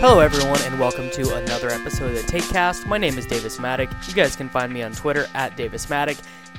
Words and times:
Hello, 0.00 0.20
everyone, 0.20 0.58
and 0.62 0.80
welcome 0.80 1.10
to 1.10 1.36
another 1.36 1.68
episode 1.68 2.16
of 2.16 2.26
the 2.26 2.32
TakeCast. 2.32 2.86
My 2.86 2.96
name 2.96 3.18
is 3.18 3.26
Davis 3.26 3.58
Mattek. 3.58 3.90
You 4.08 4.14
guys 4.14 4.34
can 4.34 4.48
find 4.48 4.72
me 4.72 4.82
on 4.82 4.92
Twitter 4.92 5.26
at 5.34 5.58
Davis 5.58 5.84
Mattek. 5.84 6.18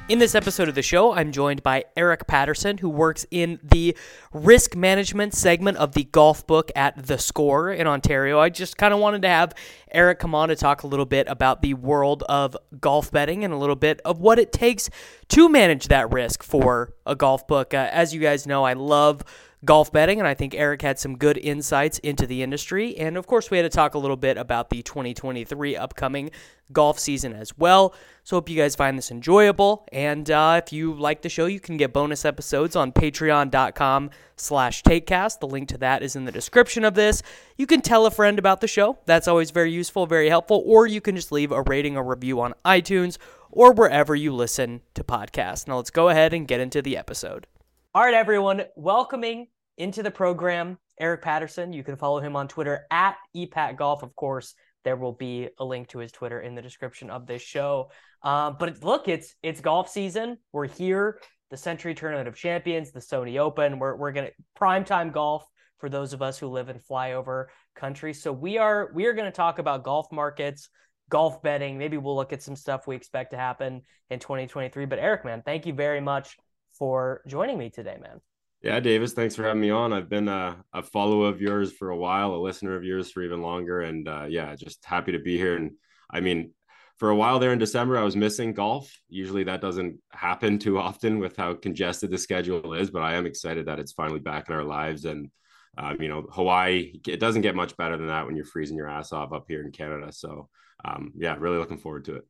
In 0.09 0.19
this 0.19 0.35
episode 0.35 0.69
of 0.69 0.75
the 0.75 0.83
show, 0.83 1.13
I'm 1.13 1.31
joined 1.31 1.63
by 1.63 1.85
Eric 1.97 2.27
Patterson, 2.27 2.77
who 2.77 2.87
works 2.87 3.25
in 3.31 3.59
the 3.63 3.97
risk 4.31 4.75
management 4.75 5.33
segment 5.33 5.77
of 5.77 5.93
the 5.93 6.03
golf 6.03 6.45
book 6.45 6.71
at 6.75 7.07
The 7.07 7.17
Score 7.17 7.71
in 7.71 7.87
Ontario. 7.87 8.39
I 8.39 8.49
just 8.49 8.77
kind 8.77 8.93
of 8.93 8.99
wanted 8.99 9.23
to 9.23 9.29
have 9.29 9.55
Eric 9.91 10.19
come 10.19 10.35
on 10.35 10.49
to 10.49 10.55
talk 10.55 10.83
a 10.83 10.87
little 10.87 11.07
bit 11.07 11.27
about 11.27 11.63
the 11.63 11.73
world 11.73 12.21
of 12.29 12.55
golf 12.79 13.11
betting 13.11 13.43
and 13.43 13.51
a 13.51 13.57
little 13.57 13.75
bit 13.75 14.01
of 14.05 14.19
what 14.19 14.37
it 14.37 14.53
takes 14.53 14.87
to 15.29 15.49
manage 15.49 15.87
that 15.87 16.13
risk 16.13 16.43
for 16.43 16.93
a 17.07 17.15
golf 17.15 17.47
book. 17.47 17.73
Uh, 17.73 17.89
as 17.91 18.13
you 18.13 18.21
guys 18.21 18.45
know, 18.45 18.63
I 18.63 18.73
love 18.73 19.23
golf 19.63 19.91
betting, 19.91 20.19
and 20.19 20.27
I 20.27 20.33
think 20.33 20.55
Eric 20.55 20.81
had 20.81 20.97
some 20.97 21.17
good 21.17 21.37
insights 21.37 21.99
into 21.99 22.25
the 22.25 22.41
industry. 22.41 22.97
And 22.97 23.17
of 23.17 23.27
course, 23.27 23.51
we 23.51 23.57
had 23.57 23.63
to 23.63 23.69
talk 23.69 23.93
a 23.93 23.99
little 23.99 24.17
bit 24.17 24.37
about 24.37 24.69
the 24.69 24.81
2023 24.81 25.75
upcoming 25.75 26.31
golf 26.71 26.97
season 26.97 27.33
as 27.33 27.57
well. 27.57 27.93
So, 28.23 28.37
hope 28.37 28.49
you 28.49 28.57
guys 28.57 28.75
find 28.75 28.97
this 28.97 29.11
enjoyable. 29.11 29.87
And 29.91 30.29
uh, 30.31 30.61
if 30.63 30.73
you 30.73 30.93
like 30.93 31.21
the 31.21 31.29
show, 31.29 31.45
you 31.45 31.59
can 31.59 31.77
get 31.77 31.93
bonus 31.93 32.25
episodes 32.25 32.75
on 32.75 32.91
patreon.com 32.91 34.09
slash 34.35 34.83
takecast. 34.83 35.39
The 35.39 35.47
link 35.47 35.69
to 35.69 35.77
that 35.79 36.01
is 36.01 36.15
in 36.15 36.25
the 36.25 36.31
description 36.31 36.83
of 36.83 36.95
this. 36.95 37.21
You 37.57 37.67
can 37.67 37.81
tell 37.81 38.05
a 38.05 38.11
friend 38.11 38.39
about 38.39 38.61
the 38.61 38.67
show. 38.67 38.97
That's 39.05 39.27
always 39.27 39.51
very 39.51 39.71
useful, 39.71 40.07
very 40.07 40.29
helpful. 40.29 40.63
Or 40.65 40.87
you 40.87 41.01
can 41.01 41.15
just 41.15 41.31
leave 41.31 41.51
a 41.51 41.61
rating 41.61 41.97
or 41.97 42.03
review 42.03 42.41
on 42.41 42.53
iTunes 42.65 43.17
or 43.51 43.73
wherever 43.73 44.15
you 44.15 44.33
listen 44.33 44.81
to 44.95 45.03
podcasts. 45.03 45.67
Now, 45.67 45.77
let's 45.77 45.91
go 45.91 46.09
ahead 46.09 46.33
and 46.33 46.47
get 46.47 46.59
into 46.59 46.81
the 46.81 46.97
episode. 46.97 47.47
All 47.93 48.03
right, 48.03 48.13
everyone, 48.13 48.63
welcoming 48.77 49.47
into 49.77 50.03
the 50.03 50.11
program 50.11 50.77
Eric 50.99 51.23
Patterson. 51.23 51.73
You 51.73 51.83
can 51.83 51.95
follow 51.95 52.19
him 52.19 52.35
on 52.35 52.47
Twitter 52.47 52.85
at 52.91 53.15
epatgolf. 53.35 54.03
Of 54.03 54.15
course, 54.15 54.53
there 54.83 54.95
will 54.95 55.13
be 55.13 55.49
a 55.59 55.65
link 55.65 55.89
to 55.89 55.99
his 55.99 56.11
Twitter 56.11 56.41
in 56.41 56.55
the 56.55 56.61
description 56.61 57.09
of 57.09 57.25
this 57.25 57.41
show. 57.41 57.91
Um, 58.23 58.57
but 58.59 58.83
look, 58.83 59.07
it's 59.07 59.35
it's 59.41 59.61
golf 59.61 59.89
season. 59.89 60.37
We're 60.51 60.67
here. 60.67 61.19
The 61.49 61.57
Sentry 61.57 61.93
Tournament 61.93 62.27
of 62.27 62.35
Champions, 62.35 62.91
the 62.91 62.99
Sony 62.99 63.39
Open. 63.39 63.79
We're 63.79 63.95
we're 63.95 64.11
gonna 64.11 64.29
primetime 64.59 65.11
golf 65.11 65.45
for 65.79 65.89
those 65.89 66.13
of 66.13 66.21
us 66.21 66.37
who 66.37 66.47
live 66.47 66.69
in 66.69 66.79
flyover 66.79 67.47
country. 67.75 68.13
So 68.13 68.31
we 68.31 68.57
are 68.57 68.91
we 68.93 69.05
are 69.05 69.13
gonna 69.13 69.31
talk 69.31 69.59
about 69.59 69.83
golf 69.83 70.11
markets, 70.11 70.69
golf 71.09 71.41
betting. 71.41 71.77
Maybe 71.77 71.97
we'll 71.97 72.15
look 72.15 72.31
at 72.31 72.43
some 72.43 72.55
stuff 72.55 72.87
we 72.87 72.95
expect 72.95 73.31
to 73.31 73.37
happen 73.37 73.81
in 74.09 74.19
2023. 74.19 74.85
But 74.85 74.99
Eric, 74.99 75.25
man, 75.25 75.41
thank 75.43 75.65
you 75.65 75.73
very 75.73 75.99
much 75.99 76.37
for 76.73 77.21
joining 77.27 77.57
me 77.57 77.69
today, 77.69 77.97
man. 78.01 78.21
Yeah, 78.61 78.79
Davis, 78.79 79.13
thanks 79.13 79.35
for 79.35 79.43
having 79.43 79.61
me 79.61 79.71
on. 79.71 79.91
I've 79.91 80.09
been 80.09 80.27
a, 80.27 80.63
a 80.71 80.83
follower 80.83 81.29
of 81.29 81.41
yours 81.41 81.71
for 81.71 81.89
a 81.89 81.97
while, 81.97 82.35
a 82.35 82.37
listener 82.37 82.75
of 82.75 82.83
yours 82.83 83.09
for 83.09 83.23
even 83.23 83.41
longer. 83.41 83.81
And 83.81 84.07
uh, 84.07 84.25
yeah, 84.29 84.55
just 84.55 84.85
happy 84.85 85.13
to 85.13 85.19
be 85.19 85.35
here. 85.35 85.55
And 85.55 85.71
I 86.11 86.19
mean, 86.19 86.53
for 86.97 87.09
a 87.09 87.15
while 87.15 87.39
there 87.39 87.53
in 87.53 87.57
December, 87.57 87.97
I 87.97 88.03
was 88.03 88.15
missing 88.15 88.53
golf. 88.53 88.95
Usually 89.09 89.43
that 89.45 89.61
doesn't 89.61 89.97
happen 90.11 90.59
too 90.59 90.77
often 90.77 91.17
with 91.17 91.35
how 91.35 91.55
congested 91.55 92.11
the 92.11 92.19
schedule 92.19 92.75
is, 92.75 92.91
but 92.91 93.01
I 93.01 93.15
am 93.15 93.25
excited 93.25 93.65
that 93.65 93.79
it's 93.79 93.93
finally 93.93 94.19
back 94.19 94.47
in 94.47 94.53
our 94.53 94.63
lives. 94.63 95.05
And, 95.05 95.31
um, 95.79 95.99
you 95.99 96.07
know, 96.07 96.27
Hawaii, 96.31 96.99
it 97.07 97.19
doesn't 97.19 97.41
get 97.41 97.55
much 97.55 97.75
better 97.77 97.97
than 97.97 98.07
that 98.07 98.27
when 98.27 98.35
you're 98.35 98.45
freezing 98.45 98.77
your 98.77 98.89
ass 98.89 99.11
off 99.11 99.33
up 99.33 99.45
here 99.47 99.63
in 99.63 99.71
Canada. 99.71 100.11
So, 100.11 100.49
um, 100.85 101.13
yeah, 101.17 101.35
really 101.39 101.57
looking 101.57 101.79
forward 101.79 102.05
to 102.05 102.17
it. 102.17 102.27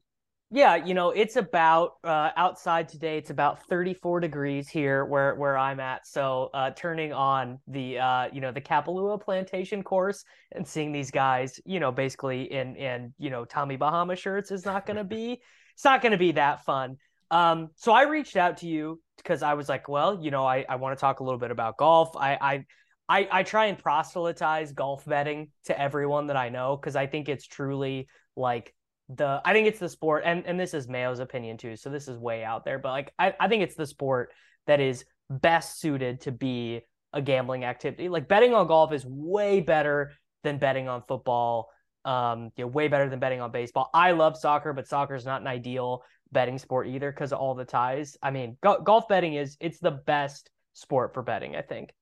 Yeah, 0.53 0.75
you 0.75 0.93
know, 0.93 1.11
it's 1.11 1.37
about 1.37 1.93
uh, 2.03 2.31
outside 2.35 2.89
today. 2.89 3.17
It's 3.17 3.29
about 3.29 3.65
34 3.67 4.19
degrees 4.19 4.67
here 4.67 5.05
where 5.05 5.33
where 5.35 5.57
I'm 5.57 5.79
at. 5.79 6.05
So 6.05 6.49
uh, 6.53 6.71
turning 6.71 7.13
on 7.13 7.59
the 7.67 7.99
uh, 7.99 8.27
you 8.33 8.41
know 8.41 8.51
the 8.51 8.59
Kapalua 8.59 9.21
plantation 9.21 9.81
course 9.81 10.25
and 10.51 10.67
seeing 10.67 10.91
these 10.91 11.09
guys, 11.09 11.57
you 11.65 11.79
know, 11.79 11.93
basically 11.93 12.51
in 12.51 12.75
in 12.75 13.13
you 13.17 13.29
know 13.29 13.45
Tommy 13.45 13.77
Bahama 13.77 14.17
shirts 14.17 14.51
is 14.51 14.65
not 14.65 14.85
going 14.85 14.97
to 14.97 15.05
be 15.05 15.41
it's 15.73 15.85
not 15.85 16.01
going 16.01 16.11
to 16.11 16.17
be 16.17 16.33
that 16.33 16.65
fun. 16.65 16.97
Um, 17.31 17.69
so 17.77 17.93
I 17.93 18.03
reached 18.03 18.35
out 18.35 18.57
to 18.57 18.67
you 18.67 18.99
because 19.15 19.43
I 19.43 19.53
was 19.53 19.69
like, 19.69 19.87
well, 19.87 20.21
you 20.21 20.31
know, 20.31 20.45
I 20.45 20.65
I 20.67 20.75
want 20.75 20.97
to 20.97 20.99
talk 20.99 21.21
a 21.21 21.23
little 21.23 21.39
bit 21.39 21.51
about 21.51 21.77
golf. 21.77 22.09
I 22.17 22.37
I 22.41 22.65
I, 23.07 23.27
I 23.31 23.43
try 23.43 23.67
and 23.67 23.77
proselytize 23.77 24.73
golf 24.73 25.05
betting 25.05 25.51
to 25.65 25.79
everyone 25.79 26.27
that 26.27 26.35
I 26.35 26.49
know 26.49 26.75
because 26.75 26.97
I 26.97 27.07
think 27.07 27.29
it's 27.29 27.47
truly 27.47 28.09
like 28.35 28.73
the 29.15 29.41
I 29.43 29.53
think 29.53 29.67
it's 29.67 29.79
the 29.79 29.89
sport, 29.89 30.23
and 30.25 30.45
and 30.45 30.59
this 30.59 30.73
is 30.73 30.87
Mayo's 30.87 31.19
opinion 31.19 31.57
too, 31.57 31.75
so 31.75 31.89
this 31.89 32.07
is 32.07 32.17
way 32.17 32.43
out 32.43 32.65
there, 32.65 32.79
but 32.79 32.89
like 32.89 33.13
I, 33.17 33.33
I 33.39 33.47
think 33.47 33.63
it's 33.63 33.75
the 33.75 33.85
sport 33.85 34.31
that 34.67 34.79
is 34.79 35.05
best 35.29 35.79
suited 35.79 36.21
to 36.21 36.31
be 36.31 36.81
a 37.13 37.21
gambling 37.21 37.63
activity. 37.63 38.09
Like 38.09 38.27
betting 38.27 38.53
on 38.53 38.67
golf 38.67 38.93
is 38.93 39.05
way 39.05 39.59
better 39.61 40.11
than 40.43 40.57
betting 40.57 40.87
on 40.87 41.03
football. 41.07 41.69
Um, 42.03 42.51
you 42.55 42.63
know, 42.63 42.67
way 42.67 42.87
better 42.87 43.09
than 43.09 43.19
betting 43.19 43.41
on 43.41 43.51
baseball. 43.51 43.91
I 43.93 44.11
love 44.11 44.35
soccer, 44.35 44.73
but 44.73 44.87
soccer 44.87 45.13
is 45.13 45.25
not 45.25 45.41
an 45.41 45.47
ideal 45.47 46.03
betting 46.31 46.57
sport 46.57 46.87
either 46.87 47.11
because 47.11 47.31
of 47.31 47.37
all 47.39 47.53
the 47.53 47.65
ties. 47.65 48.17
I 48.23 48.31
mean, 48.31 48.57
go- 48.63 48.81
golf 48.81 49.07
betting 49.07 49.35
is 49.35 49.55
it's 49.59 49.79
the 49.79 49.91
best 49.91 50.49
sport 50.73 51.13
for 51.13 51.21
betting. 51.21 51.55
I 51.55 51.61
think. 51.61 51.93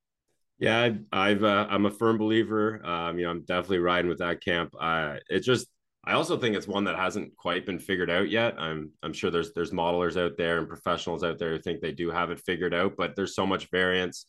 Yeah, 0.58 0.82
I've, 0.82 1.00
I've 1.12 1.44
uh, 1.44 1.68
I'm 1.70 1.86
a 1.86 1.92
firm 1.92 2.18
believer. 2.18 2.86
Um, 2.86 3.18
you 3.18 3.26
know, 3.26 3.32
I'm 3.32 3.44
definitely 3.44 3.80
riding 3.80 4.10
with 4.10 4.20
that 4.20 4.42
camp. 4.42 4.74
Uh, 4.80 5.16
it's 5.30 5.46
just 5.46 5.68
I 6.06 6.14
also 6.14 6.38
think 6.38 6.56
it's 6.56 6.68
one 6.68 6.86
that 6.86 6.96
hasn't 6.96 7.36
quite 7.36 7.66
been 7.66 7.80
figured 7.80 8.10
out 8.10 8.30
yet. 8.30 8.56
I'm 8.58 8.92
I'm 9.04 9.14
sure 9.14 9.32
there's 9.32 9.54
there's 9.54 9.72
modelers 9.72 10.20
out 10.20 10.38
there 10.38 10.58
and 10.58 10.68
professionals 10.68 11.24
out 11.24 11.38
there 11.38 11.52
who 11.52 11.60
think 11.60 11.82
they 11.82 11.92
do 11.92 12.10
have 12.10 12.32
it 12.32 12.40
figured 12.40 12.74
out, 12.74 12.94
but 12.98 13.16
there's 13.16 13.36
so 13.36 13.46
much 13.46 13.70
variance. 13.70 14.26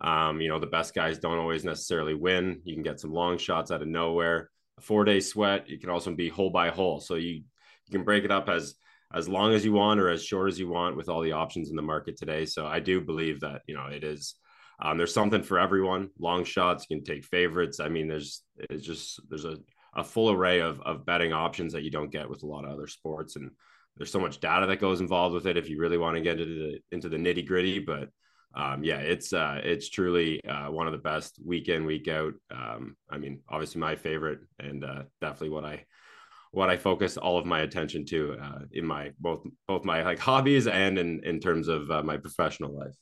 Um, 0.00 0.40
you 0.40 0.48
know, 0.48 0.58
the 0.58 0.66
best 0.66 0.94
guys 0.94 1.18
don't 1.18 1.38
always 1.38 1.64
necessarily 1.64 2.14
win. 2.14 2.60
You 2.64 2.74
can 2.74 2.82
get 2.82 3.00
some 3.00 3.12
long 3.12 3.38
shots 3.38 3.70
out 3.70 3.82
of 3.82 3.88
nowhere. 3.88 4.50
A 4.78 4.82
four 4.82 5.04
day 5.04 5.20
sweat. 5.20 5.68
You 5.70 5.78
can 5.78 5.88
also 5.88 6.14
be 6.14 6.28
hole 6.28 6.50
by 6.50 6.68
hole, 6.68 7.00
so 7.00 7.14
you 7.14 7.42
you 7.86 7.92
can 7.92 8.04
break 8.04 8.24
it 8.24 8.30
up 8.30 8.48
as 8.48 8.74
as 9.14 9.28
long 9.28 9.54
as 9.54 9.64
you 9.64 9.72
want 9.72 10.00
or 10.00 10.10
as 10.10 10.24
short 10.24 10.48
as 10.48 10.58
you 10.58 10.68
want 10.68 10.96
with 10.96 11.08
all 11.08 11.22
the 11.22 11.32
options 11.32 11.70
in 11.70 11.76
the 11.76 11.82
market 11.82 12.16
today. 12.18 12.44
So 12.44 12.66
I 12.66 12.80
do 12.80 13.00
believe 13.00 13.40
that 13.40 13.62
you 13.66 13.74
know 13.74 13.86
it 13.86 14.04
is. 14.04 14.34
Um, 14.82 14.98
there's 14.98 15.14
something 15.14 15.42
for 15.42 15.58
everyone. 15.58 16.10
Long 16.18 16.44
shots, 16.44 16.86
you 16.88 16.96
can 16.96 17.04
take 17.04 17.24
favorites. 17.24 17.80
I 17.80 17.88
mean, 17.88 18.08
there's 18.08 18.42
it's 18.58 18.84
just 18.84 19.20
there's 19.30 19.46
a 19.46 19.56
a 19.96 20.04
full 20.04 20.30
array 20.30 20.60
of, 20.60 20.80
of 20.82 21.04
betting 21.06 21.32
options 21.32 21.72
that 21.72 21.82
you 21.82 21.90
don't 21.90 22.12
get 22.12 22.28
with 22.28 22.42
a 22.42 22.46
lot 22.46 22.64
of 22.64 22.70
other 22.70 22.86
sports. 22.86 23.36
And 23.36 23.50
there's 23.96 24.12
so 24.12 24.20
much 24.20 24.40
data 24.40 24.66
that 24.66 24.80
goes 24.80 25.00
involved 25.00 25.34
with 25.34 25.46
it 25.46 25.56
if 25.56 25.68
you 25.68 25.80
really 25.80 25.98
want 25.98 26.16
to 26.16 26.22
get 26.22 26.38
into 26.38 26.54
the, 26.54 26.78
into 26.92 27.08
the 27.08 27.16
nitty 27.16 27.46
gritty. 27.46 27.78
But 27.78 28.10
um, 28.54 28.84
yeah, 28.84 28.98
it's 28.98 29.32
uh, 29.32 29.60
it's 29.64 29.88
truly 29.88 30.44
uh, 30.44 30.70
one 30.70 30.86
of 30.86 30.92
the 30.92 30.98
best 30.98 31.38
week 31.44 31.68
in 31.68 31.84
week 31.84 32.08
out. 32.08 32.34
Um, 32.50 32.96
I 33.10 33.18
mean, 33.18 33.40
obviously 33.48 33.80
my 33.80 33.96
favorite, 33.96 34.40
and 34.58 34.84
uh, 34.84 35.02
definitely 35.20 35.50
what 35.50 35.64
I 35.64 35.84
what 36.52 36.70
I 36.70 36.76
focus 36.76 37.16
all 37.16 37.38
of 37.38 37.44
my 37.44 37.60
attention 37.60 38.06
to 38.06 38.36
uh, 38.42 38.60
in 38.72 38.86
my 38.86 39.12
both 39.18 39.44
both 39.66 39.84
my 39.84 40.02
like 40.02 40.18
hobbies 40.30 40.66
and 40.66 40.98
in 40.98 41.22
in 41.24 41.40
terms 41.40 41.68
of 41.68 41.90
uh, 41.90 42.02
my 42.02 42.16
professional 42.16 42.76
life. 42.76 42.94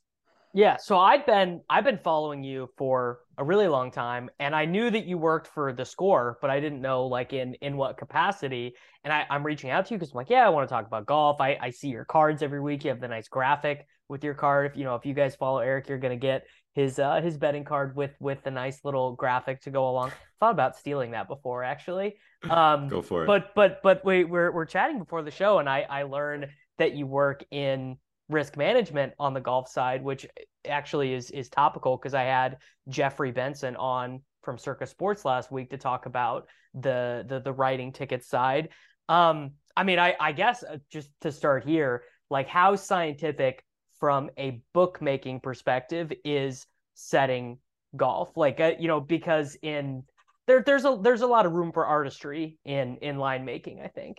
Yeah, 0.56 0.76
so 0.76 0.96
I've 0.96 1.26
been 1.26 1.62
I've 1.68 1.82
been 1.82 1.98
following 1.98 2.44
you 2.44 2.68
for 2.78 3.18
a 3.36 3.42
really 3.42 3.66
long 3.66 3.90
time, 3.90 4.30
and 4.38 4.54
I 4.54 4.66
knew 4.66 4.88
that 4.88 5.04
you 5.04 5.18
worked 5.18 5.48
for 5.48 5.72
the 5.72 5.84
Score, 5.84 6.38
but 6.40 6.48
I 6.48 6.60
didn't 6.60 6.80
know 6.80 7.06
like 7.06 7.32
in 7.32 7.54
in 7.54 7.76
what 7.76 7.96
capacity. 7.98 8.74
And 9.02 9.12
I, 9.12 9.26
I'm 9.28 9.44
reaching 9.44 9.70
out 9.70 9.86
to 9.86 9.94
you 9.94 9.98
because 9.98 10.12
I'm 10.12 10.18
like, 10.18 10.30
yeah, 10.30 10.46
I 10.46 10.50
want 10.50 10.68
to 10.68 10.72
talk 10.72 10.86
about 10.86 11.06
golf. 11.06 11.40
I, 11.40 11.58
I 11.60 11.70
see 11.70 11.88
your 11.88 12.04
cards 12.04 12.40
every 12.40 12.60
week. 12.60 12.84
You 12.84 12.90
have 12.90 13.00
the 13.00 13.08
nice 13.08 13.26
graphic 13.26 13.84
with 14.08 14.22
your 14.22 14.34
card. 14.34 14.70
If 14.70 14.76
you 14.76 14.84
know 14.84 14.94
if 14.94 15.04
you 15.04 15.12
guys 15.12 15.34
follow 15.34 15.58
Eric, 15.58 15.88
you're 15.88 15.98
gonna 15.98 16.14
get 16.14 16.46
his 16.74 17.00
uh 17.00 17.20
his 17.20 17.36
betting 17.36 17.64
card 17.64 17.96
with 17.96 18.14
with 18.20 18.44
the 18.44 18.52
nice 18.52 18.84
little 18.84 19.16
graphic 19.16 19.60
to 19.62 19.72
go 19.72 19.90
along. 19.90 20.12
Thought 20.38 20.52
about 20.52 20.76
stealing 20.76 21.10
that 21.10 21.26
before 21.26 21.64
actually. 21.64 22.14
Um, 22.48 22.86
go 22.86 23.02
for 23.02 23.24
it. 23.24 23.26
But 23.26 23.56
but 23.56 23.80
but 23.82 24.04
we 24.04 24.22
we're 24.22 24.52
we're 24.52 24.66
chatting 24.66 25.00
before 25.00 25.22
the 25.22 25.32
show, 25.32 25.58
and 25.58 25.68
I 25.68 25.84
I 25.90 26.04
learned 26.04 26.46
that 26.78 26.92
you 26.92 27.08
work 27.08 27.44
in 27.50 27.96
risk 28.28 28.56
management 28.56 29.12
on 29.18 29.34
the 29.34 29.40
golf 29.40 29.68
side, 29.68 30.02
which 30.02 30.26
actually 30.66 31.12
is 31.12 31.30
is 31.30 31.48
topical 31.48 31.96
because 31.96 32.14
I 32.14 32.22
had 32.22 32.58
Jeffrey 32.88 33.32
Benson 33.32 33.76
on 33.76 34.22
from 34.42 34.58
Circa 34.58 34.86
Sports 34.86 35.24
last 35.24 35.50
week 35.50 35.70
to 35.70 35.78
talk 35.78 36.06
about 36.06 36.46
the 36.74 37.24
the 37.28 37.40
the 37.40 37.52
writing 37.52 37.92
ticket 37.92 38.24
side. 38.24 38.70
Um, 39.08 39.52
I 39.76 39.84
mean, 39.84 39.98
I 39.98 40.14
I 40.18 40.32
guess 40.32 40.62
uh, 40.62 40.78
just 40.90 41.10
to 41.22 41.32
start 41.32 41.64
here, 41.64 42.04
like 42.30 42.48
how 42.48 42.76
scientific 42.76 43.64
from 44.00 44.30
a 44.38 44.60
bookmaking 44.72 45.40
perspective 45.40 46.12
is 46.24 46.66
setting 46.94 47.58
golf, 47.96 48.36
like 48.36 48.60
uh, 48.60 48.72
you 48.78 48.88
know, 48.88 49.00
because 49.00 49.56
in 49.62 50.04
there 50.46 50.62
there's 50.62 50.84
a 50.84 50.98
there's 51.00 51.22
a 51.22 51.26
lot 51.26 51.46
of 51.46 51.52
room 51.52 51.72
for 51.72 51.86
artistry 51.86 52.58
in 52.64 52.96
in 52.98 53.18
line 53.18 53.44
making. 53.44 53.80
I 53.80 53.88
think. 53.88 54.18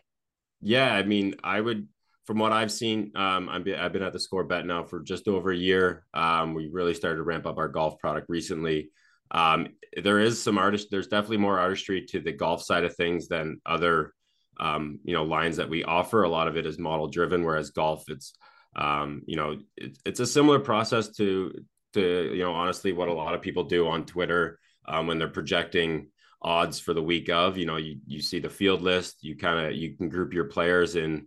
Yeah, 0.61 0.93
I 0.93 1.03
mean, 1.03 1.35
I 1.43 1.61
would 1.61 1.87
from 2.25 2.39
what 2.39 2.51
I've 2.51 2.71
seen, 2.71 3.11
um, 3.15 3.49
I've 3.49 3.63
been, 3.63 3.79
I've 3.79 3.93
been 3.93 4.03
at 4.03 4.13
the 4.13 4.19
score 4.19 4.43
bet 4.43 4.65
now 4.65 4.83
for 4.83 4.99
just 4.99 5.27
over 5.27 5.51
a 5.51 5.57
year. 5.57 6.05
Um, 6.13 6.53
we 6.53 6.69
really 6.71 6.93
started 6.93 7.17
to 7.17 7.23
ramp 7.23 7.45
up 7.45 7.57
our 7.57 7.67
golf 7.67 7.99
product 7.99 8.27
recently. 8.29 8.89
Um, 9.31 9.67
there 10.01 10.19
is 10.19 10.41
some 10.41 10.57
artist, 10.57 10.87
there's 10.89 11.07
definitely 11.07 11.37
more 11.37 11.59
artistry 11.59 12.05
to 12.07 12.19
the 12.19 12.31
golf 12.31 12.63
side 12.63 12.83
of 12.83 12.95
things 12.95 13.27
than 13.27 13.61
other, 13.65 14.13
um, 14.59 14.99
you 15.03 15.13
know, 15.13 15.23
lines 15.23 15.57
that 15.57 15.69
we 15.69 15.83
offer. 15.83 16.23
A 16.23 16.29
lot 16.29 16.47
of 16.47 16.57
it 16.57 16.65
is 16.65 16.79
model 16.79 17.07
driven, 17.07 17.43
whereas 17.43 17.69
golf, 17.71 18.09
it's, 18.09 18.33
um, 18.75 19.21
you 19.25 19.35
know, 19.35 19.59
it, 19.77 19.97
it's 20.05 20.19
a 20.19 20.25
similar 20.25 20.59
process 20.59 21.09
to, 21.17 21.53
to, 21.93 22.33
you 22.33 22.43
know, 22.43 22.53
honestly, 22.53 22.91
what 22.91 23.07
a 23.07 23.13
lot 23.13 23.35
of 23.35 23.41
people 23.41 23.63
do 23.63 23.87
on 23.87 24.05
Twitter 24.05 24.59
um, 24.87 25.07
when 25.07 25.17
they're 25.17 25.27
projecting 25.27 26.07
odds 26.41 26.79
for 26.79 26.93
the 26.93 27.03
week 27.03 27.29
of, 27.29 27.57
you 27.57 27.65
know, 27.65 27.77
you, 27.77 27.97
you 28.05 28.21
see 28.21 28.39
the 28.39 28.49
field 28.49 28.81
list, 28.81 29.17
you 29.21 29.35
kind 29.35 29.65
of, 29.65 29.73
you 29.73 29.95
can 29.95 30.09
group 30.09 30.33
your 30.33 30.45
players 30.45 30.95
in, 30.95 31.25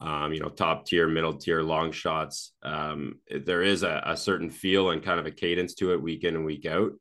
um, 0.00 0.32
you 0.32 0.40
know, 0.40 0.48
top 0.48 0.86
tier, 0.86 1.06
middle 1.06 1.34
tier, 1.34 1.62
long 1.62 1.92
shots. 1.92 2.52
Um, 2.62 3.20
there 3.44 3.62
is 3.62 3.82
a, 3.82 4.02
a, 4.06 4.16
certain 4.16 4.50
feel 4.50 4.90
and 4.90 5.02
kind 5.02 5.20
of 5.20 5.26
a 5.26 5.30
cadence 5.30 5.74
to 5.74 5.92
it 5.92 6.02
week 6.02 6.24
in 6.24 6.36
and 6.36 6.44
week 6.44 6.64
out. 6.66 6.92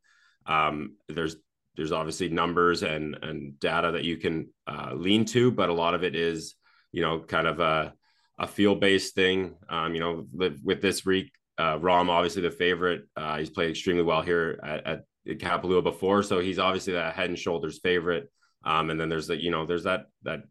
Um, 0.46 0.96
there's 1.07 1.38
there's 1.78 1.92
obviously 1.94 2.30
numbers 2.30 2.84
and 2.84 3.18
and 3.22 3.60
data 3.60 3.92
that 3.92 4.04
you 4.04 4.18
can 4.18 4.50
uh, 4.68 4.92
lean 4.94 5.24
to, 5.25 5.51
but 5.51 5.69
a 5.69 5.74
lot 5.74 5.94
of 5.94 6.04
it 6.04 6.16
is 6.16 6.56
you 6.92 7.01
know 7.01 7.19
kind 7.19 7.48
of 7.48 7.60
a 7.60 7.94
a 8.38 8.48
feel 8.48 8.75
based 8.75 9.16
thing. 9.16 9.56
Um, 9.69 9.94
you 9.94 10.00
know, 10.00 10.25
with 10.34 10.81
this 10.81 11.06
week, 11.06 11.31
uh, 11.57 11.78
Rahm 11.78 12.10
obviously 12.10 12.42
the 12.42 12.52
favorite. 12.52 13.04
Uh, 13.16 13.38
he's 13.38 13.50
played 13.50 13.69
extremely 13.69 14.04
well 14.04 14.22
here 14.22 14.60
at, 14.63 14.88
at 14.88 15.04
Kapalua 15.40 15.84
before, 15.84 16.24
so 16.24 16.40
he's 16.40 16.60
obviously 16.60 16.94
that 16.94 17.16
head 17.16 17.30
and 17.30 17.40
shoulders 17.40 17.80
favorite. 17.80 18.30
Um, 18.63 18.90
and 18.90 19.00
then 19.00 19.10
there's 19.10 19.28
that, 19.28 19.42
you 19.42 19.52
know, 19.52 19.66
there's 19.66 19.84
that 19.84 20.07
that 20.24 20.42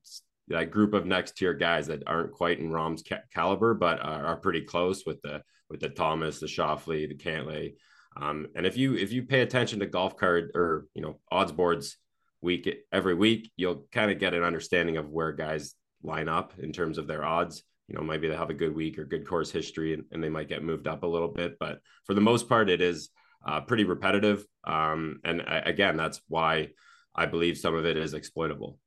that 0.49 0.71
group 0.71 0.95
of 0.95 1.07
next 1.07 1.37
tier 1.37 1.55
guys 1.55 1.87
that 1.87 2.03
aren't 2.07 2.33
quite 2.33 2.59
in 2.59 2.71
Rahm's 2.71 3.03
ca- 3.03 3.23
caliber, 3.33 3.75
but 3.75 4.01
are, 4.01 4.27
are, 4.27 4.37
pretty 4.37 4.63
close 4.63 5.05
with 5.05 5.21
the 5.23 5.43
with 5.69 5.81
the 5.81 5.89
Thomas, 5.89 6.41
the 6.41 6.47
Schauffele, 6.47 7.09
the 7.09 7.15
Cantlay. 7.15 7.75
Um, 8.17 8.49
and 8.55 8.67
if 8.67 8.77
you 8.77 8.95
if 8.95 9.13
you 9.13 9.23
pay 9.25 9.41
attention 9.41 9.81
to 9.81 9.87
golf 9.87 10.17
card 10.17 10.51
or 10.55 10.87
you 10.95 11.03
know 11.03 11.21
odds 11.31 11.53
boards 11.53 11.97
week 12.41 12.69
every 12.93 13.15
week, 13.15 13.51
you'll 13.57 13.87
kind 13.93 14.11
of 14.11 14.19
get 14.19 14.35
an 14.35 14.43
understanding 14.43 14.97
of 14.97 15.11
where 15.11 15.33
guys 15.33 15.75
line 16.03 16.29
up 16.29 16.55
in 16.59 16.73
terms 16.73 16.99
of 16.99 17.07
their 17.07 17.25
odds. 17.25 17.63
You 17.89 17.97
know, 17.97 18.03
maybe 18.03 18.29
they 18.29 18.37
have 18.37 18.51
a 18.51 18.55
good 18.55 18.75
week 18.75 18.99
or 18.99 19.05
good 19.05 19.27
course 19.27 19.51
history, 19.51 19.95
and, 19.95 20.05
and 20.13 20.23
they 20.23 20.29
might 20.29 20.49
get 20.49 20.63
moved 20.63 20.87
up 20.87 21.03
a 21.03 21.07
little 21.07 21.29
bit. 21.29 21.57
But 21.59 21.81
for 22.05 22.15
the 22.15 22.21
most 22.21 22.49
part, 22.49 22.69
it 22.69 22.81
is 22.81 23.11
uh, 23.47 23.61
pretty 23.63 23.85
repetitive. 23.85 24.45
Um, 24.65 25.21
and 25.25 25.43
I, 25.43 25.59
again, 25.59 25.97
that's 25.97 26.21
why 26.29 26.69
I 27.15 27.27
believe 27.27 27.57
some 27.57 27.75
of 27.75 27.87
it 27.87 27.97
is 27.97 28.15
exploitable. 28.15 28.79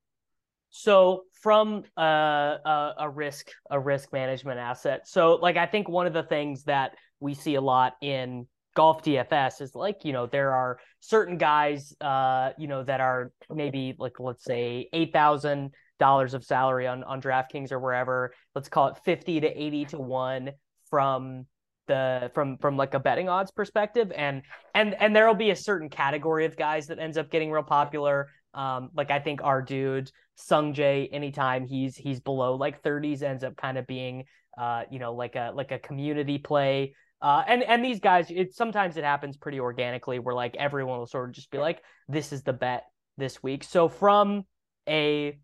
So 0.71 1.23
from 1.41 1.83
uh, 1.97 2.01
a, 2.01 2.93
a 2.99 3.09
risk 3.09 3.49
a 3.69 3.79
risk 3.79 4.11
management 4.13 4.59
asset, 4.59 5.07
so 5.07 5.35
like 5.35 5.57
I 5.57 5.65
think 5.65 5.89
one 5.89 6.07
of 6.07 6.13
the 6.13 6.23
things 6.23 6.63
that 6.63 6.95
we 7.19 7.33
see 7.33 7.55
a 7.55 7.61
lot 7.61 7.93
in 8.01 8.47
golf 8.73 9.03
DFS 9.03 9.61
is 9.61 9.75
like 9.75 10.05
you 10.05 10.13
know 10.13 10.27
there 10.27 10.53
are 10.53 10.79
certain 11.01 11.37
guys 11.37 11.93
uh 11.99 12.51
you 12.57 12.67
know 12.67 12.83
that 12.83 13.01
are 13.01 13.33
maybe 13.53 13.93
like 13.99 14.17
let's 14.17 14.45
say 14.45 14.87
eight 14.93 15.11
thousand 15.11 15.71
dollars 15.99 16.33
of 16.33 16.43
salary 16.43 16.87
on 16.87 17.03
on 17.03 17.21
DraftKings 17.21 17.71
or 17.71 17.79
wherever. 17.79 18.33
Let's 18.55 18.69
call 18.69 18.87
it 18.87 18.97
fifty 19.05 19.39
to 19.39 19.47
eighty 19.47 19.85
to 19.85 19.99
one 19.99 20.51
from 20.89 21.45
the 21.87 22.31
from 22.33 22.57
from 22.57 22.77
like 22.77 22.93
a 22.93 22.99
betting 22.99 23.29
odds 23.29 23.51
perspective. 23.51 24.11
And 24.15 24.41
and 24.73 24.95
and 24.95 25.15
there'll 25.15 25.35
be 25.35 25.51
a 25.51 25.55
certain 25.55 25.89
category 25.89 26.45
of 26.45 26.55
guys 26.57 26.87
that 26.87 26.99
ends 26.99 27.17
up 27.17 27.29
getting 27.29 27.51
real 27.51 27.63
popular 27.63 28.29
um, 28.53 28.89
like 28.95 29.11
I 29.11 29.19
think 29.19 29.41
our 29.43 29.61
dude 29.61 30.11
Sungjae, 30.37 31.09
anytime 31.11 31.65
he's 31.65 31.95
he's 31.95 32.19
below 32.19 32.55
like 32.55 32.83
30s, 32.83 33.21
ends 33.21 33.43
up 33.43 33.55
kind 33.55 33.77
of 33.77 33.87
being 33.87 34.25
uh, 34.57 34.83
you 34.91 34.99
know, 34.99 35.13
like 35.13 35.35
a 35.35 35.51
like 35.55 35.71
a 35.71 35.79
community 35.79 36.37
play. 36.37 36.95
Uh, 37.21 37.43
and 37.47 37.63
and 37.63 37.85
these 37.85 37.99
guys, 37.99 38.27
it 38.29 38.53
sometimes 38.53 38.97
it 38.97 39.03
happens 39.03 39.37
pretty 39.37 39.59
organically 39.59 40.19
where 40.19 40.35
like 40.35 40.55
everyone 40.57 40.99
will 40.99 41.07
sort 41.07 41.29
of 41.29 41.35
just 41.35 41.51
be 41.51 41.57
like, 41.57 41.81
this 42.07 42.33
is 42.33 42.43
the 42.43 42.53
bet 42.53 42.85
this 43.17 43.41
week. 43.43 43.63
So 43.63 43.87
from 43.87 44.43
a 44.87 45.37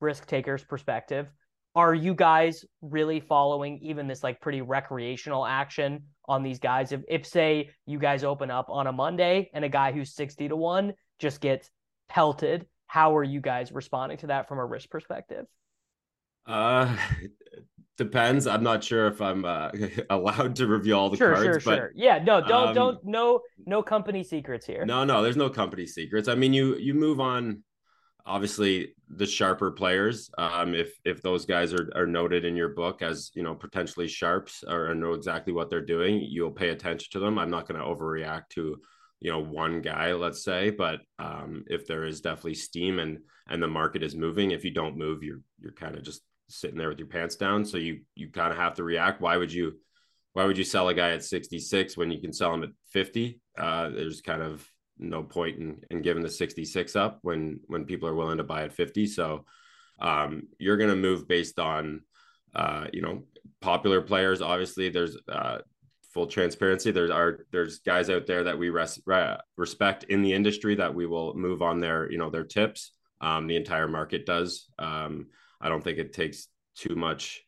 risk 0.00 0.26
taker's 0.26 0.64
perspective, 0.64 1.26
are 1.74 1.94
you 1.94 2.14
guys 2.14 2.64
really 2.82 3.20
following 3.20 3.80
even 3.82 4.06
this 4.06 4.22
like 4.22 4.40
pretty 4.40 4.62
recreational 4.62 5.44
action 5.44 6.04
on 6.26 6.42
these 6.42 6.58
guys? 6.58 6.92
If 6.92 7.02
if 7.08 7.26
say 7.26 7.70
you 7.86 7.98
guys 7.98 8.24
open 8.24 8.50
up 8.50 8.66
on 8.70 8.86
a 8.86 8.92
Monday 8.92 9.50
and 9.52 9.64
a 9.64 9.68
guy 9.68 9.92
who's 9.92 10.14
60 10.14 10.48
to 10.48 10.56
1 10.56 10.94
just 11.18 11.40
gets 11.40 11.70
pelted. 12.08 12.66
How 12.86 13.16
are 13.16 13.24
you 13.24 13.40
guys 13.40 13.72
responding 13.72 14.18
to 14.18 14.28
that 14.28 14.48
from 14.48 14.58
a 14.58 14.64
risk 14.64 14.90
perspective? 14.90 15.46
Uh, 16.46 16.96
depends. 17.96 18.46
I'm 18.46 18.62
not 18.62 18.84
sure 18.84 19.06
if 19.06 19.20
I'm 19.20 19.44
uh, 19.44 19.70
allowed 20.10 20.56
to 20.56 20.66
review 20.66 20.94
all 20.94 21.10
the 21.10 21.16
sure, 21.16 21.34
cards. 21.34 21.44
Sure, 21.44 21.72
but, 21.72 21.76
sure. 21.76 21.92
Yeah, 21.94 22.18
no, 22.18 22.40
don't, 22.40 22.68
um, 22.68 22.74
don't, 22.74 23.04
no, 23.04 23.40
no 23.66 23.82
company 23.82 24.22
secrets 24.24 24.66
here. 24.66 24.84
No, 24.84 25.04
no, 25.04 25.22
there's 25.22 25.36
no 25.36 25.50
company 25.50 25.86
secrets. 25.86 26.28
I 26.28 26.34
mean, 26.34 26.52
you 26.52 26.76
you 26.76 26.94
move 26.94 27.20
on. 27.20 27.62
Obviously, 28.26 28.94
the 29.10 29.26
sharper 29.26 29.70
players. 29.70 30.30
Um, 30.38 30.74
if 30.74 30.94
if 31.04 31.20
those 31.20 31.44
guys 31.44 31.74
are 31.74 31.90
are 31.94 32.06
noted 32.06 32.46
in 32.46 32.56
your 32.56 32.70
book 32.70 33.02
as 33.02 33.30
you 33.34 33.42
know 33.42 33.54
potentially 33.54 34.08
sharps 34.08 34.64
or 34.66 34.94
know 34.94 35.12
exactly 35.12 35.52
what 35.52 35.68
they're 35.68 35.84
doing, 35.84 36.22
you'll 36.26 36.50
pay 36.50 36.70
attention 36.70 37.08
to 37.12 37.18
them. 37.18 37.38
I'm 37.38 37.50
not 37.50 37.68
going 37.68 37.78
to 37.78 37.86
overreact 37.86 38.48
to 38.50 38.76
you 39.24 39.32
know 39.32 39.40
one 39.40 39.80
guy 39.80 40.12
let's 40.12 40.44
say 40.44 40.70
but 40.70 41.00
um, 41.18 41.64
if 41.66 41.86
there 41.86 42.04
is 42.04 42.20
definitely 42.20 42.54
steam 42.54 42.98
and 43.00 43.18
and 43.48 43.62
the 43.62 43.66
market 43.66 44.02
is 44.02 44.14
moving 44.14 44.52
if 44.52 44.64
you 44.64 44.70
don't 44.70 44.96
move 44.96 45.22
you're 45.22 45.40
you're 45.60 45.72
kind 45.72 45.96
of 45.96 46.02
just 46.04 46.22
sitting 46.48 46.78
there 46.78 46.88
with 46.88 46.98
your 46.98 47.08
pants 47.08 47.36
down. 47.36 47.64
So 47.64 47.78
you 47.78 48.00
you 48.14 48.28
kind 48.30 48.52
of 48.52 48.58
have 48.58 48.74
to 48.74 48.84
react. 48.84 49.20
Why 49.20 49.36
would 49.36 49.52
you 49.52 49.78
why 50.32 50.44
would 50.44 50.58
you 50.58 50.64
sell 50.64 50.88
a 50.88 50.94
guy 50.94 51.10
at 51.10 51.24
66 51.24 51.96
when 51.96 52.10
you 52.10 52.20
can 52.20 52.32
sell 52.32 52.52
him 52.52 52.64
at 52.64 52.70
50 52.90 53.40
uh, 53.56 53.90
there's 53.90 54.20
kind 54.20 54.42
of 54.42 54.68
no 54.98 55.22
point 55.22 55.58
in, 55.58 55.80
in 55.90 56.02
giving 56.02 56.24
the 56.24 56.28
66 56.28 56.96
up 56.96 57.20
when 57.22 57.60
when 57.66 57.84
people 57.84 58.08
are 58.08 58.14
willing 58.14 58.38
to 58.38 58.44
buy 58.44 58.64
at 58.64 58.72
50 58.72 59.06
so 59.06 59.44
um, 60.00 60.48
you're 60.58 60.76
going 60.76 60.90
to 60.90 60.96
move 60.96 61.28
based 61.28 61.60
on 61.60 62.02
uh, 62.54 62.86
you 62.92 63.02
know 63.02 63.24
popular 63.60 64.00
players. 64.00 64.42
Obviously 64.42 64.88
there's 64.88 65.16
uh, 65.28 65.58
full 66.14 66.28
transparency. 66.28 66.92
There 66.92 67.12
are 67.12 67.44
there's 67.50 67.80
guys 67.80 68.08
out 68.08 68.26
there 68.26 68.44
that 68.44 68.56
we 68.56 68.70
res, 68.70 69.00
re, 69.04 69.36
respect 69.56 70.04
in 70.04 70.22
the 70.22 70.32
industry 70.32 70.76
that 70.76 70.94
we 70.94 71.06
will 71.06 71.34
move 71.34 71.60
on 71.60 71.80
their 71.80 72.10
you 72.10 72.16
know 72.16 72.30
their 72.30 72.44
tips. 72.44 72.92
Um, 73.20 73.46
the 73.48 73.56
entire 73.56 73.88
market 73.88 74.24
does. 74.24 74.68
Um, 74.78 75.26
i 75.60 75.68
don't 75.68 75.82
think 75.82 75.98
it 75.98 76.12
takes 76.12 76.48
too 76.76 76.94
much 76.94 77.42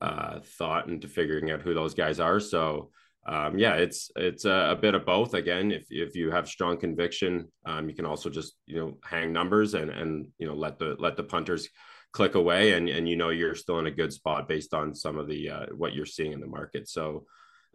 uh, 0.00 0.40
thought 0.58 0.88
into 0.88 1.08
figuring 1.08 1.50
out 1.50 1.62
who 1.62 1.74
those 1.74 1.94
guys 1.94 2.20
are. 2.20 2.40
So 2.40 2.90
um, 3.26 3.58
yeah 3.58 3.74
it's 3.74 4.10
it's 4.16 4.44
a, 4.44 4.72
a, 4.72 4.76
bit 4.76 4.94
of 4.94 5.06
both. 5.06 5.34
Again 5.34 5.72
if, 5.72 5.86
if 5.90 6.14
you 6.14 6.30
have 6.30 6.48
strong 6.48 6.76
conviction 6.76 7.50
um, 7.66 7.88
you 7.88 7.94
can 7.94 8.06
also 8.06 8.30
just 8.30 8.54
you 8.66 8.76
know 8.76 8.98
hang 9.02 9.32
numbers 9.32 9.74
and 9.74 9.90
and 9.90 10.28
you 10.38 10.46
know 10.46 10.54
let 10.54 10.78
the 10.78 10.96
let 10.98 11.16
the 11.16 11.24
punters 11.24 11.68
click 12.12 12.34
away 12.34 12.72
and 12.72 12.88
and 12.88 13.08
you 13.08 13.16
know 13.16 13.30
you're 13.30 13.54
still 13.54 13.78
in 13.78 13.86
a 13.86 13.90
good 13.90 14.12
spot 14.12 14.46
based 14.46 14.74
on 14.74 14.94
some 14.94 15.18
of 15.18 15.26
the 15.26 15.48
uh, 15.48 15.66
what 15.76 15.94
you're 15.94 16.06
seeing 16.06 16.32
in 16.32 16.40
the 16.40 16.46
market. 16.46 16.88
So 16.88 17.24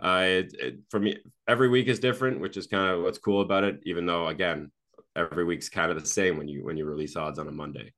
uh, 0.01 0.23
it, 0.23 0.55
it, 0.59 0.79
for 0.89 0.99
me, 0.99 1.17
every 1.47 1.69
week 1.69 1.87
is 1.87 1.99
different, 1.99 2.39
which 2.39 2.57
is 2.57 2.67
kind 2.67 2.93
of 2.93 3.03
what's 3.03 3.17
cool 3.17 3.41
about 3.41 3.63
it. 3.63 3.79
Even 3.85 4.05
though, 4.05 4.27
again, 4.27 4.71
every 5.15 5.43
week's 5.43 5.69
kind 5.69 5.91
of 5.91 5.99
the 5.99 6.07
same 6.07 6.37
when 6.37 6.47
you 6.47 6.63
when 6.63 6.77
you 6.77 6.85
release 6.85 7.15
odds 7.15 7.39
on 7.39 7.47
a 7.47 7.51
Monday. 7.51 7.93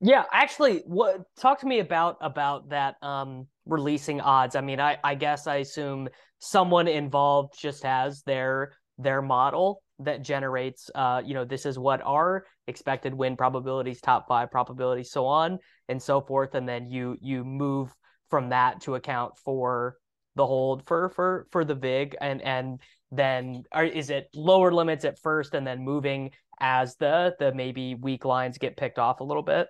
Yeah, 0.00 0.24
actually, 0.32 0.82
what 0.86 1.22
talk 1.36 1.60
to 1.60 1.66
me 1.66 1.80
about 1.80 2.18
about 2.20 2.70
that 2.70 2.96
um 3.02 3.46
releasing 3.66 4.20
odds. 4.20 4.56
I 4.56 4.60
mean, 4.60 4.80
I 4.80 4.98
I 5.04 5.14
guess 5.14 5.46
I 5.46 5.56
assume 5.56 6.08
someone 6.40 6.88
involved 6.88 7.54
just 7.58 7.82
has 7.82 8.22
their 8.22 8.72
their 8.98 9.22
model 9.22 9.82
that 10.00 10.22
generates 10.22 10.90
uh 10.94 11.20
you 11.24 11.34
know 11.34 11.44
this 11.44 11.66
is 11.66 11.78
what 11.78 12.00
our 12.02 12.44
expected 12.68 13.12
win 13.12 13.36
probabilities 13.36 14.00
top 14.00 14.28
5 14.28 14.50
probabilities 14.50 15.10
so 15.10 15.26
on 15.26 15.58
and 15.88 16.00
so 16.00 16.20
forth 16.20 16.54
and 16.54 16.68
then 16.68 16.88
you 16.88 17.16
you 17.20 17.44
move 17.44 17.92
from 18.30 18.50
that 18.50 18.80
to 18.80 18.94
account 18.94 19.36
for 19.44 19.96
the 20.38 20.46
hold 20.46 20.86
for 20.86 21.10
for 21.10 21.46
for 21.50 21.64
the 21.64 21.74
vig 21.74 22.16
and 22.20 22.40
and 22.40 22.80
then 23.12 23.64
or 23.74 23.84
is 23.84 24.08
it 24.08 24.28
lower 24.34 24.72
limits 24.72 25.04
at 25.04 25.18
first 25.18 25.54
and 25.54 25.66
then 25.66 25.84
moving 25.84 26.30
as 26.60 26.96
the 26.96 27.34
the 27.38 27.52
maybe 27.52 27.94
weak 27.94 28.24
lines 28.24 28.56
get 28.56 28.76
picked 28.76 28.98
off 28.98 29.20
a 29.20 29.24
little 29.24 29.42
bit? 29.42 29.68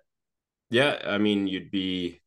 Yeah 0.71 0.99
i 1.05 1.19
mean 1.19 1.47
you'd 1.47 1.71
be 1.71 2.21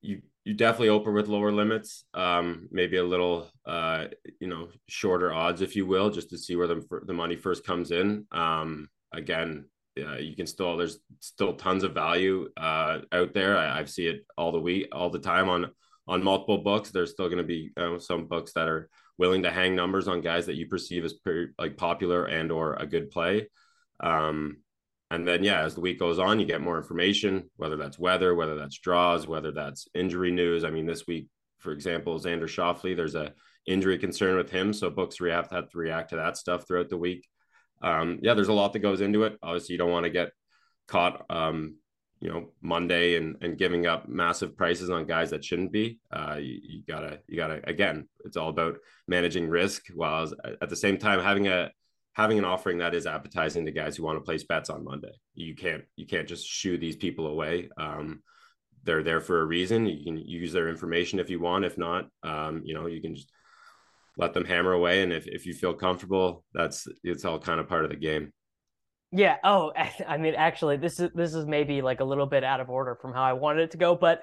you 0.00 0.22
you 0.44 0.54
definitely 0.54 0.88
open 0.88 1.12
with 1.14 1.28
lower 1.28 1.52
limits 1.52 2.04
um 2.14 2.68
maybe 2.70 2.96
a 2.96 3.04
little 3.04 3.50
uh 3.66 4.06
you 4.40 4.48
know 4.48 4.68
shorter 4.88 5.32
odds 5.32 5.60
if 5.60 5.76
you 5.76 5.86
will 5.86 6.10
just 6.10 6.30
to 6.30 6.38
see 6.38 6.56
where 6.56 6.66
the, 6.66 6.82
the 7.06 7.12
money 7.12 7.36
first 7.36 7.64
comes 7.64 7.90
in. 7.90 8.26
Um 8.32 8.88
again 9.12 9.66
uh, 10.00 10.16
you 10.16 10.34
can 10.34 10.46
still 10.46 10.76
there's 10.76 10.98
still 11.18 11.54
tons 11.54 11.84
of 11.84 11.92
value 11.92 12.48
uh 12.56 13.00
out 13.12 13.34
there. 13.34 13.58
I, 13.58 13.80
I 13.80 13.84
see 13.84 14.06
it 14.06 14.24
all 14.38 14.52
the 14.52 14.60
week 14.60 14.88
all 14.92 15.10
the 15.10 15.18
time 15.18 15.48
on 15.48 15.70
on 16.10 16.22
multiple 16.22 16.58
books 16.58 16.90
there's 16.90 17.12
still 17.12 17.28
going 17.28 17.38
to 17.38 17.44
be 17.44 17.70
uh, 17.76 17.98
some 17.98 18.26
books 18.26 18.52
that 18.52 18.68
are 18.68 18.90
willing 19.16 19.42
to 19.42 19.50
hang 19.50 19.74
numbers 19.74 20.08
on 20.08 20.20
guys 20.20 20.46
that 20.46 20.56
you 20.56 20.66
perceive 20.66 21.04
as 21.04 21.14
pretty, 21.14 21.52
like 21.58 21.76
popular 21.76 22.26
and 22.26 22.52
or 22.52 22.74
a 22.74 22.86
good 22.86 23.10
play 23.10 23.48
um 24.00 24.56
and 25.10 25.26
then, 25.26 25.42
yeah, 25.42 25.62
as 25.62 25.74
the 25.74 25.80
week 25.80 25.98
goes 25.98 26.20
on, 26.20 26.38
you 26.38 26.46
get 26.46 26.60
more 26.60 26.78
information, 26.78 27.50
whether 27.56 27.76
that's 27.76 27.98
weather, 27.98 28.34
whether 28.34 28.54
that's 28.54 28.78
draws, 28.78 29.26
whether 29.26 29.50
that's 29.50 29.88
injury 29.92 30.30
news. 30.30 30.62
I 30.62 30.70
mean, 30.70 30.86
this 30.86 31.06
week, 31.06 31.26
for 31.58 31.72
example, 31.72 32.18
Xander 32.20 32.44
Schauffele, 32.44 32.96
there's 32.96 33.16
a 33.16 33.32
injury 33.66 33.98
concern 33.98 34.36
with 34.36 34.50
him. 34.50 34.72
So 34.72 34.88
books 34.88 35.16
to, 35.16 35.24
have 35.24 35.48
to 35.48 35.66
react 35.74 36.10
to 36.10 36.16
that 36.16 36.36
stuff 36.36 36.66
throughout 36.66 36.90
the 36.90 36.96
week. 36.96 37.26
Um, 37.82 38.20
yeah, 38.22 38.34
there's 38.34 38.48
a 38.48 38.52
lot 38.52 38.72
that 38.72 38.80
goes 38.80 39.00
into 39.00 39.24
it. 39.24 39.36
Obviously, 39.42 39.72
you 39.72 39.78
don't 39.78 39.90
want 39.90 40.04
to 40.04 40.10
get 40.10 40.30
caught, 40.86 41.24
um, 41.28 41.76
you 42.20 42.30
know, 42.30 42.50
Monday 42.60 43.16
and, 43.16 43.36
and 43.40 43.58
giving 43.58 43.86
up 43.86 44.08
massive 44.08 44.56
prices 44.56 44.90
on 44.90 45.06
guys 45.06 45.30
that 45.30 45.44
shouldn't 45.44 45.72
be. 45.72 45.98
Uh, 46.12 46.36
you, 46.38 46.60
you 46.62 46.82
gotta, 46.86 47.20
you 47.26 47.36
gotta, 47.36 47.60
again, 47.68 48.08
it's 48.24 48.36
all 48.36 48.50
about 48.50 48.78
managing 49.08 49.48
risk 49.48 49.86
while 49.94 50.30
at 50.60 50.68
the 50.68 50.76
same 50.76 50.98
time 50.98 51.20
having 51.20 51.48
a, 51.48 51.70
having 52.12 52.38
an 52.38 52.44
offering 52.44 52.78
that 52.78 52.94
is 52.94 53.06
appetizing 53.06 53.64
to 53.64 53.72
guys 53.72 53.96
who 53.96 54.02
want 54.02 54.18
to 54.18 54.24
place 54.24 54.44
bets 54.44 54.68
on 54.68 54.84
Monday. 54.84 55.12
You 55.34 55.54
can't 55.54 55.84
you 55.96 56.06
can't 56.06 56.28
just 56.28 56.46
shoo 56.46 56.76
these 56.76 56.96
people 56.96 57.28
away. 57.28 57.70
Um, 57.78 58.22
they're 58.84 59.02
there 59.02 59.20
for 59.20 59.40
a 59.40 59.44
reason. 59.44 59.86
You 59.86 60.04
can 60.04 60.16
use 60.16 60.52
their 60.52 60.68
information 60.68 61.18
if 61.18 61.30
you 61.30 61.40
want. 61.40 61.64
If 61.64 61.78
not, 61.78 62.08
um, 62.22 62.62
you 62.64 62.74
know, 62.74 62.86
you 62.86 63.00
can 63.00 63.14
just 63.14 63.30
let 64.16 64.34
them 64.34 64.44
hammer 64.44 64.72
away. 64.72 65.02
And 65.02 65.12
if, 65.12 65.26
if 65.26 65.46
you 65.46 65.54
feel 65.54 65.74
comfortable, 65.74 66.44
that's 66.52 66.88
it's 67.04 67.24
all 67.24 67.38
kind 67.38 67.60
of 67.60 67.68
part 67.68 67.84
of 67.84 67.90
the 67.90 67.96
game. 67.96 68.32
Yeah. 69.12 69.36
Oh, 69.42 69.72
I 70.08 70.16
mean, 70.16 70.34
actually, 70.34 70.76
this 70.76 71.00
is 71.00 71.10
this 71.14 71.34
is 71.34 71.46
maybe 71.46 71.82
like 71.82 72.00
a 72.00 72.04
little 72.04 72.26
bit 72.26 72.44
out 72.44 72.60
of 72.60 72.70
order 72.70 72.94
from 72.94 73.12
how 73.12 73.22
I 73.22 73.32
wanted 73.32 73.62
it 73.62 73.70
to 73.72 73.78
go, 73.78 73.94
but 73.94 74.22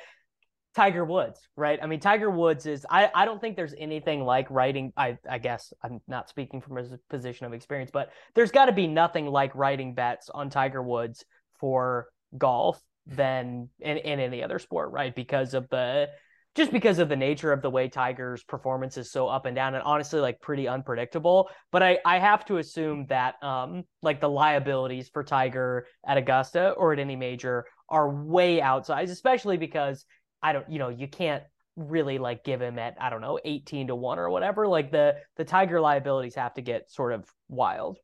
Tiger 0.75 1.03
Woods, 1.03 1.39
right? 1.55 1.79
I 1.81 1.87
mean, 1.87 1.99
Tiger 1.99 2.29
Woods 2.29 2.65
is 2.67 2.85
I, 2.89 3.09
I 3.13 3.25
don't 3.25 3.41
think 3.41 3.55
there's 3.55 3.73
anything 3.77 4.23
like 4.23 4.49
writing 4.51 4.93
I 4.95 5.17
I 5.29 5.39
guess 5.39 5.73
I'm 5.83 6.01
not 6.07 6.29
speaking 6.29 6.61
from 6.61 6.77
a 6.77 6.85
position 7.09 7.45
of 7.45 7.53
experience, 7.53 7.89
but 7.91 8.11
there's 8.35 8.51
got 8.51 8.65
to 8.65 8.71
be 8.71 8.87
nothing 8.87 9.25
like 9.25 9.55
writing 9.55 9.95
bets 9.95 10.29
on 10.29 10.49
Tiger 10.49 10.81
Woods 10.83 11.25
for 11.59 12.07
golf 12.37 12.79
than 13.07 13.69
in, 13.79 13.97
in 13.97 14.19
any 14.19 14.43
other 14.43 14.59
sport, 14.59 14.91
right? 14.91 15.15
Because 15.15 15.53
of 15.53 15.67
the 15.69 16.09
just 16.57 16.71
because 16.71 16.97
of 16.97 17.07
the 17.07 17.15
nature 17.15 17.53
of 17.53 17.61
the 17.61 17.69
way 17.69 17.87
Tiger's 17.87 18.43
performance 18.43 18.97
is 18.97 19.11
so 19.11 19.27
up 19.27 19.45
and 19.45 19.55
down 19.55 19.75
and 19.75 19.83
honestly 19.83 20.19
like 20.19 20.41
pretty 20.41 20.67
unpredictable. 20.67 21.49
But 21.71 21.83
I, 21.83 21.99
I 22.03 22.17
have 22.17 22.43
to 22.45 22.57
assume 22.57 23.05
that 23.07 23.41
um 23.43 23.83
like 24.01 24.19
the 24.19 24.27
liabilities 24.27 25.07
for 25.07 25.23
Tiger 25.23 25.85
at 26.05 26.17
Augusta 26.17 26.71
or 26.71 26.93
at 26.93 26.99
any 26.99 27.15
major 27.15 27.65
are 27.89 28.09
way 28.09 28.59
outsized, 28.59 29.11
especially 29.11 29.57
because 29.57 30.03
I 30.41 30.51
don't, 30.51 30.69
you 30.69 30.79
know, 30.79 30.89
you 30.89 31.07
can't 31.07 31.43
really 31.75 32.17
like 32.17 32.43
give 32.43 32.59
him 32.59 32.79
at 32.79 32.97
I 32.99 33.11
don't 33.11 33.21
know 33.21 33.39
18 33.45 33.87
to 33.87 33.95
1 33.95 34.17
or 34.17 34.31
whatever 34.31 34.67
like 34.67 34.91
the 34.91 35.17
the 35.35 35.45
tiger 35.45 35.79
liabilities 35.79 36.33
have 36.33 36.55
to 36.55 36.61
get 36.63 36.89
sort 36.89 37.13
of 37.13 37.23
wild 37.49 37.99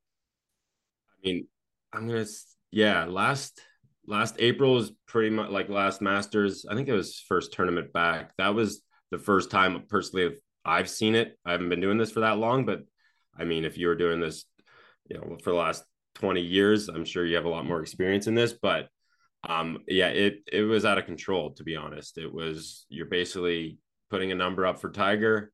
I 1.10 1.28
mean 1.28 1.48
I'm 1.92 2.08
to 2.08 2.24
yeah 2.70 3.06
last 3.06 3.60
last 4.08 4.36
April 4.40 4.74
was 4.74 4.92
pretty 5.08 5.30
much 5.30 5.50
like 5.50 5.70
last 5.70 6.02
Masters. 6.02 6.66
I 6.70 6.76
think 6.76 6.88
it 6.88 6.94
was 6.94 7.24
first 7.28 7.54
tournament 7.54 7.94
back. 7.94 8.32
That 8.38 8.56
was 8.56 8.82
the 9.12 9.20
first 9.20 9.52
time 9.52 9.84
personally 9.90 10.36
I've 10.66 10.90
seen 10.90 11.16
it. 11.16 11.38
I 11.46 11.52
haven't 11.52 11.70
been 11.70 11.82
doing 11.82 11.98
this 11.98 12.12
for 12.12 12.22
that 12.22 12.38
long 12.38 12.66
but 12.66 12.82
I 13.38 13.44
mean 13.44 13.66
if 13.66 13.78
you 13.78 13.88
were 13.88 13.96
doing 13.96 14.20
this 14.20 14.46
you 15.10 15.18
know 15.18 15.38
for 15.44 15.52
the 15.52 15.58
last 15.58 15.84
20 16.16 16.42
years 16.42 16.90
I'm 16.90 17.06
sure 17.06 17.26
you 17.26 17.36
have 17.36 17.46
a 17.46 17.50
lot 17.50 17.66
more 17.66 17.82
experience 17.82 18.28
in 18.28 18.36
this 18.36 18.54
but 18.54 18.88
um, 19.48 19.80
yeah, 19.88 20.08
it 20.08 20.44
it 20.52 20.62
was 20.64 20.86
out 20.86 20.98
of 20.98 21.06
control 21.06 21.52
to 21.56 21.64
be 21.64 21.76
honest. 21.76 22.18
It 22.18 22.32
was 22.32 22.86
you're 22.90 23.08
basically 23.08 23.78
putting 24.10 24.32
a 24.32 24.36
number 24.36 24.66
up 24.66 24.80
for 24.80 24.90
Tiger, 24.90 25.52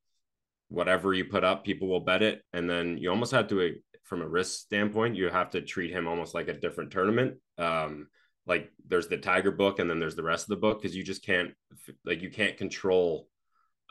whatever 0.68 1.14
you 1.14 1.26
put 1.26 1.44
up, 1.44 1.64
people 1.64 1.88
will 1.88 2.02
bet 2.02 2.22
it, 2.22 2.44
and 2.54 2.70
then 2.70 2.98
you 2.98 3.10
almost 3.10 3.32
have 3.32 3.48
to, 3.48 3.76
from 4.04 4.22
a 4.22 4.28
risk 4.28 4.60
standpoint, 4.60 5.16
you 5.16 5.30
have 5.30 5.52
to 5.52 5.62
treat 5.62 5.92
him 5.92 6.08
almost 6.08 6.34
like 6.34 6.50
a 6.50 6.60
different 6.60 6.92
tournament. 6.92 7.38
Um, 7.58 8.08
like 8.50 8.72
there's 8.88 9.08
the 9.08 9.18
Tiger 9.18 9.52
book, 9.52 9.80
and 9.80 9.90
then 9.90 10.00
there's 10.00 10.16
the 10.16 10.24
rest 10.24 10.46
of 10.46 10.50
the 10.50 10.58
book 10.58 10.82
because 10.82 10.96
you 10.96 11.04
just 11.04 11.24
can't 11.24 11.52
like 12.04 12.22
you 12.22 12.32
can't 12.32 12.58
control 12.58 13.28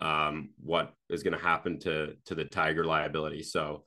um, 0.01 0.51
what 0.63 0.93
is 1.09 1.23
going 1.23 1.39
to 1.39 1.43
happen 1.43 1.79
to 1.81 2.15
to 2.27 2.35
the 2.35 2.45
Tiger 2.45 2.85
liability. 2.85 3.45
So, 3.45 3.85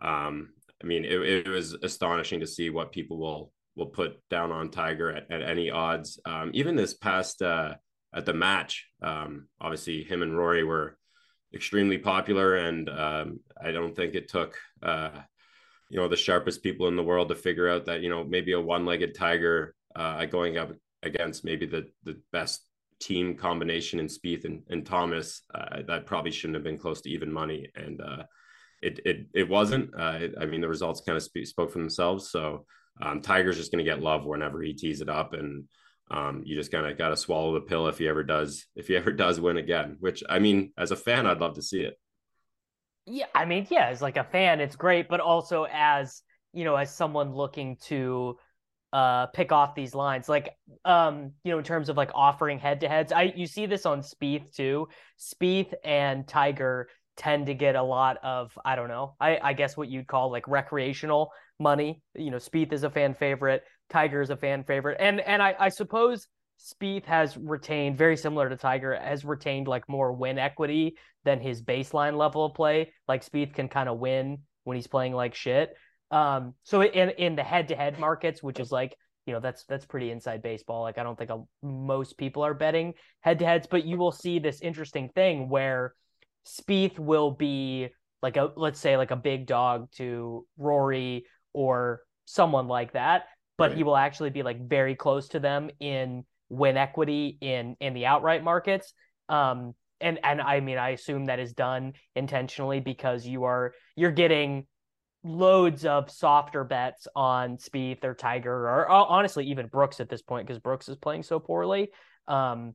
um, 0.00 0.50
I 0.82 0.86
mean, 0.86 1.04
it, 1.04 1.20
it 1.20 1.48
was 1.48 1.74
astonishing 1.74 2.40
to 2.40 2.46
see 2.46 2.70
what 2.70 2.92
people 2.92 3.18
will 3.18 3.52
will 3.74 3.86
put 3.86 4.16
down 4.30 4.52
on 4.52 4.70
Tiger 4.70 5.10
at, 5.10 5.30
at 5.30 5.42
any 5.42 5.70
odds. 5.70 6.20
Um, 6.24 6.52
even 6.54 6.76
this 6.76 6.94
past 6.94 7.42
uh, 7.42 7.74
at 8.14 8.24
the 8.24 8.34
match, 8.34 8.86
um, 9.02 9.48
obviously 9.60 10.04
him 10.04 10.22
and 10.22 10.36
Rory 10.36 10.62
were 10.62 10.96
extremely 11.52 11.98
popular, 11.98 12.56
and 12.56 12.88
um, 12.88 13.40
I 13.60 13.72
don't 13.72 13.96
think 13.96 14.14
it 14.14 14.28
took 14.28 14.56
uh, 14.82 15.10
you 15.90 15.98
know 15.98 16.08
the 16.08 16.16
sharpest 16.16 16.62
people 16.62 16.86
in 16.86 16.96
the 16.96 17.02
world 17.02 17.28
to 17.28 17.34
figure 17.34 17.68
out 17.68 17.86
that 17.86 18.02
you 18.02 18.08
know 18.08 18.22
maybe 18.22 18.52
a 18.52 18.60
one-legged 18.60 19.16
Tiger 19.16 19.74
uh, 19.96 20.24
going 20.26 20.58
up 20.58 20.72
against 21.02 21.44
maybe 21.44 21.66
the 21.66 21.86
the 22.04 22.20
best 22.32 22.66
team 23.00 23.34
combination 23.34 23.98
in 23.98 24.06
Spieth 24.06 24.44
and, 24.44 24.62
and 24.68 24.86
Thomas 24.86 25.42
uh, 25.54 25.82
that 25.88 26.06
probably 26.06 26.30
shouldn't 26.30 26.54
have 26.54 26.64
been 26.64 26.78
close 26.78 27.00
to 27.02 27.10
even 27.10 27.32
money, 27.32 27.68
and 27.74 28.00
uh, 28.00 28.22
it 28.80 29.00
it 29.04 29.26
it 29.34 29.48
wasn't. 29.48 29.90
Uh, 29.98 30.18
it, 30.20 30.34
I 30.40 30.46
mean, 30.46 30.60
the 30.60 30.68
results 30.68 31.00
kind 31.00 31.16
of 31.16 31.22
sp- 31.24 31.44
spoke 31.44 31.72
for 31.72 31.78
themselves, 31.78 32.30
so 32.30 32.66
um, 33.00 33.20
Tiger's 33.20 33.56
just 33.56 33.72
going 33.72 33.84
to 33.84 33.90
get 33.90 34.02
love 34.02 34.24
whenever 34.24 34.62
he 34.62 34.74
tees 34.74 35.00
it 35.00 35.08
up, 35.08 35.32
and 35.34 35.64
um, 36.10 36.42
you 36.44 36.54
just 36.54 36.70
kind 36.72 36.86
of 36.86 36.98
got 36.98 37.08
to 37.08 37.16
swallow 37.16 37.54
the 37.54 37.60
pill 37.60 37.88
if 37.88 37.98
he 37.98 38.08
ever 38.08 38.22
does. 38.22 38.66
If 38.76 38.88
he 38.88 38.96
ever 38.96 39.12
does 39.12 39.40
win 39.40 39.56
again, 39.56 39.96
which 40.00 40.22
I 40.28 40.38
mean, 40.38 40.72
as 40.78 40.90
a 40.90 40.96
fan, 40.96 41.26
I'd 41.26 41.40
love 41.40 41.54
to 41.54 41.62
see 41.62 41.80
it. 41.80 41.98
Yeah, 43.06 43.26
I 43.34 43.46
mean, 43.46 43.66
yeah, 43.68 43.86
as 43.86 44.00
like 44.00 44.16
a 44.16 44.24
fan, 44.24 44.60
it's 44.60 44.76
great, 44.76 45.08
but 45.08 45.20
also 45.20 45.66
as 45.72 46.22
you 46.52 46.64
know, 46.64 46.76
as 46.76 46.94
someone 46.94 47.34
looking 47.34 47.76
to 47.84 48.38
uh 48.92 49.26
pick 49.28 49.52
off 49.52 49.74
these 49.74 49.94
lines 49.94 50.28
like 50.28 50.54
um 50.84 51.32
you 51.44 51.50
know 51.50 51.58
in 51.58 51.64
terms 51.64 51.88
of 51.88 51.96
like 51.96 52.10
offering 52.14 52.58
head 52.58 52.80
to 52.80 52.88
heads 52.88 53.12
i 53.12 53.32
you 53.34 53.46
see 53.46 53.66
this 53.66 53.86
on 53.86 54.00
Spieth 54.00 54.54
too 54.54 54.86
Spieth 55.18 55.72
and 55.84 56.28
tiger 56.28 56.88
tend 57.16 57.46
to 57.46 57.54
get 57.54 57.74
a 57.74 57.82
lot 57.82 58.18
of 58.22 58.56
i 58.64 58.76
don't 58.76 58.88
know 58.88 59.14
i 59.20 59.38
i 59.42 59.52
guess 59.52 59.76
what 59.76 59.88
you'd 59.88 60.06
call 60.06 60.30
like 60.30 60.46
recreational 60.46 61.32
money. 61.62 62.02
You 62.14 62.30
know, 62.30 62.36
Spieth 62.36 62.72
is 62.72 62.82
a 62.82 62.90
fan 62.90 63.14
favorite, 63.14 63.62
Tiger 63.88 64.20
is 64.20 64.30
a 64.30 64.36
fan 64.36 64.64
favorite, 64.64 64.98
and 65.00 65.20
and 65.20 65.42
I, 65.42 65.54
I 65.58 65.68
suppose 65.70 66.26
Spieth 66.60 67.06
has 67.06 67.36
retained 67.36 67.96
very 67.96 68.16
similar 68.16 68.48
to 68.48 68.56
Tiger 68.56 68.94
has 68.94 69.24
retained 69.24 69.68
like 69.68 69.88
more 69.88 70.12
win 70.12 70.38
equity 70.38 70.96
than 71.24 71.40
his 71.40 71.62
baseline 71.62 72.16
level 72.18 72.44
of 72.44 72.54
play. 72.54 72.92
Like 73.08 73.24
Spieth 73.24 73.54
can 73.54 73.68
kind 73.68 73.88
of 73.88 73.98
win 73.98 74.38
when 74.64 74.76
he's 74.76 74.86
playing 74.86 75.14
like 75.14 75.34
shit. 75.34 75.74
Um, 76.12 76.54
so 76.62 76.82
in 76.82 77.10
in 77.10 77.34
the 77.36 77.42
head 77.42 77.68
to 77.68 77.74
head 77.74 77.98
markets, 77.98 78.42
which 78.42 78.60
is 78.60 78.70
like 78.70 78.94
you 79.26 79.32
know 79.32 79.40
that's 79.40 79.64
that's 79.64 79.86
pretty 79.86 80.10
inside 80.10 80.42
baseball. 80.42 80.82
Like 80.82 80.98
I 80.98 81.02
don't 81.02 81.16
think 81.16 81.30
a, 81.30 81.42
most 81.62 82.18
people 82.18 82.44
are 82.44 82.54
betting 82.54 82.94
head 83.20 83.38
to 83.38 83.46
heads, 83.46 83.66
but 83.68 83.84
you 83.84 83.96
will 83.96 84.12
see 84.12 84.38
this 84.38 84.60
interesting 84.60 85.08
thing 85.14 85.48
where 85.48 85.94
Spieth 86.46 86.98
will 86.98 87.30
be 87.30 87.88
like 88.22 88.36
a 88.36 88.52
let's 88.56 88.78
say 88.78 88.96
like 88.96 89.10
a 89.10 89.16
big 89.16 89.46
dog 89.46 89.90
to 89.92 90.46
Rory 90.58 91.24
or 91.54 92.02
someone 92.26 92.68
like 92.68 92.92
that, 92.92 93.24
but 93.56 93.70
right. 93.70 93.78
he 93.78 93.82
will 93.82 93.96
actually 93.96 94.30
be 94.30 94.42
like 94.42 94.68
very 94.68 94.94
close 94.94 95.28
to 95.28 95.40
them 95.40 95.70
in 95.80 96.24
win 96.50 96.76
equity 96.76 97.38
in 97.40 97.76
in 97.80 97.94
the 97.94 98.06
outright 98.06 98.44
markets. 98.44 98.92
Um, 99.30 99.74
and 100.00 100.18
and 100.22 100.42
I 100.42 100.60
mean 100.60 100.76
I 100.76 100.90
assume 100.90 101.26
that 101.26 101.38
is 101.38 101.54
done 101.54 101.94
intentionally 102.14 102.80
because 102.80 103.26
you 103.26 103.44
are 103.44 103.72
you're 103.96 104.10
getting 104.12 104.66
loads 105.24 105.84
of 105.84 106.10
softer 106.10 106.64
bets 106.64 107.06
on 107.14 107.56
Spieth 107.56 108.04
or 108.04 108.14
Tiger 108.14 108.52
or, 108.52 108.82
or 108.82 108.90
honestly 108.90 109.46
even 109.46 109.66
Brooks 109.66 110.00
at 110.00 110.08
this 110.08 110.22
point 110.22 110.46
because 110.46 110.58
Brooks 110.58 110.88
is 110.88 110.96
playing 110.96 111.22
so 111.22 111.38
poorly. 111.38 111.90
Um, 112.26 112.74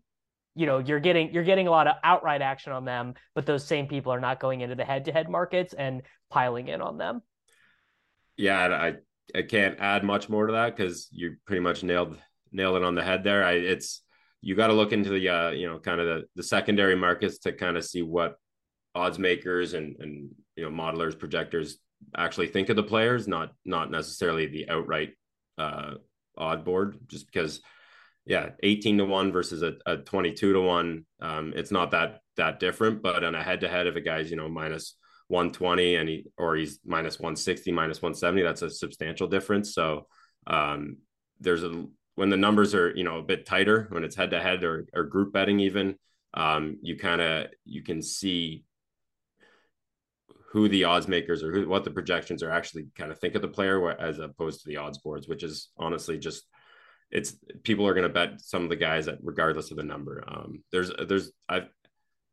you 0.55 0.65
know, 0.65 0.79
you're 0.79 0.99
getting 0.99 1.33
you're 1.33 1.43
getting 1.43 1.67
a 1.67 1.71
lot 1.71 1.87
of 1.87 1.97
outright 2.03 2.41
action 2.41 2.73
on 2.73 2.85
them, 2.85 3.13
but 3.35 3.45
those 3.45 3.65
same 3.65 3.87
people 3.87 4.11
are 4.11 4.19
not 4.19 4.39
going 4.39 4.61
into 4.61 4.75
the 4.75 4.85
head-to-head 4.85 5.29
markets 5.29 5.73
and 5.73 6.01
piling 6.29 6.67
in 6.67 6.81
on 6.81 6.97
them. 6.97 7.21
Yeah, 8.37 8.59
I 8.59 8.93
I 9.35 9.41
can't 9.43 9.79
add 9.79 10.03
much 10.03 10.29
more 10.29 10.47
to 10.47 10.53
that 10.53 10.75
because 10.75 11.09
you 11.11 11.35
pretty 11.45 11.59
much 11.59 11.83
nailed 11.83 12.17
nailed 12.51 12.77
it 12.77 12.83
on 12.83 12.95
the 12.95 13.03
head 13.03 13.23
there. 13.23 13.43
I 13.43 13.53
it's 13.53 14.01
you 14.41 14.55
got 14.55 14.67
to 14.67 14.73
look 14.73 14.93
into 14.93 15.09
the 15.09 15.29
uh, 15.29 15.49
you 15.51 15.67
know 15.67 15.79
kind 15.79 15.99
of 15.99 16.07
the, 16.07 16.23
the 16.35 16.43
secondary 16.43 16.95
markets 16.95 17.39
to 17.39 17.51
kind 17.51 17.77
of 17.77 17.85
see 17.85 18.01
what 18.01 18.35
odds 18.95 19.19
makers 19.19 19.73
and 19.73 19.95
and 19.99 20.29
you 20.55 20.63
know 20.63 20.71
modelers 20.71 21.17
projectors 21.17 21.77
actually 22.15 22.47
think 22.47 22.69
of 22.69 22.75
the 22.75 22.83
players 22.83 23.27
not 23.27 23.53
not 23.65 23.91
necessarily 23.91 24.47
the 24.47 24.69
outright 24.69 25.13
uh 25.57 25.93
odd 26.37 26.63
board 26.63 26.97
just 27.07 27.25
because 27.25 27.61
yeah 28.25 28.49
18 28.61 28.99
to 28.99 29.05
1 29.05 29.31
versus 29.31 29.63
a, 29.63 29.73
a 29.85 29.97
22 29.97 30.53
to 30.53 30.61
1 30.61 31.05
um 31.21 31.53
it's 31.55 31.71
not 31.71 31.91
that 31.91 32.21
that 32.35 32.59
different 32.59 33.01
but 33.01 33.23
on 33.23 33.35
a 33.35 33.43
head 33.43 33.61
to 33.61 33.67
head 33.67 33.87
if 33.87 33.95
a 33.95 34.01
guy's 34.01 34.29
you 34.29 34.37
know 34.37 34.47
minus 34.47 34.95
120 35.29 35.95
and 35.95 36.09
he 36.09 36.25
or 36.37 36.55
he's 36.55 36.79
minus 36.85 37.19
160 37.19 37.71
minus 37.71 38.01
170 38.01 38.43
that's 38.43 38.61
a 38.61 38.69
substantial 38.69 39.27
difference. 39.27 39.73
So 39.73 40.07
um 40.47 40.97
there's 41.39 41.63
a 41.63 41.85
when 42.15 42.29
the 42.29 42.37
numbers 42.37 42.73
are 42.73 42.95
you 42.95 43.03
know 43.03 43.19
a 43.19 43.23
bit 43.23 43.45
tighter 43.45 43.87
when 43.89 44.03
it's 44.03 44.15
head 44.15 44.31
to 44.31 44.39
head 44.39 44.63
or 44.63 44.87
or 44.93 45.03
group 45.03 45.33
betting 45.33 45.59
even 45.59 45.95
um, 46.33 46.77
you 46.81 46.97
kind 46.97 47.21
of 47.21 47.47
you 47.65 47.81
can 47.81 48.01
see 48.01 48.63
who 50.57 50.67
the 50.69 50.83
odds 50.83 51.07
makers 51.07 51.43
or 51.43 51.51
who, 51.51 51.69
what 51.69 51.83
the 51.83 51.91
projections 51.91 52.41
are 52.41 52.51
actually 52.51 52.87
kind 52.97 53.11
of 53.11 53.19
think 53.19 53.35
of 53.35 53.41
the 53.43 53.47
player 53.47 53.91
as 53.99 54.17
opposed 54.17 54.61
to 54.61 54.67
the 54.67 54.77
odds 54.77 54.97
boards 54.97 55.27
which 55.27 55.43
is 55.43 55.69
honestly 55.77 56.17
just 56.17 56.47
it's 57.11 57.37
people 57.63 57.87
are 57.87 57.93
going 57.93 58.07
to 58.07 58.13
bet 58.13 58.41
some 58.41 58.63
of 58.63 58.69
the 58.69 58.75
guys 58.75 59.05
that 59.05 59.17
regardless 59.21 59.71
of 59.71 59.77
the 59.77 59.83
number. 59.83 60.23
Um, 60.27 60.63
there's 60.71 60.91
there's 61.07 61.31
i've 61.47 61.67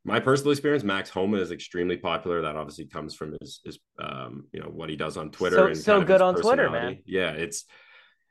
my 0.07 0.21
personal 0.21 0.53
experience 0.53 0.85
max 0.85 1.09
homa 1.09 1.39
is 1.39 1.51
extremely 1.51 1.97
popular. 1.97 2.43
That 2.43 2.57
obviously 2.57 2.87
comes 2.87 3.15
from 3.15 3.37
his 3.41 3.61
his 3.65 3.79
um, 3.99 4.47
you 4.53 4.61
know 4.61 4.69
what 4.69 4.91
he 4.91 4.97
does 4.97 5.17
on 5.17 5.31
twitter 5.31 5.57
so, 5.57 5.67
and 5.67 5.77
so 5.77 6.03
good 6.03 6.21
on 6.21 6.35
twitter 6.35 6.71
man. 6.71 6.99
yeah 7.07 7.31
it's 7.31 7.65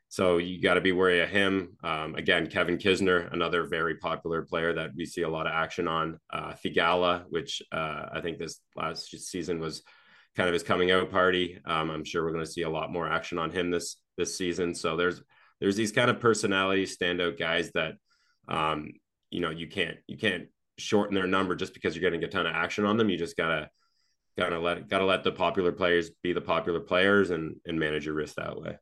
so 0.08 0.38
you 0.38 0.60
got 0.60 0.74
to 0.74 0.80
be 0.80 0.92
wary 0.92 1.20
of 1.20 1.28
him. 1.28 1.76
Um, 1.82 2.14
again, 2.14 2.46
Kevin 2.46 2.78
Kisner, 2.78 3.32
another 3.32 3.66
very 3.66 3.96
popular 3.96 4.42
player 4.42 4.72
that 4.72 4.90
we 4.96 5.06
see 5.06 5.22
a 5.22 5.28
lot 5.28 5.46
of 5.46 5.52
action 5.52 5.88
on. 5.88 6.20
Uh, 6.32 6.54
which 7.28 7.62
uh, 7.72 8.06
I 8.12 8.20
think 8.22 8.38
this 8.38 8.60
last 8.76 9.10
season 9.10 9.58
was 9.58 9.82
kind 10.36 10.48
of 10.48 10.52
his 10.52 10.62
coming 10.62 10.90
out 10.90 11.10
party. 11.10 11.58
Um, 11.64 11.90
I'm 11.90 12.04
sure 12.04 12.24
we're 12.24 12.32
going 12.32 12.44
to 12.44 12.50
see 12.50 12.62
a 12.62 12.70
lot 12.70 12.92
more 12.92 13.08
action 13.08 13.38
on 13.38 13.50
him 13.50 13.70
this 13.70 13.96
this 14.16 14.36
season. 14.36 14.74
So 14.74 14.96
there's 14.96 15.22
there's 15.60 15.76
these 15.76 15.92
kind 15.92 16.10
of 16.10 16.20
personality 16.20 16.84
standout 16.84 17.38
guys 17.38 17.70
that 17.74 17.94
um, 18.48 18.92
you 19.30 19.40
know 19.40 19.50
you 19.50 19.66
can't 19.66 19.98
you 20.06 20.16
can't 20.16 20.46
shorten 20.78 21.14
their 21.14 21.26
number 21.26 21.54
just 21.54 21.74
because 21.74 21.94
you're 21.94 22.08
getting 22.08 22.24
a 22.24 22.28
ton 22.28 22.46
of 22.46 22.54
action 22.54 22.84
on 22.84 22.96
them. 22.96 23.08
You 23.08 23.18
just 23.18 23.36
gotta 23.36 23.70
gotta 24.36 24.58
let 24.58 24.88
gotta 24.88 25.04
let 25.04 25.24
the 25.24 25.32
popular 25.32 25.72
players 25.72 26.10
be 26.22 26.32
the 26.32 26.40
popular 26.40 26.80
players 26.80 27.30
and 27.30 27.56
and 27.66 27.78
manage 27.78 28.06
your 28.06 28.14
risk 28.14 28.36
that 28.36 28.60
way. 28.60 28.76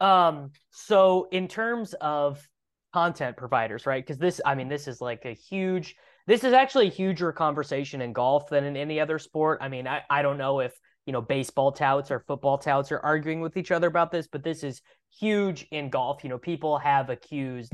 Um, 0.00 0.50
so 0.70 1.28
in 1.30 1.48
terms 1.48 1.94
of 1.94 2.46
content 2.92 3.36
providers, 3.36 3.86
right? 3.86 4.04
Because 4.04 4.18
this, 4.18 4.40
I 4.44 4.54
mean, 4.54 4.68
this 4.68 4.88
is 4.88 5.00
like 5.00 5.24
a 5.24 5.34
huge, 5.34 5.96
this 6.26 6.44
is 6.44 6.52
actually 6.52 6.88
a 6.88 6.90
huger 6.90 7.32
conversation 7.32 8.00
in 8.00 8.12
golf 8.12 8.48
than 8.48 8.64
in 8.64 8.76
any 8.76 9.00
other 9.00 9.18
sport. 9.18 9.58
I 9.60 9.68
mean, 9.68 9.86
I, 9.86 10.02
I 10.08 10.22
don't 10.22 10.38
know 10.38 10.60
if, 10.60 10.72
you 11.04 11.12
know, 11.12 11.20
baseball 11.20 11.72
touts 11.72 12.10
or 12.10 12.20
football 12.20 12.58
touts 12.58 12.90
are 12.90 13.00
arguing 13.00 13.40
with 13.40 13.56
each 13.56 13.70
other 13.70 13.86
about 13.86 14.10
this, 14.10 14.26
but 14.26 14.42
this 14.42 14.64
is 14.64 14.82
huge 15.18 15.66
in 15.70 15.90
golf. 15.90 16.24
You 16.24 16.30
know, 16.30 16.38
people 16.38 16.78
have 16.78 17.10
accused 17.10 17.72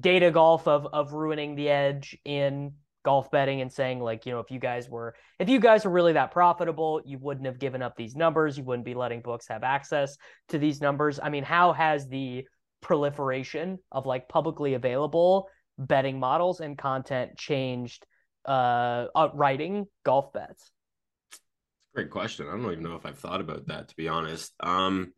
data 0.00 0.30
golf 0.30 0.66
of 0.66 0.86
of 0.92 1.12
ruining 1.12 1.54
the 1.54 1.68
edge 1.68 2.18
in 2.24 2.72
golf 3.06 3.30
betting 3.30 3.60
and 3.60 3.72
saying 3.72 4.00
like 4.00 4.26
you 4.26 4.32
know 4.32 4.40
if 4.40 4.50
you 4.50 4.58
guys 4.58 4.90
were 4.90 5.14
if 5.38 5.48
you 5.48 5.60
guys 5.60 5.84
were 5.84 5.92
really 5.92 6.14
that 6.14 6.32
profitable 6.32 7.00
you 7.04 7.18
wouldn't 7.18 7.46
have 7.46 7.60
given 7.60 7.80
up 7.80 7.94
these 7.96 8.16
numbers. 8.16 8.58
You 8.58 8.64
wouldn't 8.64 8.84
be 8.84 8.94
letting 8.94 9.20
books 9.20 9.46
have 9.46 9.62
access 9.62 10.16
to 10.48 10.58
these 10.58 10.80
numbers. 10.80 11.20
I 11.22 11.28
mean 11.28 11.44
how 11.44 11.72
has 11.72 12.08
the 12.08 12.44
proliferation 12.80 13.78
of 13.92 14.06
like 14.06 14.28
publicly 14.28 14.74
available 14.74 15.48
betting 15.78 16.18
models 16.18 16.58
and 16.58 16.76
content 16.76 17.38
changed 17.38 18.04
uh, 18.44 19.06
uh 19.14 19.28
writing 19.34 19.86
golf 20.04 20.32
bets? 20.32 20.72
Great 21.94 22.10
question. 22.10 22.48
I 22.48 22.56
don't 22.56 22.72
even 22.72 22.82
know 22.82 22.96
if 22.96 23.06
i've 23.06 23.20
thought 23.20 23.40
about 23.40 23.68
that 23.68 23.86
to 23.86 23.94
be 23.94 24.08
honest. 24.08 24.52
Um 24.58 25.12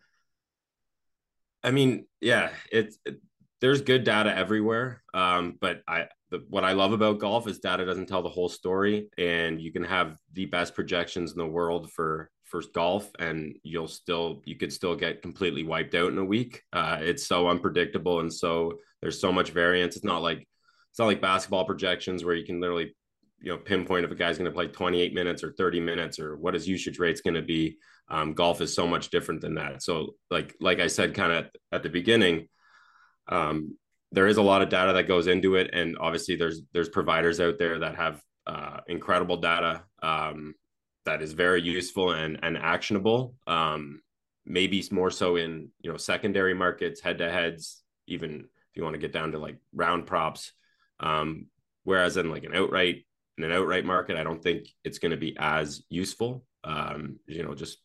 i 1.65 1.71
mean 1.71 2.05
yeah 2.21 2.51
it's 2.71 2.99
it, 3.07 3.17
there's 3.61 3.81
good 3.81 4.05
data 4.05 4.33
everywhere 4.33 5.03
um 5.13 5.57
but 5.61 5.83
i 5.89 6.07
the, 6.31 6.45
what 6.49 6.65
I 6.65 6.73
love 6.73 6.93
about 6.93 7.19
golf 7.19 7.49
is 7.49 7.59
data 7.59 7.85
doesn't 7.85 8.07
tell 8.07 8.23
the 8.23 8.29
whole 8.29 8.49
story, 8.49 9.09
and 9.17 9.61
you 9.61 9.73
can 9.73 9.85
have 9.85 10.19
the 10.33 10.47
best 10.47 10.75
projections 10.75 11.33
in 11.33 11.39
the 11.39 11.47
world 11.47 11.91
for 11.93 12.31
for 12.45 12.63
golf, 12.75 13.11
and 13.19 13.57
you'll 13.63 13.89
still 13.89 14.43
you 14.45 14.57
could 14.57 14.73
still 14.73 14.95
get 14.95 15.23
completely 15.23 15.65
wiped 15.65 15.95
out 15.95 16.13
in 16.13 16.19
a 16.19 16.25
week. 16.25 16.63
Uh, 16.73 16.99
it's 17.01 17.27
so 17.27 17.49
unpredictable, 17.49 18.21
and 18.21 18.33
so 18.33 18.79
there's 19.01 19.21
so 19.21 19.33
much 19.33 19.51
variance. 19.51 19.97
It's 19.97 20.05
not 20.05 20.23
like 20.23 20.47
it's 20.91 20.99
not 20.99 21.07
like 21.07 21.21
basketball 21.21 21.65
projections 21.65 22.25
where 22.25 22.35
you 22.35 22.45
can 22.45 22.61
literally 22.61 22.95
you 23.41 23.53
know 23.53 23.59
pinpoint 23.59 24.05
if 24.05 24.11
a 24.11 24.15
guy's 24.15 24.39
going 24.39 24.51
to 24.51 24.55
play 24.55 24.67
28 24.67 25.15
minutes 25.15 25.45
or 25.45 25.53
30 25.53 25.81
minutes 25.81 26.19
or 26.19 26.37
what 26.37 26.55
his 26.55 26.69
usage 26.69 26.99
rate's 26.99 27.21
going 27.21 27.35
to 27.35 27.43
be. 27.43 27.77
Um, 28.11 28.35
golf 28.35 28.61
is 28.61 28.75
so 28.75 28.87
much 28.87 29.11
different 29.11 29.41
than 29.41 29.55
that. 29.55 29.83
So 29.83 30.15
like 30.31 30.55
like 30.61 30.81
I 30.81 30.89
said, 30.89 31.15
kind 31.15 31.33
of 31.33 31.47
at 31.73 31.83
the 31.83 31.91
beginning. 31.91 32.49
Um, 33.29 33.77
there 34.13 34.27
is 34.27 34.39
a 34.39 34.43
lot 34.43 34.63
of 34.63 34.69
data 34.69 34.93
that 34.95 35.09
goes 35.09 35.27
into 35.27 35.57
it, 35.57 35.71
and 35.73 35.97
obviously 35.99 36.37
there's 36.37 36.63
there's 36.73 36.89
providers 36.89 37.41
out 37.41 37.59
there 37.59 37.79
that 37.81 37.97
have 37.97 38.23
uh, 38.47 38.81
incredible 38.89 39.37
data 39.37 39.83
um, 40.03 40.55
that 41.05 41.23
is 41.23 41.33
very 41.33 41.63
useful 41.63 42.13
and 42.13 42.39
and 42.43 42.57
actionable. 42.57 43.35
Um, 43.47 44.01
maybe 44.47 44.83
more 44.91 45.11
so 45.11 45.37
in 45.37 45.71
you 45.81 45.91
know 45.91 45.99
secondary 45.99 46.55
markets, 46.55 47.01
head 47.01 47.19
to 47.19 47.31
heads, 47.31 47.83
even 48.07 48.47
if 48.71 48.77
you 48.77 48.83
want 48.83 48.95
to 48.95 49.01
get 49.01 49.13
down 49.13 49.33
to 49.33 49.39
like 49.39 49.59
round 49.73 50.07
props. 50.07 50.53
Um, 51.01 51.47
whereas 51.85 52.17
in 52.17 52.31
like 52.31 52.45
an 52.45 52.55
outright 52.55 53.05
in 53.37 53.45
an 53.45 53.53
outright 53.53 53.85
market, 53.85 54.17
I 54.17 54.25
don't 54.25 54.43
think 54.43 54.69
it's 54.85 54.99
going 54.99 55.13
to 55.13 55.17
be 55.17 55.37
as 55.39 55.83
useful. 55.89 56.45
Um, 56.65 57.21
you 57.27 57.43
know, 57.43 57.55
just 57.55 57.79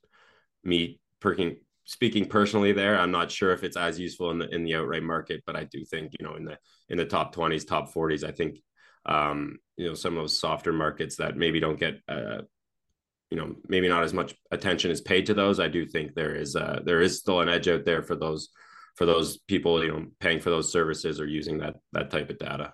me 0.64 1.00
perking 1.20 1.58
speaking 1.86 2.26
personally 2.26 2.72
there 2.72 2.98
i'm 2.98 3.12
not 3.12 3.30
sure 3.30 3.52
if 3.52 3.64
it's 3.64 3.78
as 3.78 4.00
useful 4.00 4.32
in 4.32 4.38
the 4.38 4.48
in 4.54 4.64
the 4.64 4.76
outright 4.76 5.04
market 5.04 5.44
but 5.46 5.56
i 5.56 5.64
do 5.66 5.84
think 5.84 6.12
you 6.18 6.26
know 6.26 6.36
in 6.36 6.46
the 6.46 6.58
in 6.90 6.98
the 6.98 7.06
top 7.06 7.36
20s 7.36 7.68
top 7.68 7.94
40s 7.94 8.24
i 8.24 8.32
think 8.32 8.60
um 9.06 9.58
you 9.76 9.88
know 9.88 9.94
some 9.94 10.16
of 10.16 10.24
those 10.24 10.40
softer 10.40 10.72
markets 10.72 11.18
that 11.18 11.36
maybe 11.36 11.60
don't 11.60 11.80
get 11.80 12.00
uh 12.08 12.42
you 13.30 13.38
know 13.38 13.56
maybe 13.68 13.90
not 13.90 14.04
as 14.04 14.14
much 14.14 14.36
attention 14.52 14.92
is 14.92 15.02
paid 15.02 15.26
to 15.26 15.34
those 15.34 15.60
i 15.60 15.68
do 15.68 15.86
think 15.86 16.14
there 16.14 16.36
is 16.36 16.56
uh 16.56 16.80
there 16.86 17.02
is 17.02 17.18
still 17.18 17.42
an 17.42 17.50
edge 17.50 17.68
out 17.68 17.84
there 17.84 18.02
for 18.02 18.16
those 18.16 18.50
for 18.96 19.06
those 19.06 19.38
people 19.38 19.84
you 19.84 19.92
know 19.92 20.06
paying 20.20 20.40
for 20.40 20.50
those 20.50 20.72
services 20.72 21.20
or 21.20 21.26
using 21.26 21.58
that 21.60 21.76
that 21.94 22.12
type 22.12 22.30
of 22.30 22.38
data. 22.38 22.74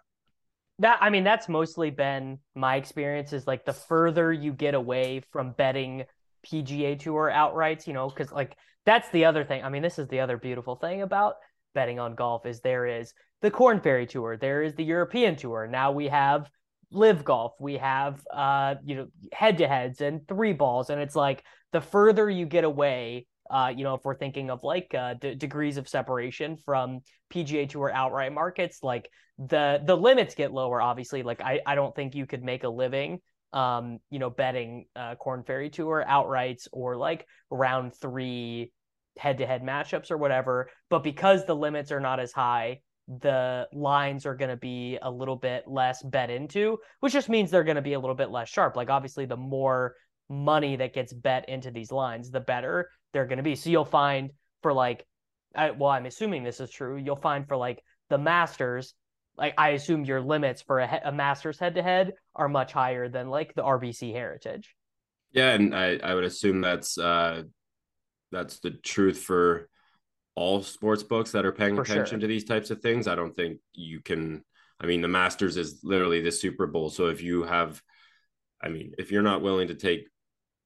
That 0.80 1.00
i 1.02 1.10
mean 1.10 1.24
that's 1.24 1.50
mostly 1.50 1.90
been 1.90 2.40
my 2.56 2.76
experience 2.76 3.34
is 3.34 3.48
like 3.48 3.66
the 3.66 3.74
further 3.74 4.32
you 4.32 4.54
get 4.54 4.74
away 4.74 5.24
from 5.32 5.52
betting 5.52 6.06
pga 6.46 6.98
tour 6.98 7.32
outrights 7.34 7.86
you 7.86 7.94
know 7.94 8.10
because 8.10 8.32
like 8.32 8.56
that's 8.90 9.10
the 9.12 9.26
other 9.26 9.44
thing. 9.44 9.64
I 9.64 9.70
mean, 9.70 9.84
this 9.84 10.00
is 10.00 10.08
the 10.08 10.20
other 10.20 10.36
beautiful 10.36 10.76
thing 10.76 11.04
about 11.04 11.36
betting 11.76 12.00
on 12.00 12.16
golf 12.16 12.48
is 12.48 12.60
there 12.62 12.88
is 12.88 13.14
the 13.44 13.52
Korn 13.52 13.80
Ferry 13.82 14.08
Tour, 14.08 14.36
there 14.36 14.64
is 14.64 14.74
the 14.74 14.84
European 14.84 15.36
Tour. 15.36 15.68
Now 15.68 15.92
we 15.92 16.08
have 16.08 16.50
LIV 16.92 17.24
Golf, 17.24 17.54
we 17.60 17.78
have 17.78 18.20
uh, 18.34 18.76
you 18.84 18.96
know, 18.96 19.08
head 19.32 19.60
to 19.60 19.68
heads 19.68 20.02
and 20.02 20.28
three 20.28 20.54
balls, 20.54 20.90
and 20.90 21.00
it's 21.00 21.16
like 21.16 21.44
the 21.72 21.82
further 21.82 22.28
you 22.28 22.48
get 22.48 22.64
away. 22.64 23.28
Uh, 23.48 23.72
you 23.76 23.84
know, 23.84 23.94
if 23.94 24.02
we're 24.04 24.18
thinking 24.18 24.50
of 24.50 24.64
like 24.64 24.92
uh, 24.96 25.14
d- 25.14 25.36
degrees 25.36 25.78
of 25.78 25.88
separation 25.88 26.58
from 26.58 27.02
PGA 27.32 27.70
Tour 27.70 27.92
outright 27.94 28.34
markets, 28.34 28.80
like 28.82 29.08
the 29.38 29.82
the 29.86 29.96
limits 29.96 30.34
get 30.34 30.52
lower. 30.52 30.82
Obviously, 30.82 31.22
like 31.22 31.42
I 31.42 31.60
I 31.64 31.76
don't 31.76 31.96
think 31.96 32.16
you 32.16 32.26
could 32.26 32.44
make 32.44 32.64
a 32.64 32.70
living 32.70 33.20
um, 33.54 34.00
you 34.10 34.20
know, 34.20 34.30
betting 34.30 34.86
uh, 34.96 35.16
Korn 35.16 35.44
Ferry 35.44 35.70
Tour 35.70 36.04
outrights 36.08 36.68
or 36.72 36.98
like 36.98 37.26
round 37.50 37.96
three 37.96 38.72
head 39.20 39.38
to 39.38 39.46
head 39.46 39.62
matchups 39.62 40.12
or 40.12 40.18
whatever. 40.18 40.70
But 40.90 41.04
because 41.04 41.46
the 41.46 41.56
limits 41.56 41.92
are 41.92 42.00
not 42.00 42.20
as 42.20 42.32
high, 42.32 42.82
the 43.08 43.68
lines 43.74 44.26
are 44.26 44.36
going 44.36 44.50
to 44.50 44.58
be 44.58 44.98
a 45.02 45.10
little 45.10 45.36
bit 45.36 45.66
less 45.68 46.02
bet 46.04 46.30
into, 46.30 46.78
which 47.00 47.14
just 47.14 47.30
means 47.30 47.50
they're 47.50 47.64
going 47.64 47.76
to 47.76 47.82
be 47.82 47.94
a 47.94 48.00
little 48.00 48.16
bit 48.16 48.30
less 48.30 48.50
sharp. 48.50 48.76
Like, 48.76 48.90
obviously, 48.90 49.26
the 49.26 49.38
more 49.38 49.96
money 50.30 50.76
that 50.76 50.94
gets 50.94 51.12
bet 51.12 51.50
into 51.50 51.72
these 51.72 51.92
lines, 51.92 52.30
the 52.30 52.40
better 52.40 52.90
they're 53.12 53.26
going 53.26 53.38
to 53.38 53.44
be. 53.44 53.56
So 53.56 53.70
you'll 53.70 53.86
find 53.86 54.32
for 54.62 54.74
like, 54.74 55.06
I, 55.56 55.72
well, 55.72 55.90
I'm 55.90 56.06
assuming 56.06 56.44
this 56.44 56.60
is 56.60 56.70
true. 56.70 56.98
You'll 56.98 57.16
find 57.16 57.48
for 57.48 57.58
like 57.58 57.82
the 58.10 58.20
Masters, 58.20 58.94
like 59.38 59.56
I 59.58 59.70
assume 59.70 60.06
your 60.06 60.22
limits 60.22 60.62
for 60.62 60.80
a, 60.80 61.02
a 61.06 61.12
Masters 61.12 61.58
head 61.58 61.76
to 61.76 61.84
head 61.84 62.14
are 62.36 62.48
much 62.48 62.72
higher 62.72 63.10
than 63.10 63.30
like 63.30 63.56
the 63.56 63.64
RBC 63.64 64.14
Heritage. 64.14 64.76
Yeah, 65.32 65.52
and 65.52 65.76
I, 65.76 65.98
I 66.04 66.14
would 66.14 66.24
assume 66.24 66.62
that's 66.62 66.98
uh, 66.98 67.44
that's 68.32 68.60
the 68.60 68.72
truth 68.72 69.20
for 69.20 69.70
all 70.36 70.62
sports 70.62 71.04
books 71.04 71.32
that 71.32 71.46
are 71.46 71.52
paying 71.52 71.76
For 71.76 71.82
attention 71.82 72.06
sure. 72.06 72.20
to 72.20 72.28
these 72.28 72.46
types 72.46 72.72
of 72.72 72.82
things. 72.82 73.08
I 73.08 73.16
don't 73.16 73.36
think 73.36 73.60
you 73.74 74.02
can. 74.02 74.44
I 74.80 74.86
mean, 74.86 75.02
the 75.02 75.08
Masters 75.08 75.58
is 75.58 75.82
literally 75.84 76.22
the 76.22 76.32
Super 76.32 76.66
Bowl. 76.66 76.90
So 76.90 77.08
if 77.08 77.22
you 77.22 77.44
have, 77.44 77.82
I 78.62 78.70
mean, 78.70 78.94
if 78.98 79.12
you're 79.12 79.22
not 79.22 79.42
willing 79.42 79.68
to 79.68 79.76
take 79.76 80.08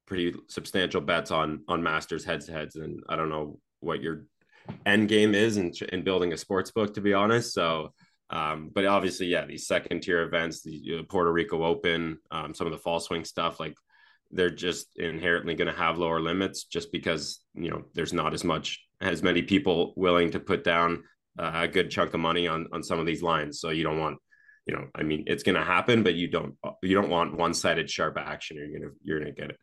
pretty 0.05 0.35
substantial 0.49 1.01
bets 1.01 1.31
on 1.31 1.63
on 1.67 1.81
Masters 1.81 2.23
heads 2.23 2.45
to 2.45 2.51
heads, 2.51 2.75
then 2.75 3.01
I 3.09 3.15
don't 3.15 3.29
know 3.29 3.59
what 3.79 4.01
your 4.01 4.25
end 4.85 5.09
game 5.09 5.33
is 5.33 5.57
in, 5.57 5.73
in 5.91 6.03
building 6.03 6.33
a 6.33 6.37
sports 6.37 6.71
book, 6.71 6.93
to 6.93 7.01
be 7.01 7.13
honest. 7.13 7.53
So, 7.53 7.93
um, 8.29 8.69
but 8.73 8.85
obviously, 8.85 9.27
yeah, 9.27 9.45
these 9.45 9.67
second 9.67 10.01
tier 10.01 10.21
events, 10.23 10.61
the 10.61 11.03
Puerto 11.09 11.31
Rico 11.31 11.63
Open, 11.63 12.19
um, 12.31 12.53
some 12.53 12.67
of 12.67 12.73
the 12.73 12.79
fall 12.79 12.99
swing 12.99 13.25
stuff, 13.25 13.59
like 13.59 13.75
they're 14.33 14.49
just 14.49 14.87
inherently 14.97 15.55
going 15.55 15.71
to 15.71 15.77
have 15.77 15.97
lower 15.97 16.19
limits 16.19 16.63
just 16.63 16.91
because 16.91 17.41
you 17.53 17.69
know 17.69 17.83
there's 17.93 18.13
not 18.13 18.33
as 18.33 18.43
much 18.43 18.79
as 19.01 19.23
many 19.23 19.41
people 19.41 19.93
willing 19.95 20.31
to 20.31 20.39
put 20.39 20.63
down 20.63 21.03
a 21.37 21.67
good 21.67 21.89
chunk 21.89 22.13
of 22.13 22.19
money 22.19 22.47
on 22.47 22.67
on 22.73 22.83
some 22.83 22.99
of 22.99 23.05
these 23.05 23.23
lines. 23.23 23.59
So 23.59 23.69
you 23.69 23.83
don't 23.83 23.99
want 23.99 24.17
you 24.65 24.73
know 24.73 24.87
i 24.95 25.03
mean 25.03 25.25
it's 25.27 25.43
going 25.43 25.55
to 25.55 25.63
happen 25.63 26.03
but 26.03 26.15
you 26.15 26.29
don't 26.29 26.55
you 26.81 26.95
don't 26.95 27.09
want 27.09 27.37
one-sided 27.37 27.89
sharp 27.89 28.17
action. 28.17 28.57
You're 28.57 28.67
going 28.67 28.81
to 28.81 28.91
you're 29.03 29.19
going 29.19 29.33
to 29.33 29.41
get 29.41 29.57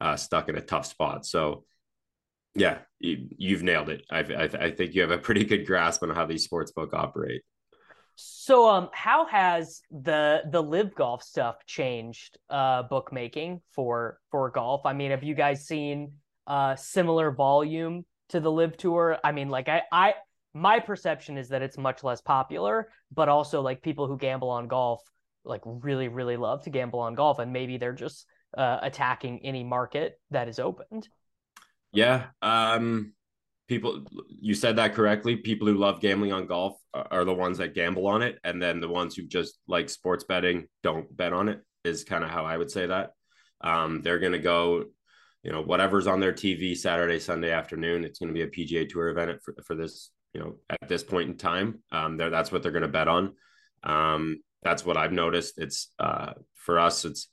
uh, 0.00 0.16
stuck 0.16 0.48
in 0.48 0.56
a 0.56 0.60
tough 0.60 0.86
spot. 0.86 1.26
So 1.26 1.64
yeah 2.54 2.78
you, 3.00 3.56
have 3.56 3.64
nailed 3.64 3.88
it. 3.88 4.04
I, 4.10 4.18
I, 4.20 4.42
I 4.44 4.70
think 4.70 4.94
you 4.94 5.02
have 5.02 5.10
a 5.10 5.18
pretty 5.18 5.44
good 5.44 5.66
grasp 5.66 6.02
on 6.02 6.10
how 6.10 6.24
these 6.24 6.44
sports 6.44 6.72
book 6.72 6.94
operate 6.94 7.42
So 8.16 8.68
um 8.68 8.90
how 8.92 9.26
has 9.26 9.82
the 9.90 10.42
the 10.50 10.62
LIV 10.62 10.94
golf 10.94 11.22
stuff 11.22 11.56
changed 11.66 12.38
uh 12.50 12.84
bookmaking 12.84 13.60
for 13.72 14.18
for 14.30 14.50
golf? 14.50 14.86
I 14.86 14.92
mean, 14.92 15.10
have 15.10 15.22
you 15.24 15.34
guys 15.34 15.66
seen 15.66 16.12
uh 16.46 16.76
similar 16.76 17.30
volume 17.30 18.04
to 18.30 18.40
the 18.40 18.50
LIV 18.50 18.76
tour? 18.76 19.18
I 19.24 19.32
mean, 19.32 19.48
like 19.48 19.68
I 19.68 19.82
I 19.90 20.14
my 20.52 20.78
perception 20.78 21.36
is 21.36 21.48
that 21.48 21.62
it's 21.62 21.76
much 21.76 22.04
less 22.04 22.20
popular, 22.20 22.88
but 23.12 23.28
also 23.28 23.60
like 23.60 23.82
people 23.82 24.06
who 24.06 24.16
gamble 24.16 24.50
on 24.50 24.68
golf 24.68 25.02
like 25.44 25.60
really 25.64 26.08
really 26.08 26.36
love 26.36 26.62
to 26.64 26.70
gamble 26.70 27.00
on 27.00 27.14
golf 27.14 27.38
and 27.38 27.52
maybe 27.52 27.76
they're 27.76 27.92
just 27.92 28.26
uh 28.56 28.78
attacking 28.82 29.40
any 29.44 29.62
market 29.64 30.18
that 30.30 30.48
is 30.48 30.58
opened. 30.58 31.08
yeah 31.92 32.26
um 32.40 33.12
people 33.68 34.04
you 34.28 34.54
said 34.54 34.76
that 34.76 34.94
correctly 34.94 35.36
people 35.36 35.66
who 35.66 35.74
love 35.74 36.00
gambling 36.00 36.32
on 36.32 36.46
golf 36.46 36.76
are 36.92 37.24
the 37.24 37.32
ones 37.32 37.58
that 37.58 37.74
gamble 37.74 38.06
on 38.06 38.22
it 38.22 38.38
and 38.44 38.62
then 38.62 38.80
the 38.80 38.88
ones 38.88 39.16
who 39.16 39.22
just 39.22 39.58
like 39.66 39.88
sports 39.88 40.24
betting 40.24 40.66
don't 40.82 41.14
bet 41.16 41.32
on 41.32 41.48
it 41.48 41.60
is 41.84 42.04
kind 42.04 42.24
of 42.24 42.30
how 42.30 42.44
i 42.44 42.56
would 42.56 42.70
say 42.70 42.86
that. 42.86 43.12
Um, 43.60 44.02
they're 44.02 44.18
going 44.18 44.32
to 44.32 44.38
go 44.38 44.84
you 45.42 45.52
know 45.52 45.62
whatever's 45.62 46.06
on 46.06 46.20
their 46.20 46.32
tv 46.32 46.76
saturday 46.76 47.18
sunday 47.18 47.50
afternoon 47.50 48.04
it's 48.04 48.18
going 48.18 48.34
to 48.34 48.34
be 48.34 48.42
a 48.42 48.48
pga 48.48 48.88
tour 48.88 49.08
event 49.08 49.40
for, 49.42 49.54
for 49.64 49.74
this 49.74 50.10
you 50.34 50.40
know 50.40 50.56
at 50.68 50.88
this 50.88 51.02
point 51.02 51.30
in 51.30 51.36
time. 51.36 51.82
Um, 51.92 52.16
there 52.16 52.30
that's 52.30 52.52
what 52.52 52.62
they're 52.62 52.72
going 52.72 52.82
to 52.82 52.88
bet 52.88 53.08
on. 53.08 53.34
Um, 53.82 54.42
that's 54.62 54.84
what 54.84 54.96
i've 54.96 55.12
noticed. 55.12 55.58
It's 55.58 55.88
uh, 55.98 56.32
for 56.54 56.78
us 56.78 57.04
it's 57.04 57.28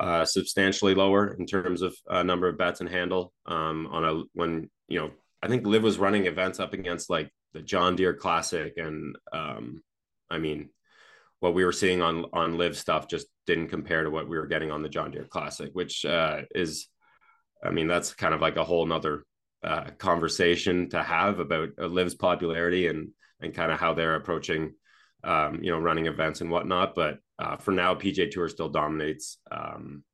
uh, 0.00 0.24
substantially 0.24 0.94
lower 0.94 1.36
in 1.38 1.46
terms 1.46 1.82
of 1.82 1.94
uh, 2.08 2.22
number 2.22 2.48
of 2.48 2.58
bets 2.58 2.80
and 2.80 2.88
handle 2.88 3.32
um, 3.46 3.86
on 3.92 4.04
a 4.04 4.22
when 4.32 4.68
you 4.88 4.98
know 4.98 5.10
I 5.42 5.48
think 5.48 5.66
Liv 5.66 5.82
was 5.82 5.98
running 5.98 6.26
events 6.26 6.60
up 6.60 6.72
against 6.72 7.10
like 7.10 7.30
the 7.52 7.62
John 7.62 7.96
Deere 7.96 8.14
Classic, 8.14 8.74
and 8.76 9.16
um, 9.32 9.82
I 10.30 10.38
mean, 10.38 10.70
what 11.40 11.54
we 11.54 11.64
were 11.64 11.72
seeing 11.72 12.00
on 12.00 12.26
on 12.32 12.58
Liv 12.58 12.76
stuff 12.76 13.08
just 13.08 13.26
didn't 13.46 13.68
compare 13.68 14.04
to 14.04 14.10
what 14.10 14.28
we 14.28 14.38
were 14.38 14.46
getting 14.46 14.70
on 14.70 14.82
the 14.82 14.88
John 14.88 15.10
Deere 15.10 15.26
Classic, 15.26 15.70
which 15.72 16.04
uh, 16.04 16.42
is, 16.54 16.88
I 17.62 17.70
mean, 17.70 17.88
that's 17.88 18.14
kind 18.14 18.34
of 18.34 18.40
like 18.40 18.56
a 18.56 18.64
whole 18.64 18.86
nother 18.86 19.24
uh, 19.64 19.90
conversation 19.98 20.88
to 20.90 21.02
have 21.02 21.40
about 21.40 21.70
uh, 21.80 21.86
Liv's 21.86 22.14
popularity 22.14 22.86
and 22.86 23.08
and 23.40 23.52
kind 23.52 23.72
of 23.72 23.80
how 23.80 23.94
they're 23.94 24.14
approaching, 24.14 24.74
um, 25.24 25.62
you 25.62 25.72
know, 25.72 25.78
running 25.78 26.06
events 26.06 26.40
and 26.40 26.50
whatnot. 26.50 26.94
But 26.94 27.18
uh, 27.40 27.56
for 27.56 27.72
now, 27.72 27.96
PGA 27.96 28.30
Tour 28.30 28.48
still 28.48 28.68
dominates. 28.68 29.38
Um, 29.50 30.04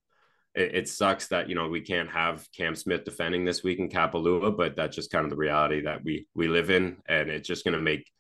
it, 0.59 0.75
it, 0.75 0.88
sucks 0.88 1.29
that 1.29 1.49
you 1.49 1.55
know 1.55 1.68
we 1.68 1.81
can't 1.81 2.11
have 2.11 2.47
Cam 2.57 2.75
Smith 2.75 3.05
defending 3.05 3.44
this 3.44 3.62
week 3.62 3.79
in 3.79 3.88
Kapalua, 3.88 4.57
but 4.57 4.77
that's 4.77 4.97
just 4.97 5.12
kind 5.12 5.25
of 5.25 5.31
the 5.31 5.37
reality 5.37 5.83
that 5.83 6.03
we 6.03 6.27
we 6.35 6.49
live 6.49 6.71
in, 6.71 6.97
and 7.09 7.31
it's 7.31 7.47
just 7.47 7.64
going 7.64 7.75
to 7.75 7.81
make 7.81 8.11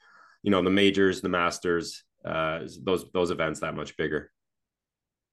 you 0.42 0.50
know 0.50 0.62
the 0.62 0.70
majors, 0.70 1.20
the 1.20 1.28
Masters, 1.28 2.04
uh, 2.24 2.60
those 2.82 3.10
those 3.12 3.30
events 3.30 3.60
that 3.60 3.74
much 3.74 3.96
bigger. 3.96 4.30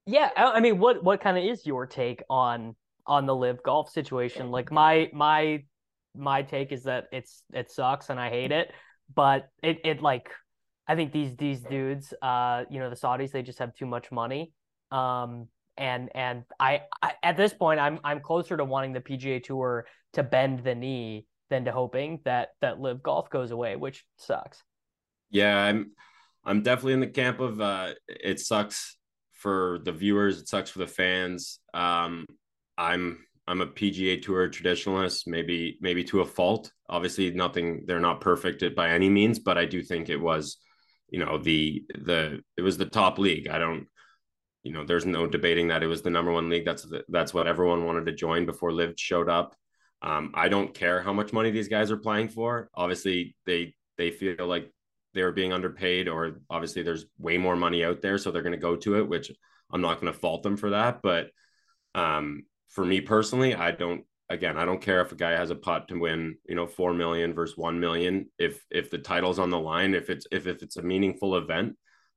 Yeah, 0.06 0.30
I 0.36 0.60
mean, 0.60 0.78
what 0.78 1.02
what 1.02 1.20
kind 1.20 1.38
of 1.38 1.44
is 1.44 1.64
your 1.64 1.86
take 1.86 2.22
on 2.28 2.74
on 3.06 3.26
the 3.26 3.34
LIV 3.34 3.62
golf 3.62 3.90
situation? 3.90 4.50
Like 4.50 4.72
my 4.72 5.08
my 5.12 5.64
my 6.14 6.42
take 6.42 6.72
is 6.72 6.84
that 6.84 7.06
it's 7.12 7.44
it 7.52 7.70
sucks 7.70 8.10
and 8.10 8.18
I 8.18 8.30
hate 8.30 8.52
it, 8.52 8.72
but 9.14 9.48
it 9.62 9.80
it 9.84 10.02
like 10.02 10.30
I 10.88 10.94
think 10.96 11.12
these 11.12 11.36
these 11.36 11.60
dudes, 11.60 12.12
uh, 12.22 12.64
you 12.70 12.80
know, 12.80 12.90
the 12.90 12.96
Saudis, 12.96 13.30
they 13.30 13.42
just 13.42 13.58
have 13.58 13.74
too 13.74 13.86
much 13.86 14.10
money. 14.10 14.52
Um, 14.90 15.48
and 15.78 16.10
and 16.14 16.44
I, 16.58 16.82
I, 17.02 17.12
at 17.22 17.36
this 17.36 17.52
point 17.52 17.80
I'm 17.80 17.98
I'm 18.04 18.20
closer 18.20 18.56
to 18.56 18.64
wanting 18.64 18.92
the 18.92 19.00
PGA 19.00 19.42
Tour 19.42 19.86
to 20.14 20.22
bend 20.22 20.64
the 20.64 20.74
knee 20.74 21.26
than 21.50 21.64
to 21.66 21.72
hoping 21.72 22.20
that 22.24 22.50
that 22.60 22.80
LIV 22.80 23.02
golf 23.02 23.30
goes 23.30 23.50
away, 23.50 23.76
which 23.76 24.04
sucks. 24.16 24.62
Yeah, 25.30 25.56
I'm 25.56 25.92
I'm 26.44 26.62
definitely 26.62 26.94
in 26.94 27.00
the 27.00 27.06
camp 27.08 27.40
of 27.40 27.60
uh 27.60 27.94
it 28.08 28.40
sucks 28.40 28.96
for 29.32 29.80
the 29.84 29.92
viewers, 29.92 30.40
it 30.40 30.48
sucks 30.48 30.70
for 30.70 30.80
the 30.80 30.86
fans. 30.86 31.60
Um 31.74 32.26
I'm 32.78 33.26
I'm 33.48 33.60
a 33.60 33.66
PGA 33.66 34.20
Tour 34.22 34.48
traditionalist, 34.48 35.26
maybe 35.26 35.78
maybe 35.80 36.04
to 36.04 36.20
a 36.20 36.26
fault. 36.26 36.72
Obviously, 36.88 37.30
nothing 37.30 37.84
they're 37.86 38.00
not 38.00 38.20
perfect 38.20 38.64
by 38.74 38.90
any 38.90 39.08
means, 39.08 39.38
but 39.38 39.56
I 39.56 39.66
do 39.66 39.82
think 39.82 40.08
it 40.08 40.20
was, 40.20 40.58
you 41.10 41.24
know, 41.24 41.38
the 41.38 41.84
the 41.94 42.40
it 42.56 42.62
was 42.62 42.76
the 42.76 42.86
top 42.86 43.18
league. 43.18 43.48
I 43.48 43.58
don't 43.58 43.86
you 44.66 44.72
know, 44.72 44.84
there's 44.84 45.06
no 45.06 45.28
debating 45.28 45.68
that 45.68 45.84
it 45.84 45.86
was 45.86 46.02
the 46.02 46.10
number 46.10 46.32
one 46.32 46.48
league. 46.48 46.64
That's 46.64 46.82
the, 46.82 47.04
that's 47.08 47.32
what 47.32 47.46
everyone 47.46 47.84
wanted 47.84 48.06
to 48.06 48.12
join 48.12 48.46
before 48.46 48.72
Liv 48.72 48.94
showed 48.96 49.28
up. 49.28 49.54
Um, 50.02 50.32
I 50.34 50.48
don't 50.48 50.74
care 50.74 51.00
how 51.00 51.12
much 51.12 51.32
money 51.32 51.52
these 51.52 51.68
guys 51.68 51.92
are 51.92 51.96
playing 51.96 52.30
for. 52.30 52.68
Obviously, 52.74 53.36
they 53.46 53.74
they 53.96 54.10
feel 54.10 54.44
like 54.44 54.72
they 55.14 55.20
are 55.20 55.30
being 55.30 55.52
underpaid, 55.52 56.08
or 56.08 56.40
obviously 56.50 56.82
there's 56.82 57.06
way 57.16 57.38
more 57.38 57.54
money 57.54 57.84
out 57.84 58.02
there, 58.02 58.18
so 58.18 58.32
they're 58.32 58.42
going 58.42 58.50
to 58.52 58.58
go 58.58 58.74
to 58.74 58.98
it. 58.98 59.08
Which 59.08 59.30
I'm 59.70 59.80
not 59.80 60.00
going 60.00 60.12
to 60.12 60.18
fault 60.18 60.42
them 60.42 60.56
for 60.56 60.70
that. 60.70 61.00
But 61.00 61.30
um, 61.94 62.42
for 62.68 62.84
me 62.84 63.00
personally, 63.00 63.54
I 63.54 63.70
don't. 63.70 64.04
Again, 64.28 64.56
I 64.56 64.64
don't 64.64 64.82
care 64.82 65.00
if 65.00 65.12
a 65.12 65.16
guy 65.16 65.30
has 65.30 65.50
a 65.50 65.54
pot 65.54 65.86
to 65.88 66.00
win, 66.00 66.38
you 66.48 66.56
know, 66.56 66.66
four 66.66 66.92
million 66.92 67.34
versus 67.34 67.56
one 67.56 67.78
million. 67.78 68.28
If 68.36 68.64
if 68.68 68.90
the 68.90 68.98
title's 68.98 69.38
on 69.38 69.50
the 69.50 69.60
line, 69.60 69.94
if 69.94 70.10
it's 70.10 70.26
if 70.32 70.48
if 70.48 70.64
it's 70.64 70.76
a 70.76 70.82
meaningful 70.82 71.36
event, 71.36 71.76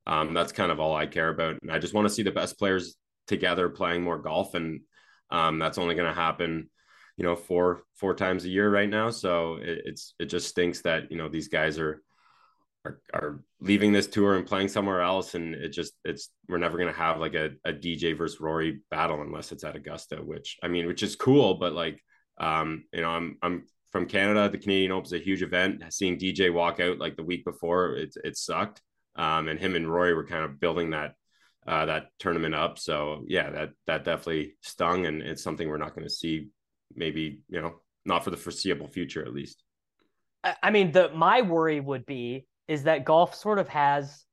um, 0.09 0.33
that's 0.33 0.51
kind 0.51 0.71
of 0.71 0.79
all 0.79 0.95
I 0.95 1.05
care 1.05 1.29
about. 1.29 1.61
And 1.61 1.71
I 1.71 1.77
just 1.77 1.93
want 1.93 2.07
to 2.07 2.13
see 2.13 2.23
the 2.23 2.31
best 2.31 2.57
players 2.57 2.95
together 3.27 3.69
playing 3.69 4.01
more 4.01 4.17
golf. 4.17 4.55
And 4.55 4.81
um, 5.29 5.59
that's 5.59 5.77
only 5.77 5.93
going 5.93 6.07
to 6.07 6.19
happen, 6.19 6.71
you 7.15 7.23
know, 7.23 7.35
four, 7.35 7.83
four 7.95 8.15
times 8.15 8.43
a 8.43 8.49
year 8.49 8.71
right 8.71 8.89
now. 8.89 9.11
So 9.11 9.57
it, 9.57 9.83
it's, 9.85 10.15
it 10.19 10.25
just 10.25 10.47
stinks 10.47 10.81
that, 10.81 11.11
you 11.11 11.17
know, 11.17 11.29
these 11.29 11.47
guys 11.47 11.77
are, 11.77 12.01
are, 12.85 12.99
are 13.13 13.43
leaving 13.61 13.93
this 13.93 14.07
tour 14.07 14.35
and 14.35 14.47
playing 14.47 14.69
somewhere 14.69 15.01
else. 15.01 15.35
And 15.35 15.53
it 15.53 15.69
just, 15.69 15.93
it's, 16.03 16.29
we're 16.47 16.57
never 16.57 16.79
going 16.79 16.91
to 16.91 16.99
have 16.99 17.19
like 17.19 17.35
a, 17.35 17.51
a 17.63 17.71
DJ 17.71 18.17
versus 18.17 18.41
Rory 18.41 18.81
battle 18.89 19.21
unless 19.21 19.51
it's 19.51 19.63
at 19.63 19.75
Augusta, 19.75 20.15
which 20.15 20.57
I 20.63 20.69
mean, 20.69 20.87
which 20.87 21.03
is 21.03 21.15
cool, 21.15 21.53
but 21.59 21.73
like, 21.73 22.01
um, 22.39 22.85
you 22.91 23.01
know, 23.01 23.09
I'm, 23.11 23.37
I'm 23.43 23.67
from 23.91 24.07
Canada. 24.07 24.49
The 24.49 24.57
Canadian 24.57 24.91
Open 24.91 25.05
is 25.05 25.13
a 25.13 25.19
huge 25.19 25.43
event. 25.43 25.83
Seeing 25.89 26.17
DJ 26.17 26.51
walk 26.51 26.79
out 26.79 26.97
like 26.97 27.15
the 27.15 27.23
week 27.23 27.45
before, 27.45 27.95
it, 27.95 28.15
it 28.23 28.35
sucked 28.35 28.81
um, 29.19 29.49
and 29.49 29.59
him 29.59 29.75
and 29.75 29.91
Rory 29.91 30.13
were 30.13 30.25
kind 30.25 30.45
of 30.45 30.59
building 30.61 30.91
that 30.91 31.15
uh, 31.67 31.85
that 31.85 32.05
tournament 32.19 32.55
up. 32.55 32.79
So 32.79 33.25
yeah, 33.27 33.49
that 33.49 33.69
that 33.85 34.05
definitely 34.05 34.53
stung, 34.61 35.05
and 35.05 35.21
it's 35.21 35.43
something 35.43 35.67
we're 35.67 35.77
not 35.77 35.93
going 35.93 36.07
to 36.07 36.13
see. 36.13 36.47
Maybe 36.95 37.41
you 37.49 37.61
know, 37.61 37.81
not 38.05 38.23
for 38.23 38.31
the 38.31 38.37
foreseeable 38.37 38.87
future, 38.87 39.21
at 39.21 39.33
least. 39.33 39.61
I 40.63 40.71
mean, 40.71 40.93
the 40.93 41.11
my 41.13 41.41
worry 41.41 41.81
would 41.81 42.05
be 42.05 42.47
is 42.69 42.83
that 42.83 43.03
golf 43.03 43.35
sort 43.35 43.59
of 43.59 43.67
has 43.67 44.23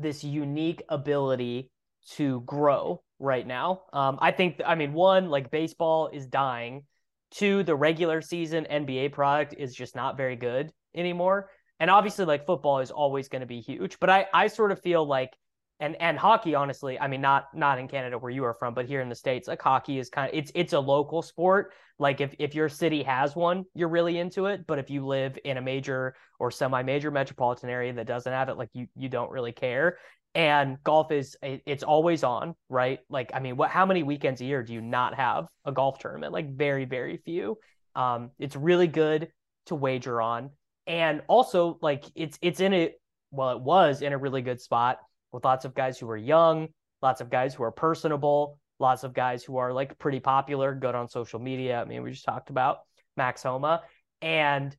this 0.00 0.24
unique 0.24 0.82
ability 0.88 1.70
to 2.16 2.40
grow 2.40 3.02
right 3.20 3.46
now. 3.46 3.82
Um, 3.92 4.18
I 4.20 4.32
think, 4.32 4.60
I 4.64 4.74
mean, 4.74 4.92
one, 4.94 5.28
like 5.28 5.50
baseball 5.50 6.08
is 6.08 6.26
dying. 6.26 6.84
Two, 7.30 7.62
the 7.62 7.74
regular 7.74 8.22
season 8.22 8.66
NBA 8.70 9.12
product 9.12 9.54
is 9.58 9.74
just 9.74 9.94
not 9.94 10.16
very 10.16 10.36
good 10.36 10.72
anymore 10.94 11.50
and 11.80 11.90
obviously 11.90 12.24
like 12.24 12.46
football 12.46 12.80
is 12.80 12.90
always 12.90 13.28
going 13.28 13.40
to 13.40 13.46
be 13.46 13.60
huge 13.60 13.98
but 14.00 14.10
i 14.10 14.26
i 14.32 14.46
sort 14.46 14.72
of 14.72 14.80
feel 14.80 15.06
like 15.06 15.36
and 15.80 15.96
and 16.00 16.18
hockey 16.18 16.54
honestly 16.54 16.98
i 16.98 17.06
mean 17.06 17.20
not 17.20 17.48
not 17.54 17.78
in 17.78 17.88
canada 17.88 18.18
where 18.18 18.30
you 18.30 18.44
are 18.44 18.54
from 18.54 18.74
but 18.74 18.86
here 18.86 19.00
in 19.00 19.08
the 19.08 19.14
states 19.14 19.48
like 19.48 19.60
hockey 19.62 19.98
is 19.98 20.08
kind 20.10 20.28
of 20.28 20.36
it's 20.36 20.50
it's 20.54 20.72
a 20.72 20.80
local 20.80 21.22
sport. 21.22 21.72
Like 22.00 22.20
if 22.20 22.34
if 22.38 22.54
your 22.54 22.68
city 22.68 23.02
has 23.02 23.34
one 23.34 23.64
you're 23.74 23.88
really 23.88 24.18
into 24.18 24.46
it 24.46 24.66
but 24.66 24.78
if 24.78 24.88
you 24.88 25.04
live 25.04 25.36
in 25.44 25.56
a 25.56 25.60
major 25.60 26.14
or 26.38 26.50
semi-major 26.50 27.10
metropolitan 27.10 27.70
area 27.70 27.92
that 27.92 28.06
doesn't 28.06 28.32
have 28.32 28.48
it 28.48 28.56
like 28.56 28.70
you 28.72 28.86
you 28.96 29.08
don't 29.08 29.30
really 29.30 29.52
care. 29.52 29.98
And 30.34 30.80
golf 30.84 31.10
is 31.10 31.36
it's 31.42 31.82
always 31.82 32.22
on 32.22 32.54
right? 32.68 33.00
Like 33.10 33.32
i 33.34 33.40
mean 33.40 33.56
what 33.56 33.70
how 33.70 33.84
many 33.84 34.04
weekends 34.04 34.40
a 34.40 34.44
year 34.44 34.62
do 34.62 34.72
you 34.72 34.80
not 34.80 35.14
have 35.14 35.46
a 35.64 35.72
golf 35.72 35.98
tournament? 35.98 36.32
Like 36.32 36.56
very 36.56 36.84
very 36.84 37.16
few. 37.16 37.58
Um, 37.96 38.30
it's 38.38 38.54
really 38.54 38.86
good 38.86 39.32
to 39.66 39.74
wager 39.74 40.20
on, 40.20 40.50
and 40.88 41.22
also 41.28 41.78
like 41.82 42.04
it's 42.16 42.38
it's 42.42 42.60
in 42.60 42.72
a 42.72 42.92
well, 43.30 43.50
it 43.50 43.60
was 43.60 44.00
in 44.02 44.12
a 44.12 44.18
really 44.18 44.40
good 44.40 44.60
spot 44.60 44.98
with 45.32 45.44
lots 45.44 45.66
of 45.66 45.74
guys 45.74 45.98
who 45.98 46.08
are 46.08 46.16
young, 46.16 46.68
lots 47.02 47.20
of 47.20 47.28
guys 47.30 47.54
who 47.54 47.62
are 47.62 47.70
personable, 47.70 48.58
lots 48.80 49.04
of 49.04 49.12
guys 49.12 49.44
who 49.44 49.58
are 49.58 49.72
like 49.72 49.98
pretty 49.98 50.18
popular, 50.18 50.74
good 50.74 50.94
on 50.94 51.06
social 51.06 51.38
media. 51.38 51.80
I 51.80 51.84
mean, 51.84 52.02
we 52.02 52.10
just 52.12 52.24
talked 52.24 52.48
about 52.48 52.78
Max 53.18 53.42
Homa, 53.42 53.82
and 54.22 54.74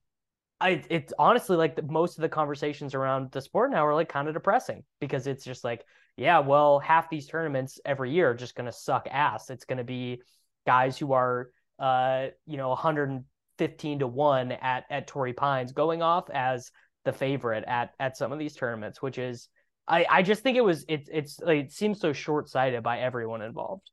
I 0.60 0.84
it's 0.90 1.14
honestly 1.20 1.56
like 1.56 1.76
the, 1.76 1.84
most 1.84 2.18
of 2.18 2.24
the 2.24 2.30
conversations 2.30 2.96
around 2.96 3.32
the 3.32 3.42
sport 3.42 3.72
now 3.72 3.86
are 3.86 3.94
like 3.94 4.10
kind 4.10 4.28
of 4.28 4.34
depressing 4.34 4.84
because 5.00 5.28
it's 5.28 5.46
just 5.46 5.64
like, 5.64 5.86
yeah, 6.18 6.40
well, 6.40 6.80
half 6.80 7.10
these 7.12 7.28
tournaments 7.28 7.80
every 7.86 8.12
year 8.12 8.32
are 8.32 8.36
just 8.36 8.56
going 8.56 8.66
to 8.66 8.72
suck 8.72 9.08
ass. 9.12 9.52
It's 9.52 9.66
going 9.66 9.78
to 9.78 9.84
be 9.84 10.24
guys 10.66 10.98
who 10.98 11.14
are, 11.14 11.52
uh, 11.78 12.28
you 12.48 12.58
know, 12.58 12.72
115 13.60 14.00
to 14.00 14.08
one 14.08 14.52
at 14.54 14.86
at 14.90 15.08
Torrey 15.08 15.34
Pines 15.34 15.72
going 15.72 16.02
off 16.02 16.30
as 16.30 16.72
the 17.06 17.14
favorite 17.14 17.64
at 17.68 17.94
at 18.00 18.18
some 18.18 18.32
of 18.32 18.40
these 18.40 18.56
tournaments, 18.56 19.02
which 19.02 19.18
is 19.18 19.50
I, 19.88 20.06
I 20.10 20.24
just 20.24 20.44
think 20.44 20.58
it 20.58 20.64
was 20.64 20.86
it's 20.88 21.10
it's 21.12 21.40
like, 21.40 21.66
it 21.66 21.72
seems 21.72 22.00
so 22.00 22.14
short 22.14 22.50
sighted 22.50 22.84
by 22.84 23.00
everyone 23.00 23.42
involved. 23.42 23.90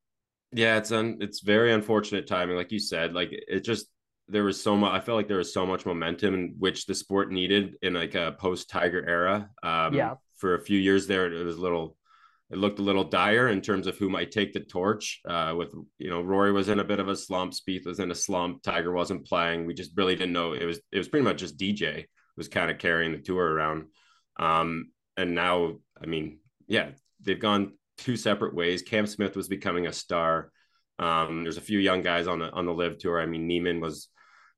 Yeah, 0.52 0.76
it's 0.76 0.92
un, 0.92 1.18
it's 1.20 1.40
very 1.40 1.72
unfortunate 1.72 2.26
timing, 2.26 2.56
like 2.56 2.70
you 2.70 2.78
said. 2.78 3.14
Like 3.14 3.30
it 3.32 3.60
just 3.60 3.86
there 4.28 4.44
was 4.44 4.60
so 4.60 4.76
much. 4.76 4.92
I 4.92 5.00
felt 5.00 5.16
like 5.16 5.28
there 5.28 5.38
was 5.38 5.54
so 5.54 5.66
much 5.66 5.86
momentum 5.86 6.34
in 6.34 6.54
which 6.58 6.86
the 6.86 6.94
sport 6.94 7.32
needed 7.32 7.76
in 7.82 7.94
like 7.94 8.14
a 8.14 8.36
post 8.38 8.68
Tiger 8.68 9.04
era. 9.06 9.48
Um, 9.62 9.94
yeah, 9.94 10.14
for 10.36 10.54
a 10.54 10.60
few 10.60 10.78
years 10.78 11.06
there, 11.06 11.32
it 11.32 11.44
was 11.44 11.56
a 11.56 11.60
little. 11.60 11.96
It 12.50 12.58
looked 12.58 12.78
a 12.78 12.82
little 12.82 13.04
dire 13.04 13.48
in 13.48 13.60
terms 13.60 13.86
of 13.86 13.98
who 13.98 14.08
might 14.08 14.30
take 14.30 14.52
the 14.52 14.60
torch. 14.60 15.20
Uh, 15.28 15.54
with 15.56 15.74
you 15.98 16.10
know, 16.10 16.22
Rory 16.22 16.52
was 16.52 16.68
in 16.68 16.78
a 16.78 16.84
bit 16.84 17.00
of 17.00 17.08
a 17.08 17.16
slump, 17.16 17.52
Spieth 17.52 17.86
was 17.86 17.98
in 17.98 18.10
a 18.10 18.14
slump, 18.14 18.62
Tiger 18.62 18.92
wasn't 18.92 19.26
playing. 19.26 19.66
We 19.66 19.74
just 19.74 19.92
really 19.96 20.14
didn't 20.14 20.32
know. 20.32 20.52
It 20.52 20.64
was 20.64 20.80
it 20.92 20.98
was 20.98 21.08
pretty 21.08 21.24
much 21.24 21.38
just 21.38 21.58
DJ 21.58 22.06
was 22.36 22.48
kind 22.48 22.70
of 22.70 22.78
carrying 22.78 23.12
the 23.12 23.18
tour 23.18 23.44
around. 23.44 23.86
Um, 24.38 24.92
and 25.16 25.34
now 25.34 25.76
I 26.00 26.06
mean, 26.06 26.38
yeah, 26.68 26.90
they've 27.20 27.40
gone 27.40 27.72
two 27.98 28.16
separate 28.16 28.54
ways. 28.54 28.82
Cam 28.82 29.06
Smith 29.06 29.36
was 29.36 29.48
becoming 29.48 29.86
a 29.86 29.92
star. 29.92 30.52
Um, 30.98 31.42
there's 31.42 31.58
a 31.58 31.62
few 31.62 31.78
young 31.78 32.02
guys 32.02 32.26
on 32.26 32.38
the 32.38 32.50
on 32.52 32.66
the 32.66 32.72
LIV 32.72 32.98
tour. 32.98 33.20
I 33.20 33.26
mean, 33.26 33.46
Niemann 33.46 33.80
was 33.80 34.08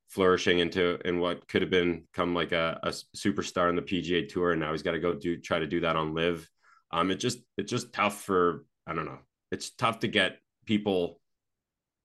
flourishing 0.09 0.59
into 0.59 0.99
in 1.07 1.21
what 1.21 1.47
could 1.49 1.63
have 1.63 1.71
been 1.71 2.05
come 2.15 2.35
like 2.35 2.53
a, 2.53 2.81
a 2.83 2.89
superstar 3.17 3.69
in 3.69 3.77
the 3.77 3.83
PGA 3.83 4.29
tour, 4.29 4.53
and 4.53 4.61
now 4.61 4.73
he's 4.73 4.83
got 4.83 4.93
to 4.93 5.01
go 5.01 5.15
do 5.15 5.39
try 5.39 5.59
to 5.59 5.67
do 5.67 5.81
that 5.81 5.97
on 5.97 6.15
LIV. 6.15 6.49
Um, 6.91 7.11
it 7.11 7.17
just 7.17 7.39
it's 7.57 7.71
just 7.71 7.93
tough 7.93 8.23
for 8.23 8.65
I 8.87 8.95
don't 8.95 9.07
know. 9.07 9.19
It's 9.51 9.71
tough 9.71 10.01
to 10.01 10.09
get 10.09 10.39
people 10.67 11.21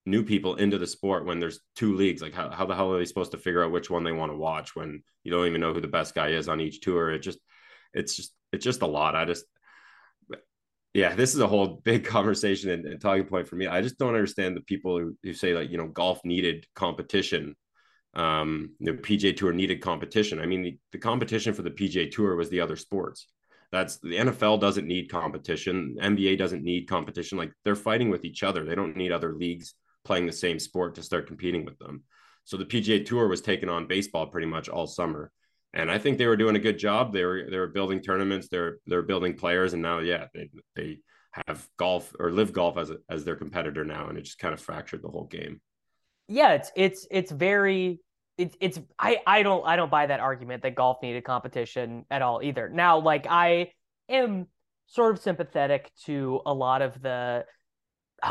new 0.06 0.22
people 0.22 0.56
into 0.56 0.76
the 0.76 0.86
sport 0.86 1.24
when 1.24 1.40
there's 1.40 1.60
two 1.76 1.94
leagues 1.94 2.20
like 2.20 2.34
how, 2.34 2.50
how 2.50 2.66
the 2.66 2.74
hell 2.74 2.92
are 2.92 2.98
they 2.98 3.06
supposed 3.06 3.30
to 3.30 3.38
figure 3.38 3.64
out 3.64 3.72
which 3.72 3.88
one 3.88 4.04
they 4.04 4.12
want 4.12 4.30
to 4.30 4.36
watch 4.36 4.76
when 4.76 5.02
you 5.22 5.30
don't 5.30 5.46
even 5.46 5.62
know 5.62 5.72
who 5.72 5.80
the 5.80 5.88
best 5.88 6.14
guy 6.14 6.28
is 6.28 6.46
on 6.46 6.60
each 6.60 6.82
tour 6.82 7.10
it 7.10 7.20
just 7.20 7.38
it's 7.94 8.14
just 8.14 8.32
it's 8.52 8.64
just 8.64 8.82
a 8.82 8.86
lot. 8.86 9.16
I 9.16 9.24
just 9.24 9.44
yeah, 10.92 11.14
this 11.16 11.34
is 11.34 11.40
a 11.40 11.46
whole 11.46 11.66
big 11.84 12.04
conversation 12.04 12.70
and, 12.70 12.86
and, 12.86 13.00
talking 13.00 13.24
point 13.24 13.48
for 13.48 13.56
me. 13.56 13.66
I 13.66 13.82
just 13.82 13.98
don't 13.98 14.14
understand 14.14 14.56
the 14.56 14.60
people 14.60 14.98
who, 14.98 15.16
who 15.24 15.32
say 15.32 15.52
like, 15.52 15.70
you 15.70 15.76
know, 15.76 15.88
golf 15.88 16.20
needed 16.24 16.66
competition. 16.74 17.56
Um, 18.14 18.76
the 18.78 18.92
PGA 18.92 19.36
Tour 19.36 19.52
needed 19.52 19.80
competition. 19.80 20.38
I 20.38 20.46
mean, 20.46 20.62
the, 20.62 20.78
the 20.92 20.98
competition 20.98 21.52
for 21.52 21.62
the 21.62 21.70
PGA 21.72 22.12
Tour 22.12 22.36
was 22.36 22.48
the 22.48 22.60
other 22.60 22.76
sports. 22.76 23.26
That's 23.74 23.98
the 23.98 24.16
NFL 24.16 24.60
doesn't 24.60 24.86
need 24.86 25.10
competition. 25.10 25.96
NBA 26.00 26.38
doesn't 26.38 26.62
need 26.62 26.88
competition. 26.88 27.38
Like 27.38 27.52
they're 27.64 27.74
fighting 27.74 28.08
with 28.08 28.24
each 28.24 28.42
other. 28.42 28.64
They 28.64 28.74
don't 28.74 28.96
need 28.96 29.12
other 29.12 29.34
leagues 29.34 29.74
playing 30.04 30.26
the 30.26 30.32
same 30.32 30.58
sport 30.58 30.94
to 30.94 31.02
start 31.02 31.26
competing 31.26 31.64
with 31.64 31.78
them. 31.78 32.04
So 32.44 32.56
the 32.56 32.66
PGA 32.66 33.04
Tour 33.04 33.26
was 33.26 33.40
taking 33.40 33.68
on 33.68 33.86
baseball 33.86 34.26
pretty 34.26 34.46
much 34.46 34.68
all 34.68 34.86
summer 34.86 35.32
and 35.74 35.90
I 35.90 35.98
think 35.98 36.18
they 36.18 36.26
were 36.26 36.36
doing 36.36 36.56
a 36.56 36.60
good 36.60 36.78
job. 36.78 37.12
They 37.12 37.24
were 37.24 37.48
they 37.50 37.58
were 37.58 37.66
building 37.66 38.00
tournaments. 38.00 38.48
They're 38.48 38.78
they're 38.86 39.02
building 39.02 39.34
players, 39.34 39.72
and 39.72 39.82
now 39.82 39.98
yeah, 39.98 40.26
they 40.32 40.48
they 40.76 40.98
have 41.48 41.68
golf 41.76 42.14
or 42.18 42.30
LIV 42.30 42.52
golf 42.52 42.78
as 42.78 42.90
a, 42.90 42.98
as 43.10 43.24
their 43.24 43.34
competitor 43.34 43.84
now, 43.84 44.08
and 44.08 44.16
it 44.16 44.22
just 44.22 44.38
kind 44.38 44.54
of 44.54 44.60
fractured 44.60 45.02
the 45.02 45.08
whole 45.08 45.26
game. 45.26 45.60
Yeah, 46.28 46.52
it's 46.52 46.70
it's 46.76 47.06
it's 47.10 47.32
very 47.32 48.00
it's 48.36 48.56
it's 48.60 48.80
I 48.98 49.18
I 49.26 49.42
don't 49.42 49.66
I 49.66 49.76
don't 49.76 49.90
buy 49.90 50.06
that 50.06 50.20
argument 50.20 50.62
that 50.62 50.74
golf 50.74 50.98
needed 51.02 51.24
competition 51.24 52.04
at 52.10 52.22
all 52.22 52.42
either. 52.42 52.68
Now, 52.68 52.98
like 52.98 53.26
I 53.28 53.70
am 54.08 54.46
sort 54.86 55.14
of 55.14 55.22
sympathetic 55.22 55.90
to 56.04 56.40
a 56.44 56.52
lot 56.52 56.82
of 56.82 57.00
the 57.00 57.44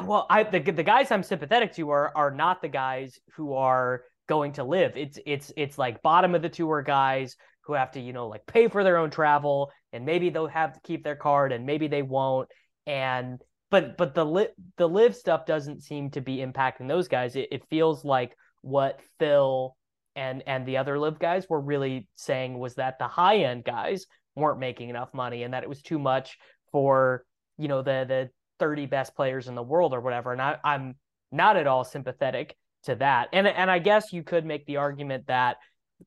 well, 0.04 0.26
I 0.30 0.44
the 0.44 0.60
the 0.60 0.84
guys 0.84 1.12
I'm 1.12 1.24
sympathetic 1.24 1.74
to 1.76 1.90
are 1.92 2.12
are 2.16 2.32
not 2.32 2.62
the 2.62 2.68
guys 2.68 3.20
who 3.36 3.54
are 3.54 4.04
going 4.28 4.54
to 4.54 4.64
LIV. 4.64 4.94
It's 4.96 5.20
it's 5.26 5.52
it's 5.56 5.78
like 5.78 6.02
bottom 6.02 6.36
of 6.36 6.42
the 6.42 6.50
tour 6.50 6.82
guys 6.82 7.36
who 7.66 7.74
have 7.74 7.92
to, 7.92 8.00
you 8.00 8.12
know, 8.14 8.28
like 8.28 8.46
pay 8.46 8.68
for 8.68 8.84
their 8.84 8.98
own 8.98 9.10
travel 9.10 9.72
and 9.94 10.06
maybe 10.06 10.30
they'll 10.30 10.48
have 10.48 10.74
to 10.74 10.80
keep 10.84 11.04
their 11.04 11.16
card 11.16 11.52
and 11.52 11.66
maybe 11.66 11.88
they 11.88 12.02
won't. 12.02 12.50
And 12.86 13.42
but 13.70 13.98
but 13.98 14.14
the 14.14 14.26
li- 14.26 14.54
the 14.78 14.88
LIV 14.88 15.16
stuff 15.16 15.46
doesn't 15.46 15.82
seem 15.82 16.10
to 16.12 16.22
be 16.22 16.38
impacting 16.38 16.88
those 16.88 17.08
guys. 17.08 17.36
It, 17.36 17.50
it 17.52 17.64
feels 17.70 18.04
like 18.04 18.36
what 18.62 19.00
Phil 19.20 19.76
and 20.16 20.44
and 20.46 20.66
the 20.66 20.78
other 20.78 21.00
LIV 21.00 21.20
guys 21.20 21.50
were 21.50 21.62
really 21.62 22.08
saying 22.16 22.58
was 22.58 22.76
that 22.76 23.00
the 23.00 23.08
high 23.08 23.38
end 23.38 23.64
guys 23.64 24.06
weren't 24.36 24.60
making 24.60 24.90
enough 24.90 25.14
money 25.14 25.44
and 25.44 25.54
that 25.54 25.64
it 25.64 25.70
was 25.70 25.82
too 25.82 26.00
much 26.00 26.38
for 26.72 27.26
you 27.58 27.68
know 27.68 27.82
the 27.82 28.06
the 28.08 28.30
30 28.60 28.86
best 28.86 29.16
players 29.16 29.48
in 29.48 29.56
the 29.56 29.64
world 29.64 29.94
or 29.94 30.00
whatever 30.00 30.32
and 30.32 30.42
I, 30.42 30.58
i'm 30.64 30.96
not 31.34 31.58
at 31.58 31.68
all 31.68 31.84
sympathetic 31.84 32.56
to 32.84 32.96
that. 32.96 33.30
And 33.34 33.48
and 33.48 33.70
I 33.70 33.80
guess 33.80 34.14
you 34.14 34.24
could 34.24 34.46
make 34.46 34.66
the 34.66 34.78
argument 34.78 35.28
that 35.28 35.58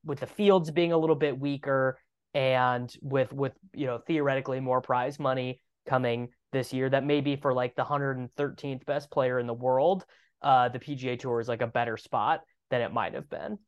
with 0.05 0.21
the 0.21 0.27
fields 0.27 0.71
being 0.71 0.93
a 0.93 0.99
little 0.99 1.17
bit 1.17 1.39
weaker 1.39 1.99
and 2.35 2.93
with 3.03 3.33
with 3.33 3.53
you 3.75 3.87
know 3.87 3.99
theoretically 3.99 4.61
more 4.61 4.81
prize 4.81 5.19
money 5.19 5.61
coming 5.87 6.29
this 6.53 6.73
year 6.73 6.89
that 6.89 7.05
maybe 7.05 7.37
for 7.37 7.53
like 7.53 7.75
the 7.77 7.85
113th 7.85 8.85
best 8.85 9.11
player 9.11 9.39
in 9.39 9.47
the 9.47 9.55
world 9.55 10.05
uh 10.43 10.69
the 10.69 10.79
PGA 10.79 11.19
tour 11.19 11.41
is 11.41 11.49
like 11.49 11.63
a 11.63 11.67
better 11.67 11.97
spot 11.97 12.43
than 12.71 12.81
it 12.81 12.93
might 12.93 13.15
have 13.15 13.29
been. 13.31 13.59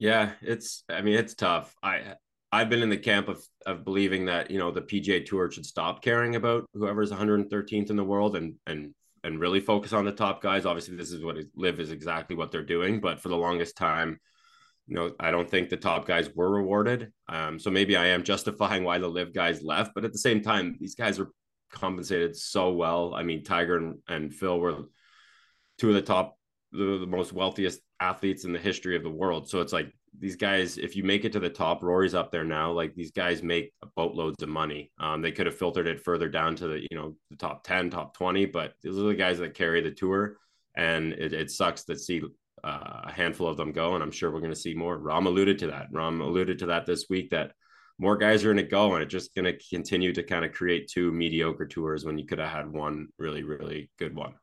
Yeah, 0.00 0.32
it's 0.40 0.82
I 0.88 1.02
mean 1.02 1.14
it's 1.14 1.34
tough. 1.34 1.74
I 1.82 2.14
I've 2.50 2.70
been 2.70 2.82
in 2.82 2.88
the 2.88 2.96
camp 2.96 3.28
of 3.28 3.44
of 3.66 3.84
believing 3.84 4.24
that, 4.24 4.50
you 4.50 4.58
know, 4.58 4.72
the 4.72 4.80
PGA 4.80 5.24
tour 5.24 5.50
should 5.50 5.66
stop 5.66 6.02
caring 6.02 6.34
about 6.36 6.68
whoever's 6.74 7.12
113th 7.12 7.90
in 7.90 7.96
the 7.96 8.02
world 8.04 8.34
and 8.34 8.54
and 8.66 8.94
and 9.22 9.38
really 9.38 9.60
focus 9.60 9.92
on 9.92 10.06
the 10.06 10.12
top 10.12 10.42
guys. 10.42 10.64
Obviously, 10.64 10.96
this 10.96 11.12
is 11.12 11.22
what 11.22 11.36
LIV 11.54 11.80
is 11.80 11.90
exactly 11.92 12.34
what 12.34 12.50
they're 12.50 12.64
doing. 12.64 12.98
But 13.00 13.20
for 13.20 13.28
the 13.28 13.36
longest 13.36 13.76
time, 13.76 14.18
you 14.86 14.94
know, 14.96 15.12
I 15.20 15.30
don't 15.30 15.48
think 15.48 15.68
the 15.68 15.76
top 15.76 16.06
guys 16.06 16.30
were 16.34 16.50
rewarded. 16.50 17.12
Um, 17.28 17.58
so 17.58 17.70
maybe 17.70 17.94
I 17.96 18.06
am 18.06 18.22
justifying 18.24 18.84
why 18.84 18.98
the 18.98 19.08
LIV 19.08 19.34
guys 19.34 19.62
left. 19.62 19.92
But 19.94 20.06
at 20.06 20.12
the 20.12 20.18
same 20.18 20.40
time, 20.40 20.76
these 20.80 20.94
guys 20.94 21.20
are 21.20 21.30
compensated 21.70 22.34
so 22.36 22.72
well. 22.72 23.14
I 23.14 23.22
mean, 23.22 23.44
Tiger 23.44 23.76
and, 23.76 23.98
and 24.08 24.34
Phil 24.34 24.58
were 24.58 24.84
two 25.78 25.90
of 25.90 25.94
the 25.94 26.02
top, 26.02 26.38
the, 26.72 26.98
the 27.00 27.06
most 27.06 27.34
wealthiest 27.34 27.80
athletes 28.00 28.44
in 28.44 28.52
the 28.52 28.58
history 28.58 28.96
of 28.96 29.02
the 29.02 29.10
world. 29.10 29.48
So 29.48 29.60
it's 29.60 29.72
like 29.72 29.92
these 30.18 30.36
guys, 30.36 30.78
if 30.78 30.96
you 30.96 31.04
make 31.04 31.24
it 31.24 31.32
to 31.32 31.40
the 31.40 31.50
top, 31.50 31.82
Rory's 31.82 32.14
up 32.14 32.32
there 32.32 32.44
now. 32.44 32.72
Like 32.72 32.94
these 32.94 33.12
guys 33.12 33.42
make 33.42 33.72
boatloads 33.94 34.42
of 34.42 34.48
money. 34.48 34.90
Um, 34.98 35.22
they 35.22 35.32
could 35.32 35.46
have 35.46 35.56
filtered 35.56 35.86
it 35.86 36.02
further 36.02 36.28
down 36.28 36.56
to 36.56 36.68
the 36.68 36.80
you 36.90 36.96
know 36.96 37.14
the 37.30 37.36
top 37.36 37.62
ten, 37.64 37.90
top 37.90 38.16
twenty, 38.16 38.46
but 38.46 38.72
these 38.82 38.98
are 38.98 39.02
the 39.02 39.14
guys 39.14 39.38
that 39.38 39.54
carry 39.54 39.80
the 39.80 39.90
tour, 39.90 40.36
and 40.74 41.12
it, 41.12 41.32
it 41.32 41.50
sucks 41.50 41.84
to 41.84 41.96
see 41.96 42.22
uh, 42.64 43.00
a 43.04 43.12
handful 43.12 43.46
of 43.46 43.56
them 43.56 43.72
go. 43.72 43.94
And 43.94 44.02
I'm 44.02 44.10
sure 44.10 44.30
we're 44.30 44.40
going 44.40 44.52
to 44.52 44.58
see 44.58 44.74
more. 44.74 44.98
Rahm 44.98 45.26
alluded 45.26 45.58
to 45.60 45.68
that. 45.68 45.92
Rahm 45.92 46.20
alluded 46.20 46.58
to 46.60 46.66
that 46.66 46.86
this 46.86 47.06
week 47.08 47.30
that 47.30 47.52
more 47.98 48.16
guys 48.16 48.42
are 48.44 48.52
going 48.52 48.56
to 48.56 48.70
go, 48.70 48.94
and 48.94 49.02
it's 49.02 49.12
just 49.12 49.34
going 49.34 49.44
to 49.44 49.58
continue 49.70 50.12
to 50.12 50.22
kind 50.22 50.44
of 50.44 50.52
create 50.52 50.88
two 50.88 51.12
mediocre 51.12 51.66
tours 51.66 52.04
when 52.04 52.18
you 52.18 52.26
could 52.26 52.38
have 52.38 52.50
had 52.50 52.72
one 52.72 53.08
really 53.18 53.42
really 53.42 53.90
good 53.98 54.14
one. 54.16 54.34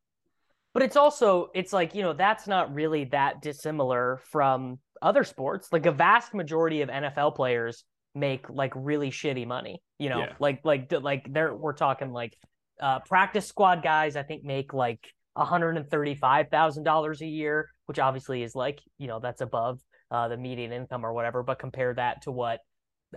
But 0.77 0.83
it's 0.83 0.95
also 0.95 1.49
it's 1.55 1.73
like 1.73 1.95
you 1.95 2.03
know 2.03 2.13
that's 2.13 2.45
not 2.45 2.71
really 2.71 3.05
that 3.05 3.41
dissimilar 3.41 4.21
from 4.29 4.77
other 5.01 5.23
sports, 5.23 5.69
like 5.71 5.87
a 5.87 5.91
vast 5.91 6.35
majority 6.35 6.83
of 6.83 6.89
NFL 6.89 7.35
players 7.35 7.83
make 8.13 8.47
like 8.47 8.73
really 8.75 9.09
shitty 9.09 9.47
money. 9.47 9.81
You 9.97 10.09
know, 10.09 10.19
yeah. 10.19 10.33
like 10.39 10.59
like 10.63 10.91
like 10.91 11.33
there 11.33 11.55
we're 11.55 11.73
talking 11.73 12.13
like 12.13 12.37
uh, 12.79 12.99
practice 12.99 13.47
squad 13.47 13.81
guys. 13.81 14.15
I 14.15 14.21
think 14.21 14.43
make 14.43 14.71
like 14.71 14.99
one 15.33 15.47
hundred 15.47 15.77
and 15.77 15.89
thirty 15.89 16.13
five 16.13 16.49
thousand 16.49 16.83
dollars 16.83 17.23
a 17.23 17.27
year, 17.27 17.71
which 17.87 17.97
obviously 17.97 18.43
is 18.43 18.53
like 18.53 18.79
you 18.99 19.07
know 19.07 19.19
that's 19.19 19.41
above 19.41 19.79
uh, 20.11 20.27
the 20.27 20.37
median 20.37 20.71
income 20.71 21.03
or 21.03 21.11
whatever. 21.11 21.41
But 21.41 21.57
compare 21.57 21.95
that 21.95 22.21
to 22.21 22.31
what 22.31 22.59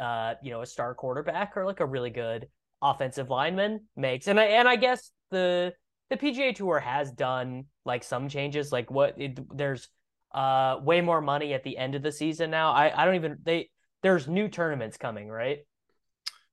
uh, 0.00 0.32
you 0.42 0.50
know 0.50 0.62
a 0.62 0.66
star 0.66 0.94
quarterback 0.94 1.58
or 1.58 1.66
like 1.66 1.80
a 1.80 1.86
really 1.86 2.08
good 2.08 2.48
offensive 2.80 3.28
lineman 3.28 3.80
makes, 3.96 4.28
and 4.28 4.40
I 4.40 4.44
and 4.44 4.66
I 4.66 4.76
guess 4.76 5.10
the 5.30 5.74
the 6.10 6.16
PGA 6.16 6.54
Tour 6.54 6.80
has 6.80 7.12
done 7.12 7.64
like 7.84 8.04
some 8.04 8.28
changes. 8.28 8.72
Like 8.72 8.90
what 8.90 9.20
it, 9.20 9.38
there's 9.56 9.88
uh 10.32 10.78
way 10.82 11.00
more 11.00 11.20
money 11.20 11.54
at 11.54 11.64
the 11.64 11.76
end 11.76 11.94
of 11.94 12.02
the 12.02 12.12
season 12.12 12.50
now. 12.50 12.72
I 12.72 13.02
I 13.02 13.04
don't 13.04 13.16
even 13.16 13.38
they 13.42 13.70
there's 14.02 14.28
new 14.28 14.48
tournaments 14.48 14.96
coming, 14.96 15.28
right? 15.28 15.58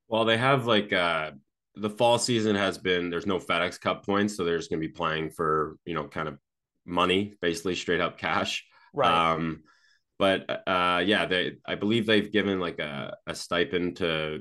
Well, 0.07 0.25
they 0.25 0.37
have 0.37 0.65
like 0.65 0.93
uh 0.93 1.31
the 1.75 1.89
fall 1.89 2.17
season 2.17 2.55
has 2.55 2.77
been 2.77 3.09
there's 3.09 3.27
no 3.27 3.39
FedEx 3.39 3.79
Cup 3.79 4.05
points, 4.05 4.35
so 4.35 4.43
they're 4.43 4.57
just 4.57 4.69
going 4.69 4.81
to 4.81 4.87
be 4.87 4.93
playing 4.93 5.29
for, 5.29 5.77
you 5.85 5.93
know, 5.93 6.05
kind 6.07 6.27
of 6.27 6.39
money, 6.85 7.35
basically 7.41 7.75
straight 7.75 8.01
up 8.01 8.17
cash. 8.17 8.65
Right. 8.93 9.33
Um, 9.33 9.63
but 10.17 10.63
uh, 10.67 11.03
yeah, 11.05 11.25
they 11.25 11.57
I 11.65 11.75
believe 11.75 12.05
they've 12.05 12.31
given 12.31 12.59
like 12.59 12.79
a, 12.79 13.15
a 13.27 13.35
stipend 13.35 13.97
to 13.97 14.39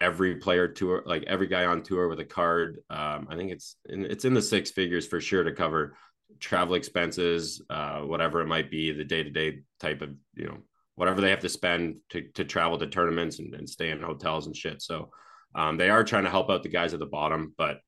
every 0.00 0.36
player 0.36 0.68
tour, 0.68 1.02
like 1.06 1.24
every 1.24 1.46
guy 1.46 1.64
on 1.64 1.82
tour 1.82 2.08
with 2.08 2.20
a 2.20 2.24
card. 2.24 2.78
Um, 2.90 3.28
I 3.30 3.36
think 3.36 3.50
it's 3.50 3.76
in, 3.88 4.04
it's 4.04 4.24
in 4.24 4.34
the 4.34 4.42
six 4.42 4.70
figures 4.70 5.06
for 5.06 5.20
sure 5.20 5.44
to 5.44 5.52
cover 5.52 5.96
travel 6.40 6.74
expenses, 6.74 7.62
uh, 7.70 8.00
whatever 8.00 8.40
it 8.40 8.46
might 8.46 8.70
be, 8.70 8.92
the 8.92 9.04
day 9.04 9.22
to 9.22 9.30
day 9.30 9.60
type 9.80 10.02
of 10.02 10.10
you 10.34 10.46
know 10.46 10.58
whatever 10.96 11.20
they 11.20 11.30
have 11.30 11.40
to 11.40 11.48
spend 11.48 11.96
to 12.10 12.22
to 12.34 12.44
travel 12.44 12.78
to 12.78 12.86
tournaments 12.86 13.38
and, 13.38 13.54
and 13.54 13.68
stay 13.68 13.90
in 13.90 14.00
hotels 14.00 14.46
and 14.46 14.56
shit. 14.56 14.82
So 14.82 15.10
um, 15.54 15.76
they 15.76 15.90
are 15.90 16.04
trying 16.04 16.24
to 16.24 16.30
help 16.30 16.50
out 16.50 16.62
the 16.62 16.68
guys 16.68 16.94
at 16.94 17.00
the 17.00 17.06
bottom. 17.06 17.54
But 17.56 17.78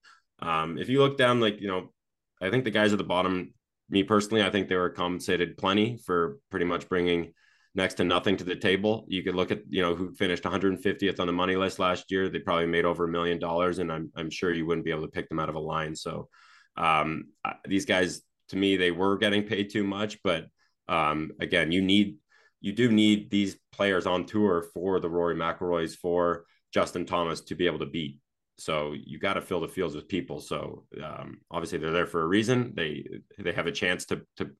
um, 0.40 0.78
if 0.78 0.88
you 0.88 1.00
look 1.00 1.18
down, 1.18 1.40
like 1.40 1.60
you 1.60 1.68
know, 1.68 1.92
I 2.40 2.50
think 2.50 2.64
the 2.64 2.70
guys 2.70 2.92
at 2.92 2.98
the 2.98 3.04
bottom, 3.04 3.54
me 3.90 4.02
personally, 4.02 4.42
I 4.42 4.50
think 4.50 4.68
they 4.68 4.76
were 4.76 4.90
compensated 4.90 5.56
plenty 5.56 5.98
for 6.04 6.38
pretty 6.50 6.66
much 6.66 6.88
bringing 6.88 7.32
next 7.76 7.94
to 7.94 8.04
nothing 8.04 8.36
to 8.38 8.44
the 8.44 8.56
table. 8.56 9.04
You 9.06 9.22
could 9.22 9.34
look 9.34 9.50
at, 9.50 9.60
you 9.68 9.82
know, 9.82 9.94
who 9.94 10.14
finished 10.14 10.42
150th 10.44 11.20
on 11.20 11.26
the 11.26 11.32
money 11.32 11.56
list 11.56 11.78
last 11.78 12.10
year. 12.10 12.28
They 12.28 12.38
probably 12.38 12.66
made 12.66 12.86
over 12.86 13.04
a 13.04 13.08
million 13.08 13.38
dollars, 13.38 13.78
and 13.78 13.92
I'm 13.92 14.10
I'm 14.16 14.30
sure 14.30 14.52
you 14.52 14.66
wouldn't 14.66 14.84
be 14.84 14.90
able 14.90 15.02
to 15.02 15.08
pick 15.08 15.28
them 15.28 15.38
out 15.38 15.50
of 15.50 15.54
a 15.54 15.60
line. 15.60 15.94
So 15.94 16.28
um, 16.76 17.26
these 17.66 17.84
guys, 17.84 18.22
to 18.48 18.56
me, 18.56 18.76
they 18.76 18.90
were 18.90 19.18
getting 19.18 19.44
paid 19.44 19.70
too 19.70 19.84
much. 19.84 20.18
But 20.24 20.46
um, 20.88 21.32
again, 21.38 21.70
you 21.70 21.82
need 21.82 22.16
you 22.60 22.72
do 22.72 22.90
need 22.90 23.30
these 23.30 23.56
players 23.72 24.06
on 24.06 24.24
tour 24.24 24.64
for 24.74 24.98
the 24.98 25.10
Rory 25.10 25.36
McIlroys 25.36 25.94
for 25.94 26.46
Justin 26.72 27.04
Thomas 27.04 27.42
to 27.42 27.54
be 27.54 27.66
able 27.66 27.80
to 27.80 27.86
beat. 27.86 28.18
So 28.58 28.94
you 28.94 29.18
got 29.18 29.34
to 29.34 29.42
fill 29.42 29.60
the 29.60 29.68
fields 29.68 29.94
with 29.94 30.08
people. 30.08 30.40
So 30.40 30.84
um, 31.04 31.40
obviously 31.50 31.76
they're 31.76 31.92
there 31.92 32.06
for 32.06 32.22
a 32.22 32.26
reason. 32.26 32.72
They 32.74 33.06
they 33.38 33.52
have 33.52 33.66
a 33.66 33.72
chance 33.72 34.06
to 34.06 34.22
to 34.38 34.50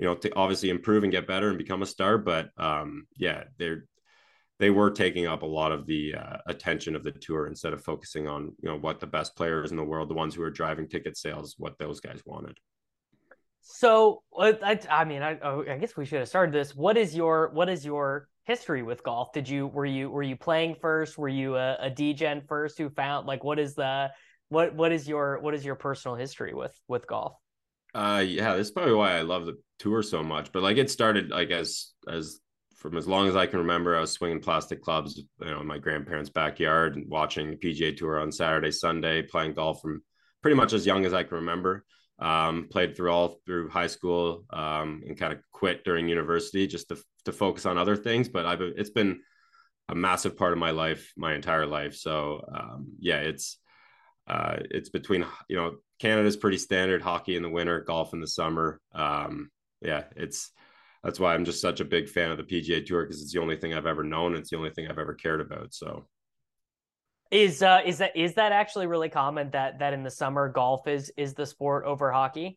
you 0.00 0.06
know, 0.06 0.14
to 0.14 0.34
obviously 0.34 0.70
improve 0.70 1.04
and 1.04 1.12
get 1.12 1.26
better 1.26 1.50
and 1.50 1.58
become 1.58 1.82
a 1.82 1.86
star. 1.86 2.16
But 2.16 2.48
um, 2.56 3.06
yeah, 3.18 3.44
they're 3.58 3.84
they 4.58 4.70
were 4.70 4.90
taking 4.90 5.26
up 5.26 5.42
a 5.42 5.46
lot 5.46 5.72
of 5.72 5.86
the 5.86 6.14
uh, 6.14 6.38
attention 6.46 6.96
of 6.96 7.04
the 7.04 7.12
tour 7.12 7.46
instead 7.46 7.74
of 7.74 7.84
focusing 7.84 8.26
on 8.26 8.52
you 8.62 8.70
know 8.70 8.78
what 8.78 8.98
the 8.98 9.06
best 9.06 9.36
players 9.36 9.70
in 9.70 9.76
the 9.76 9.84
world, 9.84 10.08
the 10.08 10.14
ones 10.14 10.34
who 10.34 10.42
are 10.42 10.50
driving 10.50 10.88
ticket 10.88 11.18
sales, 11.18 11.54
what 11.58 11.78
those 11.78 12.00
guys 12.00 12.22
wanted. 12.24 12.56
So 13.60 14.22
I, 14.36 14.80
I 14.90 15.04
mean, 15.04 15.22
I, 15.22 15.38
oh, 15.42 15.64
I 15.70 15.76
guess 15.76 15.94
we 15.94 16.06
should 16.06 16.20
have 16.20 16.28
started 16.28 16.54
this. 16.54 16.74
What 16.74 16.96
is 16.96 17.14
your 17.14 17.50
what 17.52 17.68
is 17.68 17.84
your 17.84 18.26
history 18.44 18.82
with 18.82 19.02
golf? 19.02 19.34
Did 19.34 19.50
you 19.50 19.66
were 19.66 19.84
you 19.84 20.08
were 20.08 20.22
you 20.22 20.36
playing 20.36 20.76
first? 20.80 21.18
Were 21.18 21.28
you 21.28 21.56
a, 21.56 21.74
a 21.74 21.90
DGen 21.90 22.48
first? 22.48 22.78
Who 22.78 22.88
found 22.88 23.26
like 23.26 23.44
what 23.44 23.58
is 23.58 23.74
the 23.74 24.10
what 24.48 24.74
what 24.74 24.92
is 24.92 25.06
your 25.06 25.40
what 25.40 25.52
is 25.52 25.62
your 25.62 25.74
personal 25.74 26.16
history 26.16 26.54
with 26.54 26.74
with 26.88 27.06
golf? 27.06 27.34
Uh, 27.94 28.24
yeah, 28.26 28.56
that's 28.56 28.70
probably 28.70 28.94
why 28.94 29.16
I 29.18 29.22
love 29.22 29.46
the 29.46 29.58
tour 29.78 30.02
so 30.02 30.22
much. 30.22 30.52
But 30.52 30.62
like, 30.62 30.76
it 30.76 30.90
started 30.90 31.30
like 31.30 31.50
as 31.50 31.92
as 32.08 32.40
from 32.76 32.96
as 32.96 33.06
long 33.06 33.28
as 33.28 33.36
I 33.36 33.46
can 33.46 33.58
remember, 33.58 33.96
I 33.96 34.00
was 34.00 34.12
swinging 34.12 34.40
plastic 34.40 34.82
clubs, 34.82 35.18
you 35.18 35.50
know, 35.50 35.60
in 35.60 35.66
my 35.66 35.78
grandparents' 35.78 36.30
backyard 36.30 36.96
and 36.96 37.10
watching 37.10 37.50
the 37.50 37.56
PGA 37.56 37.96
Tour 37.96 38.18
on 38.18 38.32
Saturday, 38.32 38.70
Sunday, 38.70 39.22
playing 39.22 39.54
golf 39.54 39.82
from 39.82 40.02
pretty 40.40 40.56
much 40.56 40.72
as 40.72 40.86
young 40.86 41.04
as 41.04 41.12
I 41.12 41.22
can 41.24 41.36
remember. 41.36 41.84
Um, 42.18 42.68
played 42.70 42.96
through 42.96 43.10
all 43.10 43.38
through 43.46 43.70
high 43.70 43.86
school 43.86 44.44
um, 44.50 45.02
and 45.06 45.18
kind 45.18 45.32
of 45.32 45.40
quit 45.52 45.84
during 45.84 46.06
university 46.08 46.66
just 46.66 46.88
to 46.90 46.98
to 47.24 47.32
focus 47.32 47.66
on 47.66 47.78
other 47.78 47.96
things. 47.96 48.28
But 48.28 48.46
I've 48.46 48.60
it's 48.60 48.90
been 48.90 49.20
a 49.88 49.94
massive 49.94 50.36
part 50.36 50.52
of 50.52 50.58
my 50.58 50.70
life, 50.70 51.12
my 51.16 51.34
entire 51.34 51.66
life. 51.66 51.96
So 51.96 52.44
um, 52.54 52.92
yeah, 52.98 53.18
it's 53.18 53.58
uh, 54.30 54.56
it's 54.70 54.88
between 54.88 55.26
you 55.48 55.56
know 55.56 55.76
Canada's 55.98 56.36
pretty 56.36 56.56
standard 56.56 57.02
hockey 57.02 57.34
in 57.34 57.42
the 57.42 57.50
winter, 57.50 57.80
golf 57.80 58.14
in 58.14 58.20
the 58.20 58.28
summer. 58.28 58.80
Um, 58.94 59.50
yeah, 59.82 60.04
it's 60.14 60.52
that's 61.02 61.18
why 61.18 61.34
I'm 61.34 61.44
just 61.44 61.60
such 61.60 61.80
a 61.80 61.84
big 61.84 62.08
fan 62.08 62.30
of 62.30 62.36
the 62.36 62.44
PGA 62.44 62.86
Tour 62.86 63.02
because 63.02 63.22
it's 63.22 63.32
the 63.32 63.40
only 63.40 63.56
thing 63.56 63.74
I've 63.74 63.86
ever 63.86 64.04
known. 64.04 64.36
It's 64.36 64.50
the 64.50 64.56
only 64.56 64.70
thing 64.70 64.86
I've 64.86 65.00
ever 65.00 65.14
cared 65.14 65.40
about. 65.40 65.74
So, 65.74 66.06
is 67.32 67.60
uh, 67.60 67.80
is 67.84 67.98
that 67.98 68.16
is 68.16 68.34
that 68.34 68.52
actually 68.52 68.86
really 68.86 69.08
common 69.08 69.50
that 69.50 69.80
that 69.80 69.94
in 69.94 70.04
the 70.04 70.10
summer 70.12 70.48
golf 70.48 70.86
is 70.86 71.12
is 71.16 71.34
the 71.34 71.46
sport 71.46 71.84
over 71.84 72.12
hockey? 72.12 72.56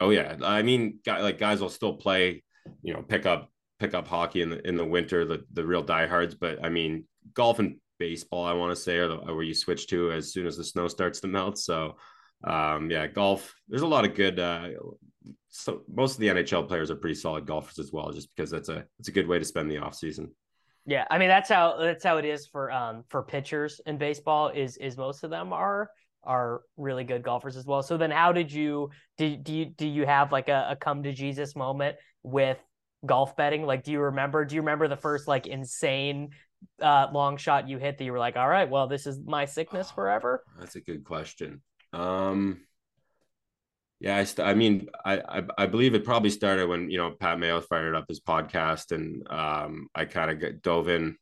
Oh 0.00 0.10
yeah, 0.10 0.36
I 0.42 0.60
mean, 0.60 0.98
like 1.06 1.38
guys 1.38 1.62
will 1.62 1.70
still 1.70 1.94
play, 1.94 2.42
you 2.82 2.92
know, 2.92 3.00
pick 3.00 3.24
up 3.24 3.50
pick 3.78 3.94
up 3.94 4.06
hockey 4.06 4.42
in 4.42 4.50
the 4.50 4.68
in 4.68 4.76
the 4.76 4.84
winter, 4.84 5.24
the 5.24 5.46
the 5.50 5.64
real 5.64 5.82
diehards. 5.82 6.34
But 6.34 6.62
I 6.62 6.68
mean, 6.68 7.04
golf 7.32 7.58
and 7.58 7.78
baseball, 8.00 8.44
I 8.44 8.52
want 8.52 8.74
to 8.74 8.82
say, 8.82 8.96
or 8.96 9.18
where 9.18 9.44
you 9.44 9.54
switch 9.54 9.86
to 9.88 10.10
as 10.10 10.32
soon 10.32 10.46
as 10.48 10.56
the 10.56 10.64
snow 10.64 10.88
starts 10.88 11.20
to 11.20 11.28
melt. 11.28 11.58
So, 11.58 11.96
um, 12.42 12.90
yeah, 12.90 13.06
golf. 13.06 13.54
There's 13.68 13.82
a 13.82 13.86
lot 13.86 14.04
of 14.04 14.16
good. 14.16 14.40
Uh, 14.40 14.70
so 15.50 15.82
most 15.86 16.14
of 16.14 16.20
the 16.20 16.28
NHL 16.28 16.66
players 16.66 16.90
are 16.90 16.96
pretty 16.96 17.14
solid 17.14 17.46
golfers 17.46 17.78
as 17.78 17.92
well, 17.92 18.10
just 18.10 18.34
because 18.34 18.50
that's 18.50 18.68
a 18.68 18.84
it's 18.98 19.08
a 19.08 19.12
good 19.12 19.28
way 19.28 19.38
to 19.38 19.44
spend 19.44 19.70
the 19.70 19.78
off 19.78 19.94
season. 19.94 20.32
Yeah, 20.86 21.04
I 21.10 21.18
mean 21.18 21.28
that's 21.28 21.48
how 21.48 21.76
that's 21.76 22.02
how 22.02 22.16
it 22.16 22.24
is 22.24 22.46
for 22.46 22.72
um 22.72 23.04
for 23.08 23.22
pitchers 23.22 23.80
in 23.86 23.98
baseball. 23.98 24.48
Is 24.48 24.76
is 24.78 24.96
most 24.96 25.22
of 25.22 25.30
them 25.30 25.52
are 25.52 25.90
are 26.24 26.62
really 26.76 27.04
good 27.04 27.22
golfers 27.22 27.56
as 27.56 27.66
well. 27.66 27.82
So 27.82 27.96
then, 27.96 28.10
how 28.10 28.32
did 28.32 28.52
you 28.52 28.90
do? 29.18 29.36
Do 29.36 29.52
you 29.52 29.66
do 29.66 29.86
you 29.86 30.06
have 30.06 30.32
like 30.32 30.48
a, 30.48 30.68
a 30.70 30.76
come 30.76 31.02
to 31.02 31.12
Jesus 31.12 31.54
moment 31.54 31.96
with 32.22 32.58
golf 33.04 33.36
betting? 33.36 33.64
Like, 33.64 33.84
do 33.84 33.92
you 33.92 34.00
remember? 34.00 34.44
Do 34.44 34.54
you 34.54 34.62
remember 34.62 34.88
the 34.88 34.96
first 34.96 35.28
like 35.28 35.46
insane 35.46 36.30
uh, 36.80 37.08
long 37.12 37.36
shot 37.36 37.68
you 37.68 37.78
hit 37.78 37.98
that 37.98 38.04
you 38.04 38.12
were 38.12 38.18
like, 38.18 38.36
all 38.36 38.48
right, 38.48 38.68
well, 38.68 38.86
this 38.86 39.06
is 39.06 39.18
my 39.24 39.44
sickness 39.44 39.90
forever? 39.94 40.44
That's 40.58 40.76
a 40.76 40.80
good 40.80 41.04
question. 41.04 41.62
Um, 41.92 42.60
yeah, 44.00 44.16
I, 44.16 44.24
st- 44.24 44.48
I 44.48 44.54
mean, 44.54 44.88
I, 45.04 45.18
I, 45.18 45.42
I 45.58 45.66
believe 45.66 45.94
it 45.94 46.04
probably 46.04 46.30
started 46.30 46.68
when 46.68 46.90
you 46.90 46.96
know 46.96 47.10
Pat 47.10 47.38
Mayo 47.38 47.60
fired 47.60 47.94
up 47.94 48.06
his 48.08 48.20
podcast, 48.20 48.92
and 48.92 49.26
um, 49.30 49.88
I 49.94 50.06
kind 50.06 50.30
of 50.30 50.62
dove 50.62 50.88
in, 50.88 51.16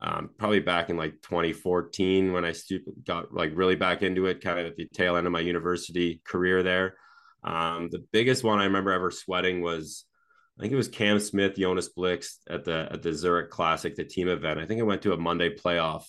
um, 0.00 0.30
probably 0.38 0.60
back 0.60 0.88
in 0.88 0.96
like 0.96 1.20
2014 1.22 2.32
when 2.32 2.44
I 2.44 2.52
st- 2.52 3.04
got 3.04 3.34
like 3.34 3.50
really 3.54 3.74
back 3.74 4.02
into 4.02 4.26
it, 4.26 4.40
kind 4.40 4.60
of 4.60 4.66
at 4.66 4.76
the 4.76 4.86
tail 4.94 5.16
end 5.16 5.26
of 5.26 5.32
my 5.32 5.40
university 5.40 6.20
career 6.24 6.62
there. 6.62 6.94
Um, 7.42 7.88
the 7.90 8.04
biggest 8.12 8.44
one 8.44 8.60
I 8.60 8.64
remember 8.64 8.92
ever 8.92 9.10
sweating 9.10 9.60
was 9.60 10.04
I 10.62 10.64
think 10.64 10.74
it 10.74 10.76
was 10.76 10.86
Cam 10.86 11.18
Smith, 11.18 11.56
Jonas 11.56 11.88
Blixt 11.92 12.36
at 12.48 12.64
the 12.64 12.88
at 12.92 13.02
the 13.02 13.12
Zurich 13.12 13.50
Classic, 13.50 13.96
the 13.96 14.04
team 14.04 14.28
event. 14.28 14.60
I 14.60 14.64
think 14.64 14.78
it 14.78 14.84
went 14.84 15.02
to 15.02 15.12
a 15.12 15.16
Monday 15.16 15.52
playoff 15.52 16.04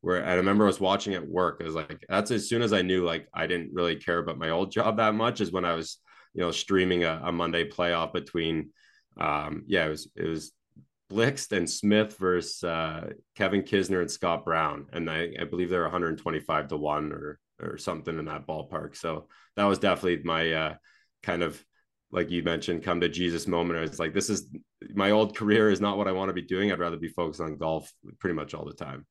where 0.00 0.26
I 0.26 0.34
remember 0.34 0.64
I 0.64 0.66
was 0.66 0.80
watching 0.80 1.14
at 1.14 1.24
work. 1.24 1.60
I 1.60 1.66
was 1.66 1.76
like, 1.76 2.04
that's 2.08 2.32
as 2.32 2.48
soon 2.48 2.62
as 2.62 2.72
I 2.72 2.82
knew 2.82 3.04
like 3.04 3.28
I 3.32 3.46
didn't 3.46 3.70
really 3.72 3.94
care 3.94 4.18
about 4.18 4.38
my 4.38 4.50
old 4.50 4.72
job 4.72 4.96
that 4.96 5.14
much 5.14 5.40
is 5.40 5.52
when 5.52 5.64
I 5.64 5.74
was, 5.74 5.98
you 6.34 6.40
know, 6.40 6.50
streaming 6.50 7.04
a, 7.04 7.22
a 7.26 7.30
Monday 7.30 7.70
playoff 7.70 8.12
between 8.12 8.70
um 9.20 9.62
yeah, 9.68 9.86
it 9.86 9.90
was 9.90 10.10
it 10.16 10.26
was 10.26 10.50
Blixt 11.08 11.56
and 11.56 11.70
Smith 11.70 12.16
versus 12.18 12.64
uh, 12.64 13.12
Kevin 13.36 13.62
Kisner 13.62 14.00
and 14.00 14.10
Scott 14.10 14.44
Brown. 14.44 14.86
And 14.92 15.08
I, 15.08 15.32
I 15.40 15.44
believe 15.44 15.70
they're 15.70 15.82
125 15.82 16.66
to 16.66 16.76
one 16.76 17.12
or 17.12 17.38
or 17.62 17.78
something 17.78 18.18
in 18.18 18.24
that 18.24 18.48
ballpark. 18.48 18.96
So 18.96 19.28
that 19.54 19.66
was 19.66 19.78
definitely 19.78 20.24
my 20.24 20.52
uh, 20.52 20.74
kind 21.22 21.44
of 21.44 21.64
like 22.12 22.30
you 22.30 22.42
mentioned, 22.42 22.84
come 22.84 23.00
to 23.00 23.08
Jesus 23.08 23.46
moment. 23.46 23.78
I 23.78 23.82
was 23.82 23.98
like, 23.98 24.12
this 24.12 24.28
is 24.28 24.48
my 24.94 25.10
old 25.10 25.34
career 25.34 25.70
is 25.70 25.80
not 25.80 25.96
what 25.96 26.06
I 26.06 26.12
want 26.12 26.28
to 26.28 26.34
be 26.34 26.42
doing. 26.42 26.70
I'd 26.70 26.78
rather 26.78 26.98
be 26.98 27.08
focused 27.08 27.40
on 27.40 27.56
golf 27.56 27.90
pretty 28.18 28.34
much 28.34 28.52
all 28.54 28.66
the 28.66 28.74
time. 28.74 29.06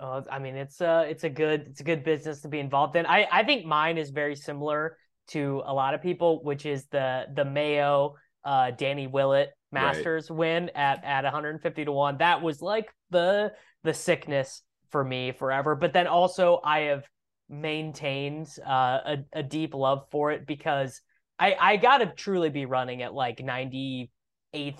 Oh, 0.00 0.22
I 0.30 0.40
mean, 0.40 0.56
it's 0.56 0.80
a 0.80 1.06
it's 1.08 1.22
a 1.22 1.30
good 1.30 1.68
it's 1.68 1.80
a 1.80 1.84
good 1.84 2.02
business 2.02 2.40
to 2.42 2.48
be 2.48 2.58
involved 2.58 2.96
in. 2.96 3.06
I 3.06 3.28
I 3.30 3.44
think 3.44 3.64
mine 3.64 3.96
is 3.96 4.10
very 4.10 4.34
similar 4.34 4.98
to 5.28 5.62
a 5.64 5.72
lot 5.72 5.94
of 5.94 6.02
people, 6.02 6.42
which 6.42 6.66
is 6.66 6.86
the 6.88 7.26
the 7.32 7.44
Mayo 7.44 8.16
uh, 8.44 8.72
Danny 8.72 9.06
Willett 9.06 9.50
Masters 9.70 10.28
right. 10.28 10.36
win 10.36 10.70
at 10.74 11.04
at 11.04 11.22
150 11.22 11.84
to 11.84 11.92
one. 11.92 12.18
That 12.18 12.42
was 12.42 12.60
like 12.60 12.92
the 13.10 13.52
the 13.84 13.94
sickness 13.94 14.62
for 14.90 15.04
me 15.04 15.30
forever. 15.30 15.76
But 15.76 15.92
then 15.92 16.08
also 16.08 16.60
I 16.64 16.80
have 16.80 17.04
maintained 17.48 18.48
uh, 18.66 18.98
a 19.06 19.18
a 19.32 19.42
deep 19.44 19.74
love 19.74 20.06
for 20.10 20.32
it 20.32 20.46
because 20.46 21.00
I 21.38 21.56
I 21.60 21.76
gotta 21.76 22.06
truly 22.06 22.50
be 22.50 22.66
running 22.66 23.02
at 23.02 23.14
like 23.14 23.38
98th 23.38 24.08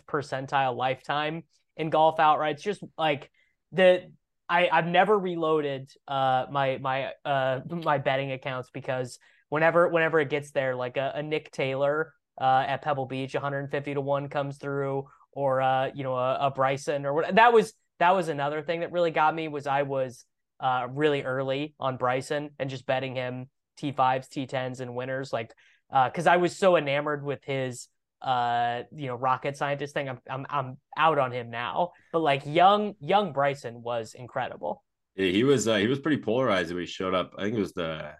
percentile 0.08 0.76
lifetime 0.76 1.44
in 1.76 1.90
golf 1.90 2.18
outrights. 2.18 2.62
Just 2.62 2.82
like 2.96 3.30
the 3.72 4.10
I 4.48 4.68
I've 4.70 4.86
never 4.86 5.18
reloaded 5.18 5.90
uh 6.06 6.46
my 6.50 6.78
my 6.78 7.12
uh 7.24 7.60
my 7.70 7.98
betting 7.98 8.32
accounts 8.32 8.70
because 8.72 9.18
whenever 9.48 9.88
whenever 9.88 10.20
it 10.20 10.30
gets 10.30 10.50
there, 10.50 10.74
like 10.74 10.96
a, 10.96 11.12
a 11.16 11.22
Nick 11.22 11.50
Taylor 11.50 12.14
uh 12.40 12.64
at 12.66 12.82
Pebble 12.82 13.06
Beach, 13.06 13.34
150 13.34 13.94
to 13.94 14.00
one 14.00 14.28
comes 14.28 14.58
through, 14.58 15.08
or 15.32 15.60
uh 15.60 15.90
you 15.94 16.04
know 16.04 16.14
a, 16.14 16.46
a 16.46 16.50
Bryson 16.50 17.06
or 17.06 17.14
what 17.14 17.34
that 17.34 17.52
was 17.52 17.72
that 18.00 18.10
was 18.10 18.28
another 18.28 18.62
thing 18.62 18.80
that 18.80 18.92
really 18.92 19.10
got 19.10 19.34
me 19.34 19.48
was 19.48 19.66
I 19.66 19.82
was 19.82 20.24
uh 20.60 20.86
really 20.90 21.22
early 21.22 21.74
on 21.80 21.96
Bryson 21.96 22.50
and 22.58 22.70
just 22.70 22.86
betting 22.86 23.14
him 23.16 23.48
T5s, 23.80 24.28
T10s, 24.28 24.80
and 24.80 24.94
winners 24.94 25.32
like 25.32 25.52
because 25.90 26.26
uh, 26.26 26.30
I 26.32 26.36
was 26.36 26.56
so 26.56 26.76
enamored 26.76 27.24
with 27.24 27.42
his 27.44 27.88
uh 28.22 28.82
you 28.96 29.06
know 29.06 29.16
rocket 29.16 29.54
scientist 29.54 29.92
thing 29.92 30.08
I'm, 30.08 30.18
I'm 30.30 30.46
i'm 30.48 30.76
out 30.96 31.18
on 31.18 31.30
him 31.30 31.50
now 31.50 31.90
but 32.10 32.20
like 32.20 32.46
young 32.46 32.94
young 32.98 33.34
bryson 33.34 33.82
was 33.82 34.14
incredible 34.14 34.82
yeah, 35.16 35.30
he 35.30 35.44
was 35.44 35.68
uh, 35.68 35.76
he 35.76 35.86
was 35.86 35.98
pretty 35.98 36.22
polarized 36.22 36.72
when 36.72 36.80
he 36.80 36.86
showed 36.86 37.12
up 37.12 37.34
i 37.36 37.42
think 37.42 37.56
it 37.56 37.60
was 37.60 37.74
the 37.74 38.12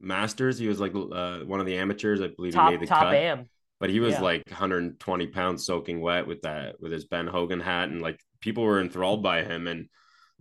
masters 0.00 0.58
he 0.58 0.68
was 0.68 0.80
like 0.80 0.94
uh, 0.94 1.40
one 1.40 1.60
of 1.60 1.66
the 1.66 1.76
amateurs 1.76 2.20
i 2.20 2.28
believe 2.28 2.54
top, 2.54 2.70
he 2.70 2.76
made 2.76 2.80
the 2.80 2.86
top 2.86 3.06
cut. 3.06 3.16
am 3.16 3.48
but 3.80 3.90
he 3.90 4.00
was 4.00 4.14
Yeah. 4.14 4.22
like 4.22 4.44
120 4.48 5.26
pounds 5.28 5.64
soaking 5.66 6.00
wet 6.00 6.26
with 6.26 6.42
that 6.42 6.80
with 6.80 6.92
his 6.92 7.06
Ben 7.06 7.26
Hogan 7.26 7.60
hat, 7.60 7.88
and 7.88 8.02
like 8.02 8.20
people 8.40 8.62
were 8.62 8.80
enthralled 8.80 9.22
by 9.22 9.42
him, 9.42 9.66
and 9.66 9.88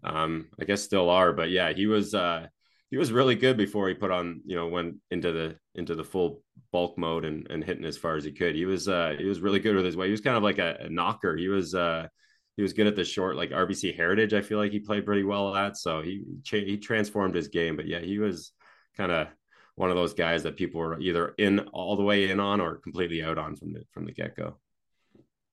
um, 0.04 0.50
I 0.60 0.66
guess 0.66 0.84
still 0.84 1.10
are. 1.10 1.32
But 1.34 1.50
yeah, 1.50 1.72
he 1.74 1.88
was 1.88 2.14
uh, 2.14 2.48
he 2.92 2.98
was 2.98 3.12
really 3.12 3.36
good 3.36 3.58
before 3.58 3.88
he 3.88 3.94
put 3.94 4.12
on 4.12 4.42
you 4.46 4.56
know 4.56 4.68
went 4.68 4.96
into 5.12 5.32
the 5.32 5.56
into 5.76 5.96
the 5.96 6.04
full 6.04 6.42
bulk 6.72 6.98
mode 6.98 7.26
and, 7.26 7.48
and 7.50 7.64
hitting 7.64 7.86
as 7.86 7.98
far 7.98 8.16
as 8.16 8.24
he 8.24 8.32
could. 8.32 8.56
He 8.56 8.66
was 8.66 8.88
uh, 8.88 9.16
he 9.18 9.26
was 9.26 9.42
really 9.42 9.60
good 9.60 9.76
with 9.76 9.86
his 9.86 9.96
way. 9.96 10.08
He 10.08 10.12
was 10.12 10.22
kind 10.22 10.38
of 10.38 10.44
like 10.44 10.60
a, 10.60 10.78
a 10.82 10.90
knocker. 10.90 11.36
He 11.36 11.48
was 11.48 11.76
uh, 11.76 12.08
he 12.58 12.62
was 12.62 12.74
good 12.74 12.88
at 12.88 12.96
the 12.96 13.04
short 13.04 13.36
like 13.36 13.52
RBC 13.52 13.96
Heritage. 13.96 14.34
I 14.34 14.42
feel 14.42 14.58
like 14.58 14.72
he 14.72 14.80
played 14.80 15.06
pretty 15.06 15.24
well 15.24 15.56
at. 15.56 15.78
So 15.78 16.02
he 16.02 16.24
he 16.44 16.78
transformed 16.78 17.36
his 17.36 17.48
game. 17.48 17.76
But 17.76 17.88
yeah, 17.88 18.00
he 18.00 18.20
was 18.20 18.52
kind 18.98 19.12
of 19.12 19.28
one 19.76 19.90
of 19.90 19.96
those 19.96 20.14
guys 20.14 20.44
that 20.44 20.58
people 20.58 20.82
were 20.82 21.00
either 21.00 21.34
in 21.38 21.60
all 21.72 21.96
the 21.96 22.04
way 22.04 22.30
in 22.30 22.40
on 22.40 22.60
or 22.60 22.78
completely 22.78 23.24
out 23.24 23.38
on 23.38 23.56
from 23.56 23.74
the 23.74 23.84
from 23.92 24.06
the 24.06 24.12
get 24.12 24.36
go. 24.36 24.58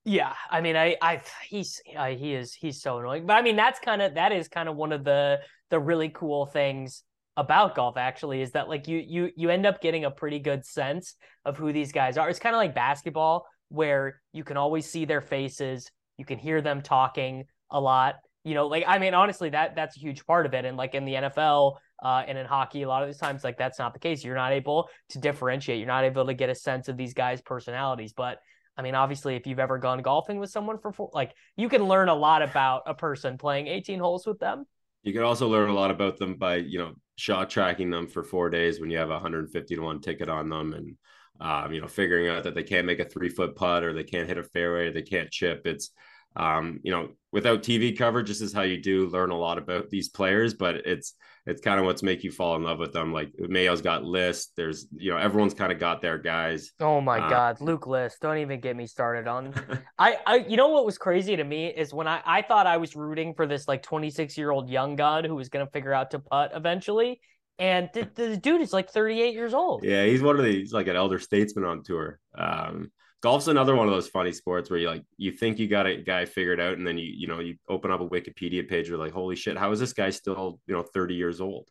Yeah, 0.09 0.33
I 0.49 0.61
mean, 0.61 0.77
I, 0.77 0.95
I, 1.01 1.21
he's, 1.49 1.81
uh, 1.93 2.05
he 2.05 2.33
is, 2.33 2.53
he's 2.53 2.81
so 2.81 2.97
annoying. 2.97 3.25
But 3.25 3.33
I 3.33 3.41
mean, 3.41 3.57
that's 3.57 3.77
kind 3.77 4.01
of, 4.01 4.13
that 4.13 4.31
is 4.31 4.47
kind 4.47 4.69
of 4.69 4.77
one 4.77 4.93
of 4.93 5.03
the, 5.03 5.41
the 5.69 5.81
really 5.81 6.07
cool 6.07 6.45
things 6.45 7.03
about 7.37 7.75
golf. 7.75 7.95
Actually, 7.95 8.41
is 8.41 8.51
that 8.51 8.67
like 8.67 8.87
you, 8.87 8.97
you, 8.97 9.31
you 9.37 9.49
end 9.49 9.65
up 9.65 9.81
getting 9.81 10.03
a 10.03 10.11
pretty 10.11 10.39
good 10.39 10.65
sense 10.65 11.15
of 11.45 11.55
who 11.55 11.71
these 11.71 11.93
guys 11.93 12.17
are. 12.17 12.29
It's 12.29 12.39
kind 12.39 12.55
of 12.55 12.59
like 12.59 12.75
basketball, 12.75 13.45
where 13.69 14.21
you 14.33 14.43
can 14.43 14.57
always 14.57 14.85
see 14.85 15.05
their 15.05 15.21
faces, 15.21 15.89
you 16.17 16.25
can 16.25 16.39
hear 16.39 16.61
them 16.61 16.81
talking 16.81 17.45
a 17.69 17.79
lot. 17.79 18.15
You 18.43 18.55
know, 18.55 18.67
like 18.67 18.85
I 18.87 18.97
mean, 18.97 19.13
honestly, 19.13 19.49
that 19.51 19.75
that's 19.75 19.95
a 19.97 19.99
huge 19.99 20.25
part 20.25 20.45
of 20.45 20.53
it. 20.53 20.65
And 20.65 20.77
like 20.77 20.95
in 20.95 21.05
the 21.05 21.13
NFL, 21.13 21.75
uh, 22.03 22.23
and 22.27 22.37
in 22.37 22.45
hockey, 22.45 22.83
a 22.83 22.87
lot 22.87 23.03
of 23.03 23.09
these 23.09 23.17
times, 23.17 23.43
like 23.43 23.57
that's 23.57 23.79
not 23.79 23.93
the 23.93 23.99
case. 23.99 24.23
You're 24.23 24.35
not 24.35 24.51
able 24.51 24.89
to 25.09 25.19
differentiate. 25.19 25.79
You're 25.79 25.87
not 25.87 26.03
able 26.03 26.25
to 26.25 26.33
get 26.33 26.49
a 26.49 26.55
sense 26.55 26.87
of 26.87 26.97
these 26.97 27.13
guys' 27.13 27.41
personalities. 27.41 28.13
But 28.13 28.39
I 28.77 28.83
mean, 28.83 28.95
obviously, 28.95 29.35
if 29.35 29.47
you've 29.47 29.59
ever 29.59 29.77
gone 29.77 30.01
golfing 30.01 30.39
with 30.39 30.49
someone 30.49 30.77
for 30.77 30.91
four, 30.91 31.09
like 31.13 31.33
you 31.55 31.69
can 31.69 31.83
learn 31.83 32.09
a 32.09 32.15
lot 32.15 32.41
about 32.41 32.83
a 32.85 32.93
person 32.93 33.37
playing 33.37 33.67
18 33.67 33.99
holes 33.99 34.25
with 34.25 34.39
them. 34.39 34.65
You 35.03 35.13
can 35.13 35.23
also 35.23 35.47
learn 35.47 35.69
a 35.69 35.73
lot 35.73 35.91
about 35.91 36.17
them 36.17 36.35
by 36.35 36.57
you 36.57 36.79
know 36.79 36.93
shot 37.17 37.49
tracking 37.49 37.89
them 37.89 38.07
for 38.07 38.23
four 38.23 38.49
days 38.49 38.79
when 38.79 38.89
you 38.89 38.97
have 38.97 39.09
a 39.09 39.13
150 39.13 39.75
to 39.75 39.81
one 39.81 39.99
ticket 39.99 40.29
on 40.29 40.49
them, 40.49 40.73
and 40.73 40.95
um, 41.39 41.73
you 41.73 41.81
know 41.81 41.87
figuring 41.87 42.29
out 42.29 42.43
that 42.43 42.55
they 42.55 42.63
can't 42.63 42.87
make 42.87 42.99
a 42.99 43.05
three 43.05 43.29
foot 43.29 43.55
putt 43.55 43.83
or 43.83 43.93
they 43.93 44.03
can't 44.03 44.27
hit 44.27 44.37
a 44.37 44.43
fairway, 44.43 44.87
or 44.87 44.91
they 44.91 45.01
can't 45.01 45.31
chip. 45.31 45.65
It's 45.65 45.91
um, 46.37 46.79
you 46.83 46.91
know, 46.91 47.09
without 47.31 47.63
TV 47.63 47.97
coverage, 47.97 48.27
this 48.27 48.41
is 48.41 48.53
how 48.53 48.61
you 48.61 48.79
do 48.79 49.07
learn 49.07 49.31
a 49.31 49.37
lot 49.37 49.57
about 49.57 49.89
these 49.89 50.09
players, 50.09 50.53
but 50.53 50.75
it's 50.75 51.15
it's 51.47 51.61
kind 51.61 51.79
of 51.79 51.85
what's 51.85 52.03
make 52.03 52.23
you 52.23 52.31
fall 52.31 52.55
in 52.57 52.63
love 52.63 52.77
with 52.77 52.91
them. 52.91 53.13
Like 53.13 53.31
Mayo's 53.39 53.81
got 53.81 54.03
List. 54.03 54.51
There's 54.55 54.85
you 54.95 55.09
know 55.11 55.17
everyone's 55.17 55.53
kind 55.53 55.71
of 55.71 55.79
got 55.79 56.01
their 56.01 56.17
guys. 56.17 56.73
Oh 56.79 57.01
my 57.01 57.19
Uh, 57.19 57.29
God, 57.29 57.61
Luke 57.61 57.87
List! 57.87 58.19
Don't 58.21 58.37
even 58.37 58.59
get 58.59 58.75
me 58.75 58.85
started 58.85 59.27
on. 59.27 59.53
I, 59.97 60.17
I, 60.25 60.35
you 60.47 60.57
know 60.57 60.67
what 60.67 60.85
was 60.85 60.97
crazy 60.97 61.35
to 61.37 61.43
me 61.43 61.67
is 61.67 61.93
when 61.93 62.07
I, 62.07 62.21
I 62.25 62.41
thought 62.41 62.67
I 62.67 62.77
was 62.77 62.95
rooting 62.95 63.33
for 63.33 63.47
this 63.47 63.67
like 63.67 63.81
26 63.81 64.37
year 64.37 64.51
old 64.51 64.69
young 64.69 64.95
gun 64.95 65.23
who 65.23 65.35
was 65.35 65.49
gonna 65.49 65.67
figure 65.67 65.93
out 65.93 66.11
to 66.11 66.19
putt 66.19 66.51
eventually, 66.53 67.21
and 67.57 67.89
the, 67.93 68.07
the 68.13 68.37
dude 68.37 68.61
is 68.61 68.73
like 68.73 68.89
38 68.91 69.33
years 69.33 69.53
old. 69.53 69.83
yeah, 69.83 70.05
he's 70.05 70.21
one 70.21 70.37
of 70.37 70.43
these 70.45 70.55
he's 70.55 70.73
like 70.73 70.87
an 70.87 70.95
elder 70.97 71.17
statesman 71.17 71.63
on 71.65 71.81
tour. 71.81 72.19
Um, 72.37 72.91
golf's 73.21 73.47
another 73.47 73.75
one 73.75 73.87
of 73.87 73.93
those 73.93 74.07
funny 74.07 74.31
sports 74.31 74.69
where 74.69 74.79
you 74.79 74.87
like 74.87 75.03
you 75.17 75.31
think 75.31 75.59
you 75.59 75.67
got 75.67 75.87
a 75.87 75.97
guy 75.97 76.25
figured 76.25 76.59
out, 76.59 76.77
and 76.77 76.85
then 76.85 76.97
you 76.97 77.11
you 77.15 77.27
know 77.27 77.39
you 77.39 77.55
open 77.69 77.91
up 77.91 78.01
a 78.01 78.07
Wikipedia 78.07 78.67
page, 78.67 78.87
you're 78.87 78.97
like, 78.97 79.13
holy 79.13 79.35
shit, 79.35 79.57
how 79.57 79.71
is 79.71 79.79
this 79.79 79.93
guy 79.93 80.09
still 80.09 80.59
you 80.67 80.75
know 80.75 80.83
30 80.83 81.15
years 81.15 81.41
old? 81.41 81.69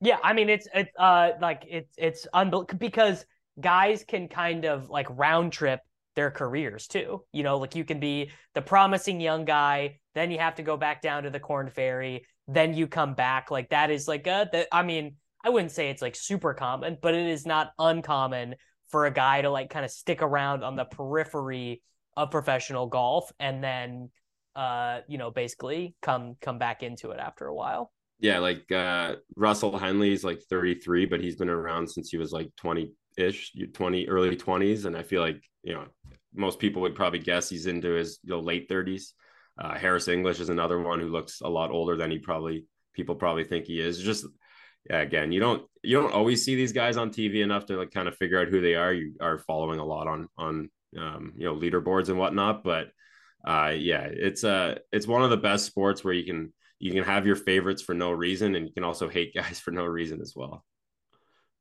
Yeah, 0.00 0.18
I 0.22 0.32
mean 0.32 0.48
it's 0.48 0.68
it's 0.74 0.90
uh 0.98 1.32
like 1.40 1.64
it's 1.68 1.94
it's 1.96 2.26
unbelievable 2.32 2.78
because 2.78 3.24
guys 3.60 4.04
can 4.06 4.28
kind 4.28 4.64
of 4.64 4.90
like 4.90 5.06
round 5.10 5.52
trip 5.52 5.80
their 6.16 6.30
careers 6.30 6.86
too. 6.86 7.24
You 7.32 7.42
know, 7.42 7.58
like 7.58 7.74
you 7.74 7.84
can 7.84 8.00
be 8.00 8.30
the 8.54 8.62
promising 8.62 9.20
young 9.20 9.44
guy, 9.44 9.98
then 10.14 10.30
you 10.30 10.38
have 10.38 10.56
to 10.56 10.62
go 10.62 10.76
back 10.76 11.02
down 11.02 11.24
to 11.24 11.30
the 11.30 11.40
Korn 11.40 11.70
Ferry 11.70 12.24
then 12.48 12.74
you 12.74 12.86
come 12.86 13.14
back. 13.14 13.50
Like 13.50 13.70
that 13.70 13.90
is 13.90 14.08
like 14.08 14.26
uh 14.26 14.46
that 14.52 14.68
I 14.72 14.82
mean, 14.82 15.16
I 15.44 15.50
wouldn't 15.50 15.72
say 15.72 15.90
it's 15.90 16.02
like 16.02 16.16
super 16.16 16.54
common, 16.54 16.98
but 17.00 17.14
it 17.14 17.26
is 17.26 17.46
not 17.46 17.72
uncommon 17.78 18.56
for 18.94 19.06
a 19.06 19.10
guy 19.10 19.42
to 19.42 19.50
like 19.50 19.70
kind 19.70 19.84
of 19.84 19.90
stick 19.90 20.22
around 20.22 20.62
on 20.62 20.76
the 20.76 20.84
periphery 20.84 21.82
of 22.16 22.30
professional 22.30 22.86
golf 22.86 23.32
and 23.40 23.60
then 23.60 24.08
uh 24.54 25.00
you 25.08 25.18
know 25.18 25.32
basically 25.32 25.96
come 26.00 26.36
come 26.40 26.60
back 26.60 26.84
into 26.84 27.10
it 27.10 27.18
after 27.18 27.46
a 27.48 27.54
while. 27.54 27.90
Yeah, 28.20 28.38
like 28.38 28.70
uh, 28.70 29.16
Russell 29.34 29.76
Henley's 29.76 30.22
like 30.22 30.40
33, 30.48 31.06
but 31.06 31.20
he's 31.20 31.34
been 31.34 31.48
around 31.48 31.90
since 31.90 32.10
he 32.10 32.18
was 32.18 32.30
like 32.30 32.52
20 32.56 32.92
ish, 33.18 33.52
20 33.72 34.06
early 34.06 34.36
20s, 34.36 34.84
and 34.84 34.96
I 34.96 35.02
feel 35.02 35.22
like 35.22 35.42
you 35.64 35.74
know 35.74 35.86
most 36.32 36.60
people 36.60 36.80
would 36.82 36.94
probably 36.94 37.18
guess 37.18 37.48
he's 37.48 37.66
into 37.66 37.94
his 37.94 38.20
you 38.22 38.30
know, 38.30 38.38
late 38.38 38.68
30s. 38.68 39.06
Uh, 39.60 39.76
Harris 39.76 40.06
English 40.06 40.38
is 40.38 40.50
another 40.50 40.80
one 40.80 41.00
who 41.00 41.08
looks 41.08 41.40
a 41.40 41.48
lot 41.48 41.72
older 41.72 41.96
than 41.96 42.12
he 42.12 42.18
probably 42.18 42.64
people 42.92 43.16
probably 43.16 43.42
think 43.42 43.64
he 43.64 43.80
is. 43.80 43.98
Just 43.98 44.24
yeah, 44.88 45.00
again, 45.00 45.32
you 45.32 45.40
don't 45.40 45.66
you 45.82 46.00
don't 46.00 46.12
always 46.12 46.44
see 46.44 46.56
these 46.56 46.72
guys 46.72 46.96
on 46.96 47.10
TV 47.10 47.42
enough 47.42 47.66
to 47.66 47.76
like 47.76 47.90
kind 47.90 48.08
of 48.08 48.16
figure 48.16 48.40
out 48.40 48.48
who 48.48 48.60
they 48.60 48.74
are. 48.74 48.92
You 48.92 49.14
are 49.20 49.38
following 49.38 49.78
a 49.80 49.84
lot 49.84 50.06
on 50.06 50.28
on 50.36 50.70
um, 50.98 51.32
you 51.36 51.44
know 51.44 51.56
leaderboards 51.56 52.08
and 52.08 52.18
whatnot, 52.18 52.62
but 52.62 52.88
uh, 53.46 53.72
yeah, 53.76 54.06
it's 54.10 54.44
uh 54.44 54.78
it's 54.92 55.06
one 55.06 55.22
of 55.22 55.30
the 55.30 55.36
best 55.36 55.64
sports 55.64 56.04
where 56.04 56.14
you 56.14 56.24
can 56.24 56.52
you 56.78 56.92
can 56.92 57.04
have 57.04 57.26
your 57.26 57.36
favorites 57.36 57.82
for 57.82 57.94
no 57.94 58.10
reason, 58.10 58.54
and 58.54 58.66
you 58.66 58.74
can 58.74 58.84
also 58.84 59.08
hate 59.08 59.34
guys 59.34 59.58
for 59.58 59.70
no 59.70 59.84
reason 59.84 60.20
as 60.20 60.34
well. 60.36 60.64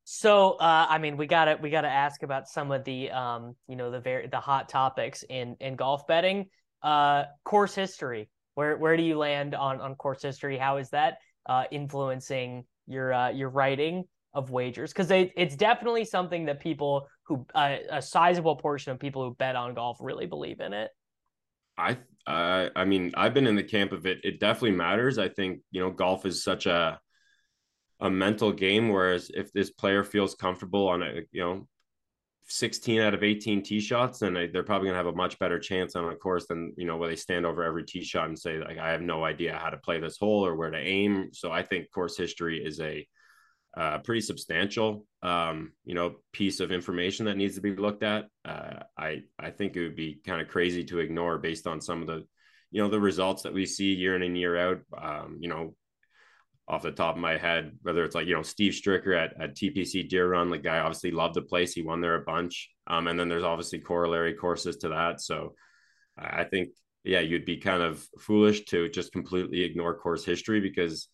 So, 0.06 0.52
uh, 0.54 0.88
I 0.90 0.98
mean, 0.98 1.16
we 1.16 1.28
gotta 1.28 1.58
we 1.62 1.70
gotta 1.70 1.88
ask 1.88 2.24
about 2.24 2.50
some 2.50 2.72
of 2.72 2.84
the 2.84 3.10
um, 3.12 3.56
you 3.70 3.78
know, 3.78 3.90
the 3.90 4.02
very 4.02 4.28
the 4.28 4.42
hot 4.42 4.68
topics 4.68 5.24
in 5.30 5.56
in 5.62 5.76
golf 5.78 6.08
betting. 6.08 6.48
Uh, 6.82 7.24
course 7.46 7.74
history. 7.74 8.30
Where 8.56 8.76
where 8.76 8.98
do 8.98 9.04
you 9.04 9.18
land 9.18 9.56
on 9.56 9.80
on 9.80 9.96
course 9.96 10.22
history? 10.22 10.58
How 10.58 10.76
is 10.76 10.90
that 10.90 11.20
uh, 11.46 11.64
influencing 11.72 12.66
your 12.88 13.14
uh, 13.14 13.30
your 13.30 13.50
writing 13.50 14.06
of 14.34 14.50
wagers? 14.50 14.92
Because 14.92 15.12
it, 15.12 15.32
it's 15.36 15.56
definitely 15.56 16.06
something 16.06 16.46
that 16.46 16.60
people 16.60 17.08
who 17.24 17.46
uh, 17.56 17.78
a 17.90 18.02
sizable 18.02 18.56
portion 18.56 18.92
of 18.92 19.00
people 19.00 19.24
who 19.24 19.36
bet 19.36 19.56
on 19.56 19.74
golf 19.74 19.98
really 20.00 20.26
believe 20.26 20.60
in 20.60 20.74
it. 20.74 20.92
I 21.78 21.98
uh, 22.28 22.70
I 22.76 22.86
mean, 22.86 23.12
I've 23.16 23.34
been 23.34 23.48
in 23.48 23.56
the 23.56 23.64
camp 23.64 23.92
of 23.92 24.06
it. 24.06 24.20
It 24.24 24.40
definitely 24.40 24.78
matters. 24.78 25.18
I 25.18 25.30
think 25.30 25.62
you 25.72 25.82
know, 25.82 25.92
golf 25.92 26.26
is 26.26 26.44
such 26.44 26.66
a 26.66 27.00
a 28.00 28.10
mental 28.10 28.52
game. 28.52 28.90
Whereas 28.90 29.32
if 29.34 29.52
this 29.54 29.72
player 29.72 30.04
feels 30.04 30.36
comfortable 30.36 30.88
on 30.88 31.04
a 31.04 31.22
you 31.32 31.42
know 31.42 31.68
16 32.48 33.02
out 33.02 33.14
of 33.14 33.24
18 33.24 33.64
tee 33.64 33.80
shots, 33.80 34.20
then 34.20 34.34
they, 34.34 34.48
they're 34.48 34.64
probably 34.64 34.88
gonna 34.88 34.98
have 34.98 35.08
a 35.08 35.14
much 35.14 35.40
better 35.40 35.60
chance 35.60 35.96
on 35.96 36.12
a 36.12 36.16
course 36.16 36.46
than 36.48 36.74
you 36.78 36.86
know 36.86 36.98
where 36.98 37.10
they 37.10 37.16
stand 37.16 37.46
over 37.46 37.64
every 37.64 37.84
tee 37.84 38.04
shot 38.04 38.28
and 38.28 38.38
say 38.38 38.58
like 38.58 38.78
I 38.78 38.92
have 38.92 39.02
no 39.02 39.24
idea 39.24 39.58
how 39.58 39.70
to 39.70 39.78
play 39.78 40.00
this 40.00 40.18
hole 40.18 40.46
or 40.46 40.56
where 40.56 40.72
to 40.72 40.78
aim. 40.78 41.30
So 41.34 41.52
I 41.52 41.64
think 41.64 41.92
course 41.92 42.18
history 42.18 42.64
is 42.64 42.80
a 42.80 43.08
uh, 43.76 43.98
pretty 44.00 44.22
substantial, 44.22 45.06
um, 45.24 45.72
you 45.84 45.96
know, 45.96 46.16
piece 46.32 46.60
of 46.60 46.72
information 46.72 47.26
that 47.26 47.38
needs 47.38 47.56
to 47.56 47.62
be 47.62 47.76
looked 47.76 48.04
at. 48.04 48.26
Uh, 48.46 48.84
I 48.98 49.24
I 49.40 49.50
think 49.50 49.76
it 49.76 49.84
would 49.84 49.96
be 49.96 50.20
kind 50.26 50.42
of 50.42 50.48
crazy 50.48 50.84
to 50.86 51.00
ignore 51.00 51.40
based 51.40 51.66
on 51.66 51.82
some 51.82 52.02
of 52.02 52.08
the, 52.08 52.26
you 52.72 52.82
know, 52.82 52.90
the 52.90 53.00
results 53.00 53.44
that 53.44 53.54
we 53.54 53.66
see 53.66 53.94
year 53.94 54.16
in 54.16 54.22
and 54.22 54.38
year 54.38 54.58
out. 54.58 54.82
Um, 54.96 55.38
you 55.40 55.50
know, 55.50 55.76
off 56.68 56.84
the 56.84 56.92
top 56.92 57.16
of 57.16 57.22
my 57.22 57.38
head, 57.38 57.78
whether 57.82 58.04
it's 58.04 58.16
like 58.16 58.28
you 58.28 58.36
know 58.36 58.42
Steve 58.42 58.74
Stricker 58.74 59.18
at, 59.18 59.40
at 59.42 59.56
TPC 59.56 60.08
Deere 60.08 60.30
Run, 60.30 60.50
the 60.50 60.58
guy 60.58 60.80
obviously 60.80 61.12
loved 61.12 61.36
the 61.36 61.42
place. 61.42 61.74
He 61.74 61.82
won 61.82 62.02
there 62.02 62.16
a 62.16 62.24
bunch. 62.24 62.70
Um, 62.88 63.08
and 63.08 63.20
then 63.20 63.30
there's 63.30 63.44
obviously 63.44 63.80
corollary 63.80 64.34
courses 64.34 64.78
to 64.78 64.90
that. 64.90 65.22
So 65.22 65.56
I 66.18 66.44
think 66.44 66.70
yeah, 67.04 67.20
you'd 67.20 67.46
be 67.46 67.58
kind 67.58 67.82
of 67.82 68.06
foolish 68.20 68.66
to 68.66 68.90
just 68.90 69.12
completely 69.12 69.62
ignore 69.62 69.98
course 69.98 70.24
history 70.24 70.62
because 70.62 71.10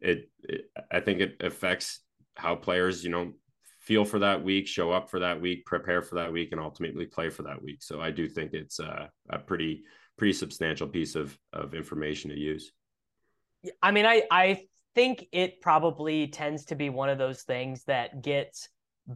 it, 0.00 0.30
it, 0.44 0.62
I 0.90 1.00
think 1.00 1.20
it 1.20 1.36
affects 1.40 2.00
how 2.36 2.54
players, 2.54 3.02
you 3.02 3.10
know, 3.10 3.32
feel 3.80 4.04
for 4.04 4.20
that 4.20 4.44
week, 4.44 4.68
show 4.68 4.92
up 4.92 5.10
for 5.10 5.20
that 5.20 5.40
week, 5.40 5.66
prepare 5.66 6.02
for 6.02 6.16
that 6.16 6.32
week, 6.32 6.52
and 6.52 6.60
ultimately 6.60 7.06
play 7.06 7.28
for 7.28 7.42
that 7.42 7.60
week. 7.60 7.82
So 7.82 8.00
I 8.00 8.12
do 8.12 8.28
think 8.28 8.52
it's 8.52 8.78
a, 8.78 9.10
a 9.30 9.38
pretty 9.38 9.82
pretty 10.16 10.32
substantial 10.32 10.86
piece 10.86 11.16
of 11.16 11.36
of 11.52 11.74
information 11.74 12.30
to 12.30 12.38
use. 12.38 12.70
I 13.82 13.90
mean, 13.90 14.06
I 14.06 14.22
I 14.30 14.66
think 14.94 15.26
it 15.32 15.60
probably 15.60 16.28
tends 16.28 16.66
to 16.66 16.74
be 16.74 16.90
one 16.90 17.08
of 17.08 17.18
those 17.18 17.42
things 17.42 17.84
that 17.84 18.22
gets 18.22 18.68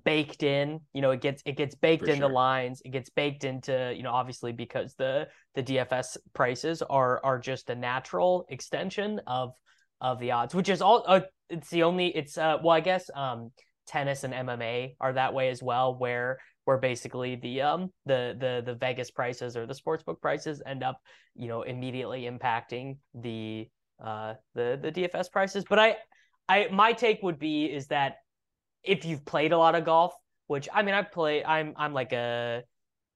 baked 0.05 0.43
in 0.43 0.81
you 0.93 1.01
know 1.01 1.13
it 1.13 1.21
gets 1.21 1.43
it 1.47 1.57
gets 1.57 1.75
baked 1.77 2.05
For 2.05 2.11
into 2.11 2.27
sure. 2.27 2.33
lines 2.33 2.83
it 2.85 2.91
gets 2.91 3.09
baked 3.09 3.45
into 3.45 3.95
you 3.97 4.03
know 4.03 4.11
obviously 4.11 4.51
because 4.51 4.95
the 4.97 5.29
the 5.55 5.63
dfs 5.63 6.17
prices 6.35 6.83
are 6.83 7.25
are 7.25 7.39
just 7.39 7.71
a 7.71 7.75
natural 7.75 8.47
extension 8.49 9.21
of 9.29 9.53
of 10.01 10.19
the 10.19 10.33
odds 10.33 10.57
which 10.57 10.69
is 10.69 10.83
all 10.83 11.05
uh, 11.07 11.21
it's 11.51 11.71
the 11.71 11.85
only 11.85 12.09
it's 12.09 12.37
uh 12.37 12.59
well 12.65 12.75
i 12.77 12.81
guess 12.81 13.09
um 13.15 13.53
tennis 13.87 14.25
and 14.25 14.35
mma 14.35 14.93
are 15.01 15.13
that 15.13 15.33
way 15.33 15.51
as 15.51 15.63
well 15.63 15.97
where 15.97 16.39
where 16.65 16.79
basically 16.79 17.37
the 17.37 17.63
um 17.63 17.93
the 18.07 18.37
the 18.41 18.63
the 18.67 18.75
vegas 18.75 19.13
prices 19.13 19.57
or 19.57 19.67
the 19.67 19.75
sportsbook 19.75 20.21
prices 20.21 20.61
end 20.67 20.83
up 20.83 21.01
you 21.37 21.47
know 21.47 21.63
immediately 21.63 22.23
impacting 22.23 22.97
the 23.15 23.69
uh 24.03 24.35
the 24.55 24.79
the 24.81 24.93
dfs 24.93 25.31
prices 25.31 25.65
but 25.69 25.79
i 25.79 25.97
i 26.49 26.69
my 26.71 26.93
take 26.93 27.23
would 27.23 27.39
be 27.39 27.65
is 27.65 27.87
that 27.87 28.17
if 28.87 29.05
you've 29.05 29.25
played 29.25 29.53
a 29.53 29.59
lot 29.59 29.75
of 29.75 29.85
golf, 29.85 30.15
which 30.47 30.69
I 30.73 30.83
mean 30.83 30.95
I 30.95 31.03
play 31.03 31.45
I'm 31.45 31.75
I'm 31.77 31.93
like 31.93 32.13
a 32.13 32.63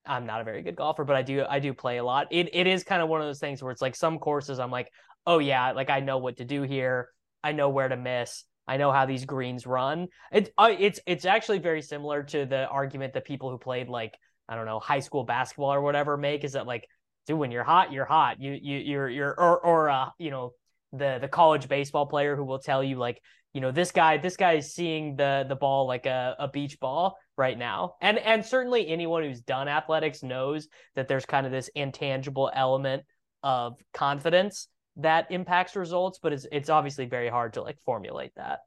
I'm 0.05 0.27
not 0.27 0.41
a 0.41 0.45
very 0.45 0.63
good 0.63 0.77
golfer, 0.77 1.05
but 1.05 1.17
I 1.17 1.23
do 1.23 1.45
I 1.49 1.61
do 1.61 1.73
play 1.73 1.99
a 1.99 2.05
lot. 2.05 2.29
It 2.31 2.51
it 2.53 2.67
is 2.67 2.85
kind 2.85 3.01
of 3.01 3.09
one 3.09 3.21
of 3.21 3.27
those 3.27 3.39
things 3.39 3.63
where 3.63 3.73
it's 3.73 3.81
like 3.83 3.95
some 3.95 4.19
courses 4.19 4.59
I'm 4.59 4.71
like, 4.71 4.91
oh 5.27 5.39
yeah, 5.39 5.73
like 5.73 5.91
I 5.91 6.01
know 6.01 6.19
what 6.19 6.39
to 6.39 6.45
do 6.45 6.63
here. 6.63 7.09
I 7.43 7.53
know 7.53 7.71
where 7.71 7.89
to 7.89 7.97
miss. 7.97 8.45
I 8.67 8.77
know 8.77 8.93
how 8.93 9.07
these 9.07 9.25
greens 9.25 9.67
run. 9.67 10.09
It 10.33 10.53
uh, 10.59 10.75
it's 10.79 11.01
it's 11.07 11.25
actually 11.25 11.61
very 11.61 11.83
similar 11.83 12.25
to 12.25 12.45
the 12.45 12.67
argument 12.67 13.15
that 13.15 13.25
people 13.25 13.51
who 13.51 13.59
played 13.59 13.89
like 13.89 14.15
I 14.49 14.57
don't 14.57 14.67
know 14.67 14.81
high 14.81 15.01
school 15.01 15.25
basketball 15.25 15.73
or 15.73 15.81
whatever 15.81 16.17
make 16.17 16.45
is 16.45 16.53
that 16.53 16.67
like, 16.67 16.87
dude, 17.27 17.39
when 17.39 17.53
you're 17.53 17.65
hot, 17.65 17.93
you're 17.93 18.05
hot. 18.05 18.41
You 18.41 18.59
you 18.61 18.79
you're 18.79 19.09
you're 19.09 19.41
or 19.41 19.59
or 19.61 19.91
uh 19.91 20.09
you 20.19 20.31
know 20.31 20.53
the 20.93 21.19
the 21.21 21.29
college 21.29 21.69
baseball 21.69 22.07
player 22.07 22.37
who 22.37 22.45
will 22.45 22.59
tell 22.59 22.83
you 22.83 22.97
like 22.97 23.23
you 23.53 23.61
know 23.61 23.71
this 23.71 23.93
guy 23.93 24.17
this 24.17 24.37
guy 24.37 24.55
is 24.55 24.75
seeing 24.75 25.17
the 25.17 25.45
the 25.49 25.57
ball 25.57 25.87
like 25.87 26.07
a, 26.07 26.37
a 26.39 26.49
beach 26.49 26.79
ball 26.81 27.17
right 27.37 27.59
now. 27.59 27.95
And 28.01 28.19
and 28.19 28.45
certainly 28.45 28.87
anyone 28.89 29.23
who's 29.23 29.41
done 29.41 29.69
athletics 29.69 30.23
knows 30.23 30.69
that 30.95 31.09
there's 31.09 31.27
kind 31.27 31.47
of 31.47 31.53
this 31.53 31.69
intangible 31.75 32.51
element 32.55 33.05
of 33.43 33.79
confidence 33.95 34.69
that 34.97 35.31
impacts 35.31 35.75
results 35.77 36.19
but 36.23 36.33
it's 36.33 36.47
it's 36.53 36.69
obviously 36.69 37.07
very 37.07 37.29
hard 37.29 37.55
to 37.55 37.63
like 37.63 37.79
formulate 37.85 38.33
that. 38.37 38.61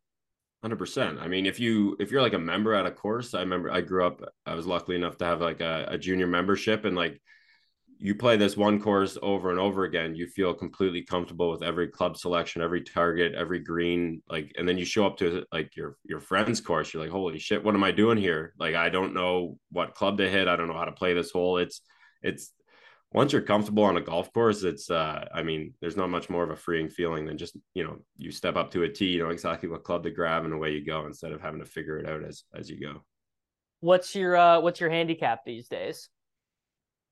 100% 0.65 1.19
i 1.21 1.28
mean 1.28 1.45
if 1.45 1.59
you 1.59 1.95
if 1.99 2.09
you're 2.09 2.21
like 2.21 2.34
a 2.34 2.39
member 2.39 2.74
at 2.74 2.86
a 2.86 2.91
course 2.91 3.34
i 3.34 3.41
remember 3.41 3.69
i 3.69 3.82
grew 3.82 4.05
up 4.07 4.21
i 4.45 4.55
was 4.55 4.65
lucky 4.65 4.95
enough 4.95 5.17
to 5.17 5.26
have 5.26 5.41
like 5.41 5.59
a, 5.59 5.86
a 5.89 5.97
junior 5.97 6.26
membership 6.26 6.86
and 6.86 6.95
like 6.95 7.21
you 8.04 8.14
play 8.14 8.36
this 8.36 8.58
one 8.58 8.82
course 8.82 9.18
over 9.22 9.49
and 9.49 9.58
over 9.58 9.86
again, 9.86 10.14
you 10.14 10.28
feel 10.28 10.54
completely 10.54 11.04
comfortable 11.04 11.49
with 11.49 11.64
every 11.64 11.88
club 11.88 12.18
selection, 12.18 12.62
every 12.62 12.82
target, 12.82 13.34
every 13.34 13.60
green, 13.60 14.22
like, 14.30 14.51
and 14.58 14.68
then 14.68 14.78
you 14.78 14.84
show 14.84 15.06
up 15.06 15.16
to 15.16 15.45
like 15.54 15.74
your 15.78 15.95
your 16.04 16.20
friend's 16.20 16.60
course, 16.60 16.93
you're 16.93 17.01
like, 17.01 17.14
holy 17.14 17.39
shit, 17.39 17.64
what 17.64 17.76
am 17.76 17.84
I 17.86 17.91
doing 17.91 18.18
here? 18.18 18.54
Like, 18.60 18.76
I 18.76 18.89
don't 18.89 19.14
know 19.14 19.58
what 19.72 19.95
club 19.95 20.18
to 20.18 20.30
hit, 20.30 20.49
I 20.49 20.58
don't 20.58 20.68
know 20.68 20.78
how 20.78 20.84
to 20.84 20.91
play 20.91 21.14
this 21.14 21.32
hole. 21.32 21.60
It's 21.60 21.80
it's 22.22 22.51
once 23.14 23.32
you're 23.32 23.41
comfortable 23.41 23.84
on 23.84 23.95
a 23.95 24.01
golf 24.01 24.34
course, 24.34 24.64
it's 24.64 24.91
uh, 24.91 25.24
I 25.34 25.41
mean, 25.41 25.74
there's 25.80 25.95
not 25.95 26.10
much 26.10 26.30
more 26.30 26.43
of 26.43 26.49
a 26.49 26.58
freeing 26.58 26.89
feeling 26.89 27.26
than 27.26 27.38
just 27.38 27.56
you 27.74 27.86
know 27.86 27.99
you 28.18 28.32
step 28.32 28.58
up 28.58 28.70
to 28.72 28.84
a 28.84 28.89
tee, 28.89 29.14
you 29.14 29.24
know 29.24 29.30
exactly 29.30 29.70
what 29.70 29.86
club 29.86 30.04
to 30.04 30.12
grab, 30.12 30.43
and 30.43 30.54
away 30.54 30.74
you 30.74 30.86
go 30.86 31.06
instead 31.06 31.32
of 31.32 31.39
having 31.39 31.62
to 31.62 31.66
figure 31.66 31.99
it 31.99 32.10
out 32.10 32.26
as 32.26 32.43
as 32.54 32.70
you 32.70 32.82
go. 32.82 33.01
What's 33.80 34.14
your 34.14 34.36
uh, 34.36 34.60
what's 34.60 34.82
your 34.82 34.89
handicap 34.89 35.45
these 35.45 35.70
days? 35.70 36.10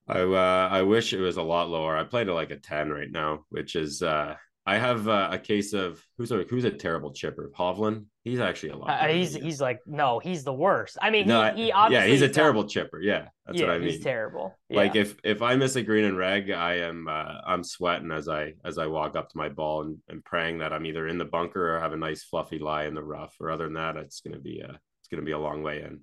I 0.07 0.21
uh, 0.21 0.69
I 0.71 0.81
wish 0.81 1.13
it 1.13 1.19
was 1.19 1.37
a 1.37 1.41
lot 1.43 1.69
lower. 1.69 1.95
I 1.95 2.03
played 2.03 2.27
it 2.27 2.33
like 2.33 2.51
a 2.51 2.57
ten 2.57 2.89
right 2.89 3.11
now, 3.11 3.45
which 3.49 3.75
is 3.75 4.01
uh, 4.01 4.35
I 4.65 4.77
have 4.77 5.07
uh, 5.07 5.29
a 5.31 5.39
case 5.39 5.73
of 5.73 6.05
who's 6.17 6.31
a 6.31 6.45
who's 6.49 6.65
a 6.65 6.71
terrible 6.71 7.11
chipper. 7.11 7.51
Hovland. 7.57 8.05
He's 8.23 8.39
actually 8.39 8.69
a 8.69 8.77
lot. 8.77 8.89
Uh, 8.89 9.07
he's 9.07 9.33
he's 9.33 9.59
like 9.59 9.79
no, 9.87 10.19
he's 10.19 10.43
the 10.43 10.53
worst. 10.53 10.99
I 11.01 11.09
mean, 11.09 11.27
no, 11.27 11.51
he, 11.55 11.63
he 11.63 11.67
yeah, 11.69 12.05
he's 12.05 12.21
a 12.21 12.29
terrible 12.29 12.65
chipper. 12.65 13.01
Yeah, 13.01 13.29
that's 13.47 13.59
yeah, 13.59 13.67
what 13.67 13.75
I 13.75 13.79
mean. 13.79 13.89
He's 13.89 14.03
terrible. 14.03 14.55
Yeah. 14.69 14.77
Like 14.77 14.95
if 14.95 15.15
if 15.23 15.41
I 15.41 15.55
miss 15.55 15.75
a 15.77 15.81
green 15.81 16.05
and 16.05 16.15
reg, 16.15 16.51
I 16.51 16.75
am 16.75 17.07
uh, 17.07 17.41
I'm 17.45 17.63
sweating 17.63 18.11
as 18.11 18.29
I 18.29 18.53
as 18.63 18.77
I 18.77 18.85
walk 18.85 19.15
up 19.15 19.29
to 19.29 19.37
my 19.37 19.49
ball 19.49 19.81
and, 19.81 19.97
and 20.07 20.23
praying 20.23 20.59
that 20.59 20.71
I'm 20.71 20.85
either 20.85 21.07
in 21.07 21.17
the 21.17 21.25
bunker 21.25 21.75
or 21.75 21.79
have 21.79 21.93
a 21.93 21.97
nice 21.97 22.23
fluffy 22.23 22.59
lie 22.59 22.83
in 22.83 22.93
the 22.93 23.03
rough. 23.03 23.35
Or 23.39 23.49
other 23.49 23.63
than 23.63 23.73
that, 23.73 23.97
it's 23.97 24.21
gonna 24.21 24.39
be 24.39 24.59
a 24.59 24.69
it's 24.69 25.07
gonna 25.09 25.23
be 25.23 25.31
a 25.31 25.39
long 25.39 25.63
way 25.63 25.81
in. 25.81 26.01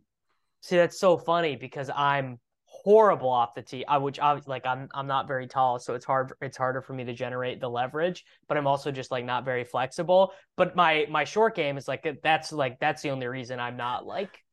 See, 0.62 0.76
that's 0.76 0.98
so 0.98 1.16
funny 1.16 1.54
because 1.54 1.90
I'm 1.94 2.40
horrible 2.84 3.28
off 3.28 3.54
the 3.54 3.62
tee. 3.62 3.84
I 3.86 3.98
which 3.98 4.18
I 4.18 4.40
like 4.46 4.66
I'm 4.66 4.88
I'm 4.94 5.06
not 5.06 5.26
very 5.26 5.46
tall, 5.46 5.78
so 5.78 5.94
it's 5.94 6.04
hard 6.04 6.32
it's 6.40 6.56
harder 6.56 6.80
for 6.80 6.92
me 6.92 7.04
to 7.04 7.12
generate 7.12 7.60
the 7.60 7.68
leverage, 7.68 8.24
but 8.48 8.56
I'm 8.56 8.66
also 8.66 8.90
just 8.90 9.10
like 9.10 9.24
not 9.24 9.44
very 9.44 9.64
flexible. 9.64 10.32
But 10.56 10.76
my 10.76 11.06
my 11.10 11.24
short 11.24 11.54
game 11.54 11.76
is 11.76 11.88
like 11.88 12.06
that's 12.22 12.52
like 12.52 12.78
that's 12.80 13.02
the 13.02 13.10
only 13.10 13.26
reason 13.26 13.60
I'm 13.60 13.76
not 13.76 14.06
like 14.06 14.44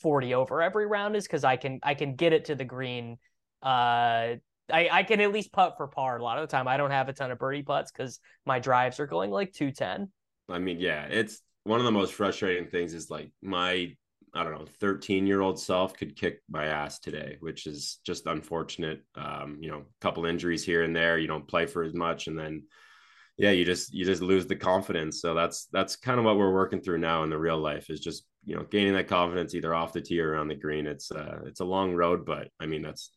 40 0.00 0.34
over 0.34 0.62
every 0.62 0.86
round 0.86 1.16
is 1.16 1.24
because 1.24 1.44
I 1.44 1.56
can 1.56 1.80
I 1.82 1.94
can 1.94 2.16
get 2.16 2.32
it 2.32 2.46
to 2.46 2.54
the 2.54 2.64
green. 2.64 3.18
Uh 3.62 4.36
I, 4.68 4.88
I 4.90 5.02
can 5.04 5.20
at 5.20 5.32
least 5.32 5.52
putt 5.52 5.76
for 5.76 5.86
par 5.86 6.18
a 6.18 6.22
lot 6.22 6.38
of 6.38 6.48
the 6.48 6.50
time. 6.50 6.66
I 6.66 6.76
don't 6.76 6.90
have 6.90 7.08
a 7.08 7.12
ton 7.12 7.30
of 7.30 7.38
birdie 7.38 7.62
putts 7.62 7.92
because 7.92 8.18
my 8.44 8.58
drives 8.58 8.98
are 8.98 9.06
going 9.06 9.30
like 9.30 9.52
210. 9.52 10.10
I 10.48 10.58
mean, 10.58 10.80
yeah, 10.80 11.04
it's 11.04 11.40
one 11.62 11.78
of 11.78 11.84
the 11.84 11.92
most 11.92 12.14
frustrating 12.14 12.66
things 12.68 12.92
is 12.92 13.08
like 13.10 13.30
my 13.42 13.94
I 14.36 14.44
don't 14.44 14.52
know, 14.52 14.66
13 14.80 15.26
year 15.26 15.40
old 15.40 15.58
self 15.58 15.94
could 15.94 16.16
kick 16.16 16.40
my 16.48 16.66
ass 16.66 16.98
today, 16.98 17.36
which 17.40 17.66
is 17.66 17.98
just 18.04 18.26
unfortunate. 18.26 19.02
Um, 19.14 19.58
you 19.60 19.70
know, 19.70 19.78
a 19.78 20.00
couple 20.00 20.26
injuries 20.26 20.64
here 20.64 20.82
and 20.82 20.94
there, 20.94 21.18
you 21.18 21.26
don't 21.26 21.48
play 21.48 21.66
for 21.66 21.82
as 21.82 21.94
much. 21.94 22.26
And 22.26 22.38
then, 22.38 22.64
yeah, 23.38 23.50
you 23.50 23.64
just, 23.64 23.92
you 23.92 24.04
just 24.04 24.22
lose 24.22 24.46
the 24.46 24.56
confidence. 24.56 25.20
So 25.20 25.34
that's, 25.34 25.66
that's 25.72 25.96
kind 25.96 26.18
of 26.18 26.24
what 26.24 26.36
we're 26.36 26.52
working 26.52 26.80
through 26.80 26.98
now 26.98 27.22
in 27.22 27.30
the 27.30 27.38
real 27.38 27.58
life 27.58 27.90
is 27.90 28.00
just, 28.00 28.24
you 28.44 28.56
know, 28.56 28.64
gaining 28.70 28.94
that 28.94 29.08
confidence 29.08 29.54
either 29.54 29.74
off 29.74 29.92
the 29.92 30.00
tee 30.00 30.20
or 30.20 30.36
on 30.36 30.48
the 30.48 30.54
green. 30.54 30.86
It's, 30.86 31.10
uh, 31.10 31.40
it's 31.46 31.60
a 31.60 31.64
long 31.64 31.94
road, 31.94 32.26
but 32.26 32.48
I 32.60 32.66
mean, 32.66 32.82
that's, 32.82 33.10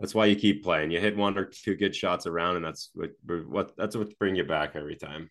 that's 0.00 0.14
why 0.14 0.26
you 0.26 0.36
keep 0.36 0.64
playing. 0.64 0.90
You 0.90 0.98
hit 0.98 1.16
one 1.16 1.36
or 1.36 1.44
two 1.44 1.76
good 1.76 1.94
shots 1.94 2.26
around, 2.26 2.56
and 2.56 2.64
that's 2.64 2.90
what, 2.94 3.10
what 3.26 3.76
that's 3.76 3.94
what 3.94 4.18
bring 4.18 4.34
you 4.34 4.44
back 4.44 4.74
every 4.74 4.96
time. 4.96 5.30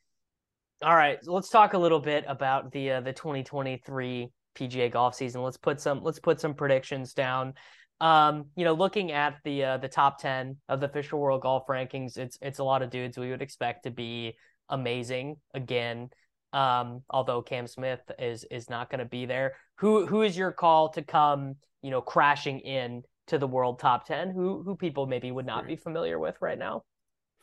All 0.84 0.96
right, 0.96 1.18
so 1.24 1.34
let's 1.34 1.50
talk 1.50 1.74
a 1.74 1.78
little 1.78 2.00
bit 2.00 2.24
about 2.28 2.72
the 2.72 2.92
uh, 2.92 3.02
the 3.02 3.12
2023 3.12 4.30
PGA 4.56 4.92
golf 4.92 5.16
season. 5.16 5.42
Let's 5.42 5.58
put 5.58 5.80
some 5.80 6.04
let's 6.04 6.20
put 6.20 6.40
some 6.40 6.54
predictions 6.54 7.14
down. 7.14 7.54
Um, 8.02 8.46
you 8.56 8.64
know, 8.64 8.74
looking 8.74 9.12
at 9.12 9.38
the 9.44 9.64
uh, 9.64 9.78
the 9.78 9.88
top 9.88 10.20
ten 10.20 10.58
of 10.68 10.80
the 10.80 10.88
official 10.88 11.20
world 11.20 11.42
golf 11.42 11.68
rankings, 11.68 12.18
it's 12.18 12.38
it's 12.42 12.60
a 12.60 12.64
lot 12.64 12.82
of 12.82 12.90
dudes 12.90 13.18
we 13.18 13.30
would 13.30 13.42
expect 13.42 13.84
to 13.84 13.92
be 13.92 14.36
amazing 14.70 15.38
again. 15.54 16.10
Um, 16.52 17.04
although 17.10 17.42
Cam 17.42 17.68
Smith 17.68 18.02
is 18.18 18.46
is 18.50 18.70
not 18.70 18.90
going 18.90 19.00
to 19.00 19.06
be 19.06 19.26
there. 19.26 19.56
Who 19.76 20.06
who 20.06 20.22
is 20.22 20.38
your 20.38 20.52
call 20.52 20.90
to 20.90 21.02
come? 21.02 21.56
You 21.82 21.92
know, 21.92 22.02
crashing 22.02 22.60
in 22.60 23.04
to 23.28 23.38
the 23.38 23.48
world 23.48 23.80
top 23.80 24.06
ten. 24.06 24.32
Who 24.32 24.64
who 24.64 24.76
people 24.76 25.06
maybe 25.06 25.32
would 25.32 25.46
not 25.46 25.68
be 25.68 25.76
familiar 25.76 26.20
with 26.20 26.36
right 26.42 26.58
now. 26.58 26.84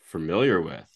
Familiar 0.01 0.61
with 0.61 0.91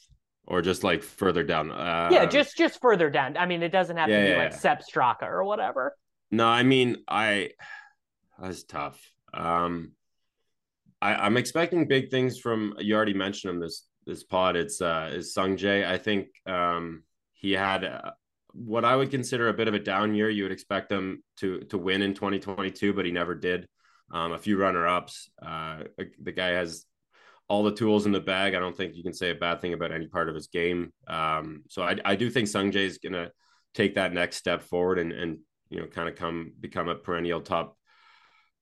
or 0.46 0.62
just 0.62 0.82
like 0.82 1.02
further 1.02 1.42
down. 1.44 1.70
Uh, 1.70 2.08
yeah, 2.10 2.26
just 2.26 2.56
just 2.56 2.80
further 2.80 3.08
down. 3.08 3.36
I 3.36 3.46
mean, 3.46 3.62
it 3.62 3.70
doesn't 3.70 3.96
have 3.96 4.08
yeah, 4.08 4.18
to 4.18 4.24
be 4.24 4.30
yeah, 4.30 4.36
like 4.36 4.52
yeah. 4.52 4.58
Sepp 4.58 4.82
Straka 4.82 5.22
or 5.22 5.44
whatever. 5.44 5.96
No, 6.30 6.46
I 6.46 6.62
mean, 6.62 6.98
I 7.08 7.50
that's 8.40 8.64
tough. 8.64 9.00
Um, 9.34 9.92
I, 11.02 11.14
I'm 11.14 11.36
expecting 11.36 11.88
big 11.88 12.10
things 12.10 12.38
from. 12.38 12.74
You 12.78 12.94
already 12.94 13.14
mentioned 13.14 13.54
him 13.54 13.60
this 13.60 13.86
this 14.06 14.22
pod. 14.24 14.56
It's 14.56 14.80
uh, 14.80 15.10
is 15.12 15.34
Sungjae. 15.34 15.86
I 15.86 15.98
think 15.98 16.28
um, 16.46 17.02
he 17.32 17.52
had 17.52 17.84
uh, 17.84 18.12
what 18.52 18.84
I 18.84 18.96
would 18.96 19.10
consider 19.10 19.48
a 19.48 19.54
bit 19.54 19.68
of 19.68 19.74
a 19.74 19.78
down 19.78 20.14
year. 20.14 20.30
You 20.30 20.44
would 20.44 20.52
expect 20.52 20.90
him 20.92 21.22
to 21.38 21.60
to 21.70 21.78
win 21.78 22.02
in 22.02 22.14
2022, 22.14 22.92
but 22.92 23.04
he 23.04 23.12
never 23.12 23.34
did. 23.34 23.66
Um, 24.12 24.32
a 24.32 24.38
few 24.38 24.56
runner 24.56 24.86
ups. 24.86 25.30
Uh, 25.40 25.84
the 26.20 26.32
guy 26.32 26.48
has 26.48 26.84
all 27.48 27.62
the 27.64 27.74
tools 27.74 28.06
in 28.06 28.12
the 28.12 28.20
bag. 28.20 28.54
I 28.54 28.60
don't 28.60 28.76
think 28.76 28.94
you 28.94 29.02
can 29.02 29.12
say 29.12 29.30
a 29.30 29.34
bad 29.34 29.60
thing 29.60 29.72
about 29.72 29.92
any 29.92 30.06
part 30.06 30.28
of 30.28 30.34
his 30.34 30.46
game. 30.48 30.92
Um, 31.06 31.64
so 31.68 31.82
I, 31.82 31.96
I 32.04 32.16
do 32.16 32.30
think 32.30 32.48
Sungjae 32.48 32.76
is 32.76 32.98
going 32.98 33.12
to 33.12 33.30
take 33.74 33.94
that 33.96 34.12
next 34.12 34.36
step 34.36 34.62
forward 34.62 34.98
and, 34.98 35.12
and 35.12 35.38
you 35.70 35.80
know, 35.80 35.86
kind 35.86 36.08
of 36.08 36.16
come 36.16 36.52
become 36.60 36.88
a 36.88 36.94
perennial 36.94 37.40
top 37.40 37.76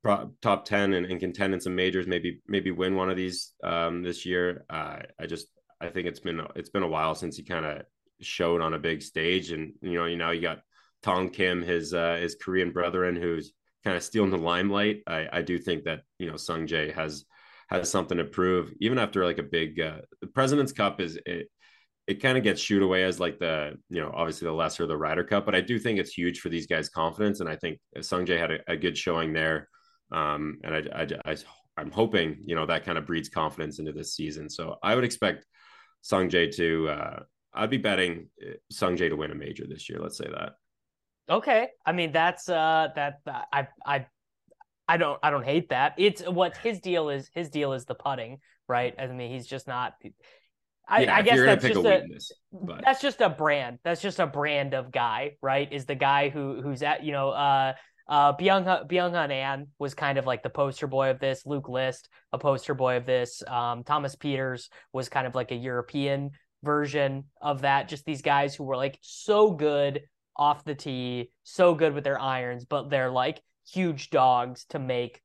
top 0.04 0.64
10 0.64 0.94
and, 0.94 1.06
and 1.06 1.20
contend 1.20 1.54
in 1.54 1.60
some 1.60 1.74
majors, 1.74 2.06
maybe, 2.06 2.40
maybe 2.46 2.70
win 2.70 2.94
one 2.94 3.10
of 3.10 3.16
these 3.16 3.52
um, 3.64 4.02
this 4.02 4.24
year. 4.24 4.64
Uh, 4.70 4.98
I 5.20 5.26
just, 5.26 5.48
I 5.80 5.88
think 5.88 6.06
it's 6.06 6.20
been, 6.20 6.40
it's 6.54 6.70
been 6.70 6.82
a 6.82 6.88
while 6.88 7.14
since 7.14 7.36
he 7.36 7.42
kind 7.42 7.64
of 7.64 7.82
showed 8.20 8.60
on 8.60 8.74
a 8.74 8.78
big 8.78 9.02
stage 9.02 9.50
and, 9.52 9.72
you 9.82 9.94
know, 9.94 10.06
you 10.06 10.16
know, 10.16 10.30
you 10.30 10.40
got 10.40 10.60
Tom 11.02 11.30
Kim, 11.30 11.62
his, 11.62 11.94
uh, 11.94 12.16
his 12.20 12.36
Korean 12.36 12.70
brethren, 12.72 13.16
who's 13.16 13.52
kind 13.84 13.96
of 13.96 14.02
stealing 14.02 14.30
the 14.30 14.38
limelight. 14.38 15.02
I, 15.06 15.28
I 15.32 15.42
do 15.42 15.58
think 15.58 15.84
that, 15.84 16.02
you 16.18 16.30
know, 16.30 16.36
Sung 16.36 16.66
Jae 16.66 16.94
has, 16.94 17.24
has 17.68 17.90
something 17.90 18.18
to 18.18 18.24
prove 18.24 18.72
even 18.80 18.98
after 18.98 19.24
like 19.24 19.38
a 19.38 19.42
big, 19.42 19.80
uh, 19.80 19.98
the 20.20 20.26
president's 20.28 20.72
cup 20.72 21.00
is, 21.00 21.18
it, 21.26 21.48
it 22.08 22.22
kind 22.22 22.38
of 22.38 22.42
gets 22.42 22.60
shoot 22.60 22.82
away 22.82 23.04
as 23.04 23.20
like 23.20 23.38
the 23.38 23.74
you 23.90 24.00
know 24.00 24.10
obviously 24.14 24.46
the 24.46 24.52
lesser 24.52 24.86
the 24.86 24.96
Ryder 24.96 25.24
Cup, 25.24 25.44
but 25.44 25.54
I 25.54 25.60
do 25.60 25.78
think 25.78 25.98
it's 25.98 26.12
huge 26.12 26.40
for 26.40 26.48
these 26.48 26.66
guys' 26.66 26.88
confidence, 26.88 27.40
and 27.40 27.48
I 27.48 27.54
think 27.54 27.78
Sungjae 27.98 28.38
had 28.38 28.50
a, 28.50 28.58
a 28.66 28.76
good 28.76 28.96
showing 28.96 29.34
there, 29.34 29.68
um, 30.10 30.58
and 30.64 30.74
I, 30.74 31.02
I, 31.02 31.36
I 31.76 31.80
am 31.80 31.90
hoping 31.90 32.38
you 32.46 32.56
know 32.56 32.64
that 32.64 32.86
kind 32.86 32.96
of 32.96 33.06
breeds 33.06 33.28
confidence 33.28 33.78
into 33.78 33.92
this 33.92 34.16
season. 34.16 34.48
So 34.48 34.76
I 34.82 34.94
would 34.94 35.04
expect 35.04 35.44
Sungjae 36.02 36.56
to 36.56 36.88
uh, 36.88 37.20
I'd 37.52 37.70
be 37.70 37.76
betting 37.76 38.30
uh, 38.42 38.54
Sungjae 38.72 39.10
to 39.10 39.16
win 39.16 39.30
a 39.30 39.34
major 39.34 39.66
this 39.68 39.90
year. 39.90 40.00
Let's 40.00 40.16
say 40.16 40.28
that. 40.30 40.54
Okay, 41.28 41.68
I 41.84 41.92
mean 41.92 42.10
that's 42.10 42.48
uh 42.48 42.88
that 42.96 43.20
I 43.52 43.68
I 43.84 44.06
I 44.88 44.96
don't 44.96 45.20
I 45.22 45.30
don't 45.30 45.44
hate 45.44 45.68
that. 45.68 45.92
It's 45.98 46.22
what 46.22 46.56
his 46.56 46.80
deal 46.80 47.10
is. 47.10 47.30
His 47.34 47.50
deal 47.50 47.74
is 47.74 47.84
the 47.84 47.94
putting, 47.94 48.38
right? 48.66 48.94
I 48.98 49.08
mean 49.08 49.30
he's 49.30 49.46
just 49.46 49.68
not 49.68 49.92
I, 50.88 51.02
yeah, 51.02 51.16
I 51.16 51.22
guess 51.22 51.38
that's 51.38 51.64
just 51.64 51.76
a, 51.76 52.00
weakness, 52.00 52.32
that's 52.82 53.00
just 53.00 53.20
a 53.20 53.28
brand. 53.28 53.78
That's 53.84 54.00
just 54.00 54.20
a 54.20 54.26
brand 54.26 54.74
of 54.74 54.90
guy, 54.90 55.32
right? 55.42 55.70
Is 55.70 55.84
the 55.84 55.94
guy 55.94 56.30
who 56.30 56.62
who's 56.62 56.82
at 56.82 57.04
you 57.04 57.12
know 57.12 57.30
uh 57.30 57.74
uh 58.08 58.32
Byung 58.34 58.88
Byung 58.88 59.30
An 59.30 59.66
was 59.78 59.94
kind 59.94 60.18
of 60.18 60.26
like 60.26 60.42
the 60.42 60.50
poster 60.50 60.86
boy 60.86 61.10
of 61.10 61.18
this. 61.18 61.44
Luke 61.44 61.68
List, 61.68 62.08
a 62.32 62.38
poster 62.38 62.74
boy 62.74 62.96
of 62.96 63.04
this. 63.04 63.42
Um, 63.46 63.84
Thomas 63.84 64.16
Pieters 64.16 64.68
was 64.92 65.08
kind 65.08 65.26
of 65.26 65.34
like 65.34 65.50
a 65.50 65.56
European 65.56 66.30
version 66.62 67.24
of 67.42 67.62
that. 67.62 67.88
Just 67.88 68.06
these 68.06 68.22
guys 68.22 68.54
who 68.54 68.64
were 68.64 68.76
like 68.76 68.98
so 69.02 69.50
good 69.50 70.02
off 70.36 70.64
the 70.64 70.74
tee, 70.74 71.30
so 71.42 71.74
good 71.74 71.92
with 71.92 72.04
their 72.04 72.20
irons, 72.20 72.64
but 72.64 72.88
they're 72.88 73.10
like 73.10 73.42
huge 73.70 74.08
dogs 74.08 74.64
to 74.70 74.78
make 74.78 75.20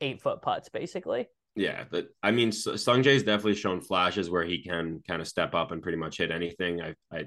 eight 0.00 0.22
foot 0.22 0.42
putts, 0.42 0.68
basically. 0.68 1.26
Yeah, 1.58 1.84
but 1.90 2.06
I 2.22 2.30
mean, 2.30 2.52
Sung 2.52 3.02
Jae's 3.02 3.24
definitely 3.24 3.56
shown 3.56 3.80
flashes 3.80 4.30
where 4.30 4.44
he 4.44 4.62
can 4.62 5.02
kind 5.08 5.20
of 5.20 5.26
step 5.26 5.56
up 5.56 5.72
and 5.72 5.82
pretty 5.82 5.98
much 5.98 6.18
hit 6.18 6.30
anything. 6.30 6.80
I, 6.80 6.94
I, 7.12 7.24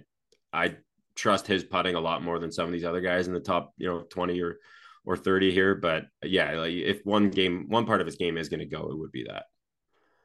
I 0.53 0.75
trust 1.15 1.47
his 1.47 1.65
putting 1.65 1.95
a 1.95 1.99
lot 1.99 2.23
more 2.23 2.39
than 2.39 2.49
some 2.49 2.65
of 2.65 2.71
these 2.71 2.85
other 2.85 3.01
guys 3.01 3.27
in 3.27 3.33
the 3.33 3.41
top, 3.41 3.73
you 3.75 3.89
know, 3.89 4.03
twenty 4.09 4.41
or 4.41 4.59
or 5.03 5.17
thirty 5.17 5.51
here. 5.51 5.75
But 5.75 6.05
yeah, 6.23 6.53
like 6.53 6.71
if 6.71 7.01
one 7.03 7.29
game, 7.29 7.65
one 7.67 7.85
part 7.85 7.99
of 7.99 8.07
his 8.07 8.15
game 8.15 8.37
is 8.37 8.47
going 8.47 8.61
to 8.61 8.65
go, 8.65 8.89
it 8.89 8.97
would 8.97 9.11
be 9.11 9.25
that. 9.25 9.43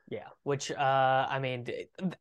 Yeah, 0.09 0.29
which 0.45 0.71
uh, 0.71 1.27
I 1.29 1.41
mean, 1.41 1.67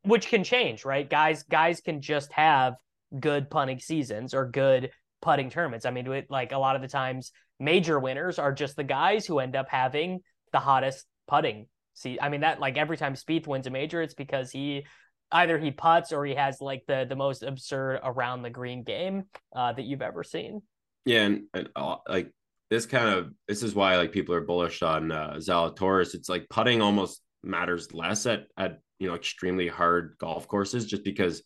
which 0.02 0.26
can 0.26 0.42
change, 0.42 0.84
right? 0.84 1.08
Guys, 1.08 1.44
guys 1.44 1.80
can 1.80 2.00
just 2.00 2.32
have 2.32 2.74
good 3.20 3.48
punting 3.48 3.78
seasons 3.78 4.34
or 4.34 4.50
good 4.50 4.90
putting 5.22 5.50
tournaments. 5.50 5.86
I 5.86 5.92
mean, 5.92 6.24
like 6.30 6.50
a 6.50 6.58
lot 6.58 6.74
of 6.74 6.82
the 6.82 6.88
times, 6.88 7.30
major 7.60 8.00
winners 8.00 8.40
are 8.40 8.52
just 8.52 8.74
the 8.74 8.82
guys 8.82 9.24
who 9.24 9.38
end 9.38 9.54
up 9.54 9.68
having 9.68 10.22
the 10.50 10.58
hottest 10.58 11.06
putting 11.28 11.68
see 11.96 12.18
i 12.20 12.28
mean 12.28 12.42
that 12.42 12.60
like 12.60 12.76
every 12.76 12.96
time 12.96 13.14
Spieth 13.14 13.46
wins 13.48 13.66
a 13.66 13.70
major 13.70 14.00
it's 14.00 14.14
because 14.14 14.52
he 14.52 14.84
either 15.32 15.58
he 15.58 15.72
puts 15.72 16.12
or 16.12 16.24
he 16.24 16.34
has 16.36 16.60
like 16.60 16.84
the 16.86 17.04
the 17.08 17.16
most 17.16 17.42
absurd 17.42 18.00
around 18.04 18.42
the 18.42 18.50
green 18.50 18.84
game 18.84 19.24
uh, 19.54 19.72
that 19.72 19.82
you've 19.82 20.02
ever 20.02 20.22
seen 20.22 20.62
yeah 21.04 21.24
and, 21.24 21.42
and 21.52 21.68
uh, 21.74 21.96
like 22.08 22.32
this 22.70 22.86
kind 22.86 23.08
of 23.08 23.32
this 23.46 23.62
is 23.62 23.74
why 23.74 23.96
like 23.96 24.12
people 24.12 24.34
are 24.34 24.40
bullish 24.40 24.82
on 24.82 25.12
uh, 25.12 25.34
Zalatoris. 25.36 26.14
It's 26.14 26.28
like 26.28 26.48
putting 26.48 26.82
almost 26.82 27.22
matters 27.42 27.92
less 27.92 28.26
at 28.26 28.46
at 28.56 28.80
you 28.98 29.08
know 29.08 29.14
extremely 29.14 29.68
hard 29.68 30.16
golf 30.18 30.48
courses 30.48 30.86
just 30.86 31.04
because 31.04 31.42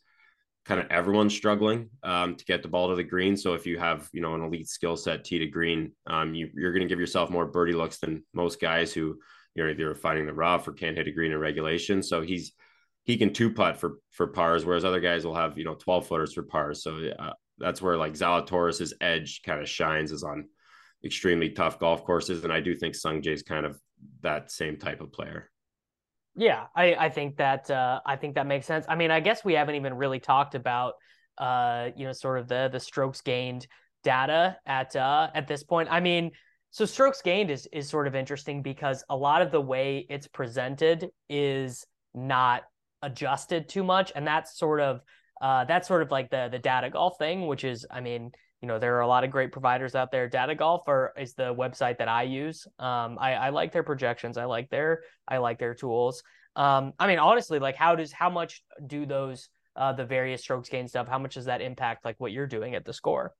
kind 0.64 0.80
of 0.80 0.86
everyone's 0.90 1.34
struggling 1.34 1.90
um, 2.02 2.36
to 2.36 2.44
get 2.44 2.62
the 2.62 2.68
ball 2.68 2.88
to 2.88 2.94
the 2.94 3.04
green. 3.04 3.36
So 3.36 3.54
if 3.54 3.66
you 3.66 3.78
have 3.78 4.08
you 4.12 4.20
know 4.20 4.34
an 4.34 4.42
elite 4.42 4.68
skill 4.68 4.96
set 4.96 5.24
tee 5.24 5.38
to 5.40 5.46
green, 5.46 5.92
um, 6.06 6.34
you, 6.34 6.48
you're 6.54 6.72
going 6.72 6.86
to 6.86 6.88
give 6.88 7.00
yourself 7.00 7.30
more 7.30 7.46
birdie 7.46 7.72
looks 7.72 7.98
than 7.98 8.24
most 8.32 8.60
guys 8.60 8.92
who 8.92 9.18
you're 9.54 9.70
either 9.70 9.94
finding 9.94 10.26
the 10.26 10.32
rough 10.32 10.66
or 10.68 10.72
can't 10.72 10.96
hit 10.96 11.08
a 11.08 11.12
green 11.12 11.32
in 11.32 11.38
regulation. 11.38 12.02
So 12.02 12.20
he's 12.20 12.52
he 13.04 13.16
can 13.16 13.32
two 13.32 13.52
putt 13.52 13.76
for 13.76 13.98
for 14.10 14.28
pars, 14.28 14.64
whereas 14.64 14.84
other 14.84 15.00
guys 15.00 15.24
will 15.24 15.34
have 15.34 15.58
you 15.58 15.64
know 15.64 15.74
12 15.74 16.06
footers 16.06 16.32
for 16.32 16.42
pars. 16.42 16.82
So 16.82 17.10
uh, 17.18 17.32
that's 17.58 17.82
where 17.82 17.96
like 17.96 18.12
Zalatoris's 18.12 18.94
edge 19.00 19.42
kind 19.42 19.60
of 19.60 19.68
shines 19.68 20.12
is 20.12 20.22
on 20.22 20.48
extremely 21.04 21.50
tough 21.50 21.78
golf 21.78 22.04
courses, 22.04 22.44
and 22.44 22.52
I 22.52 22.60
do 22.60 22.74
think 22.74 22.94
Sung 22.94 23.22
Jae's 23.22 23.42
kind 23.42 23.66
of 23.66 23.80
that 24.22 24.50
same 24.50 24.76
type 24.76 25.00
of 25.00 25.12
player. 25.12 25.50
Yeah, 26.36 26.66
I 26.76 26.94
I 26.94 27.08
think 27.10 27.36
that 27.36 27.70
uh, 27.70 28.00
I 28.06 28.16
think 28.16 28.36
that 28.36 28.46
makes 28.46 28.66
sense. 28.66 28.86
I 28.88 28.94
mean, 28.94 29.10
I 29.10 29.20
guess 29.20 29.44
we 29.44 29.54
haven't 29.54 29.74
even 29.74 29.94
really 29.94 30.20
talked 30.20 30.54
about 30.54 30.94
uh 31.38 31.90
you 31.96 32.04
know 32.04 32.12
sort 32.12 32.38
of 32.38 32.48
the 32.48 32.68
the 32.70 32.80
strokes 32.80 33.22
gained 33.22 33.66
data 34.04 34.58
at 34.66 34.94
uh 34.94 35.30
at 35.34 35.48
this 35.48 35.62
point. 35.62 35.88
I 35.90 36.00
mean 36.00 36.32
so 36.70 36.84
strokes 36.84 37.20
gained 37.22 37.50
is 37.50 37.68
is 37.72 37.88
sort 37.88 38.06
of 38.06 38.14
interesting 38.14 38.62
because 38.62 39.04
a 39.08 39.16
lot 39.16 39.42
of 39.42 39.50
the 39.50 39.60
way 39.60 40.06
it's 40.08 40.28
presented 40.28 41.10
is 41.28 41.86
not 42.14 42.62
adjusted 43.02 43.68
too 43.68 43.82
much, 43.82 44.12
and 44.14 44.26
that's 44.26 44.58
sort 44.58 44.80
of 44.80 45.00
uh, 45.40 45.64
that's 45.64 45.88
sort 45.88 46.02
of 46.02 46.10
like 46.10 46.30
the 46.30 46.48
the 46.50 46.58
data 46.58 46.90
golf 46.90 47.18
thing, 47.18 47.46
which 47.46 47.64
is, 47.64 47.86
I 47.90 48.00
mean, 48.00 48.30
you 48.60 48.68
know, 48.68 48.78
there 48.78 48.96
are 48.96 49.00
a 49.00 49.06
lot 49.06 49.24
of 49.24 49.30
great 49.30 49.52
providers 49.52 49.94
out 49.94 50.12
there. 50.12 50.28
Data 50.28 50.54
golf 50.54 50.82
is 51.16 51.34
the 51.34 51.54
website 51.54 51.98
that 51.98 52.08
I 52.08 52.24
use. 52.24 52.66
Um, 52.78 53.18
I, 53.18 53.34
I 53.34 53.48
like 53.50 53.72
their 53.72 53.82
projections. 53.82 54.36
I 54.36 54.44
like 54.44 54.68
their 54.70 55.02
I 55.26 55.38
like 55.38 55.58
their 55.58 55.74
tools. 55.74 56.22
Um, 56.56 56.92
I 56.98 57.06
mean, 57.06 57.18
honestly, 57.18 57.58
like 57.58 57.76
how 57.76 57.94
does 57.94 58.12
how 58.12 58.30
much 58.30 58.62
do 58.86 59.06
those 59.06 59.48
uh, 59.76 59.92
the 59.92 60.04
various 60.04 60.42
strokes 60.42 60.68
gain 60.68 60.88
stuff? 60.88 61.08
How 61.08 61.18
much 61.18 61.34
does 61.34 61.46
that 61.46 61.62
impact 61.62 62.04
like 62.04 62.16
what 62.18 62.32
you're 62.32 62.46
doing 62.46 62.74
at 62.74 62.84
the 62.84 62.92
score? 62.92 63.32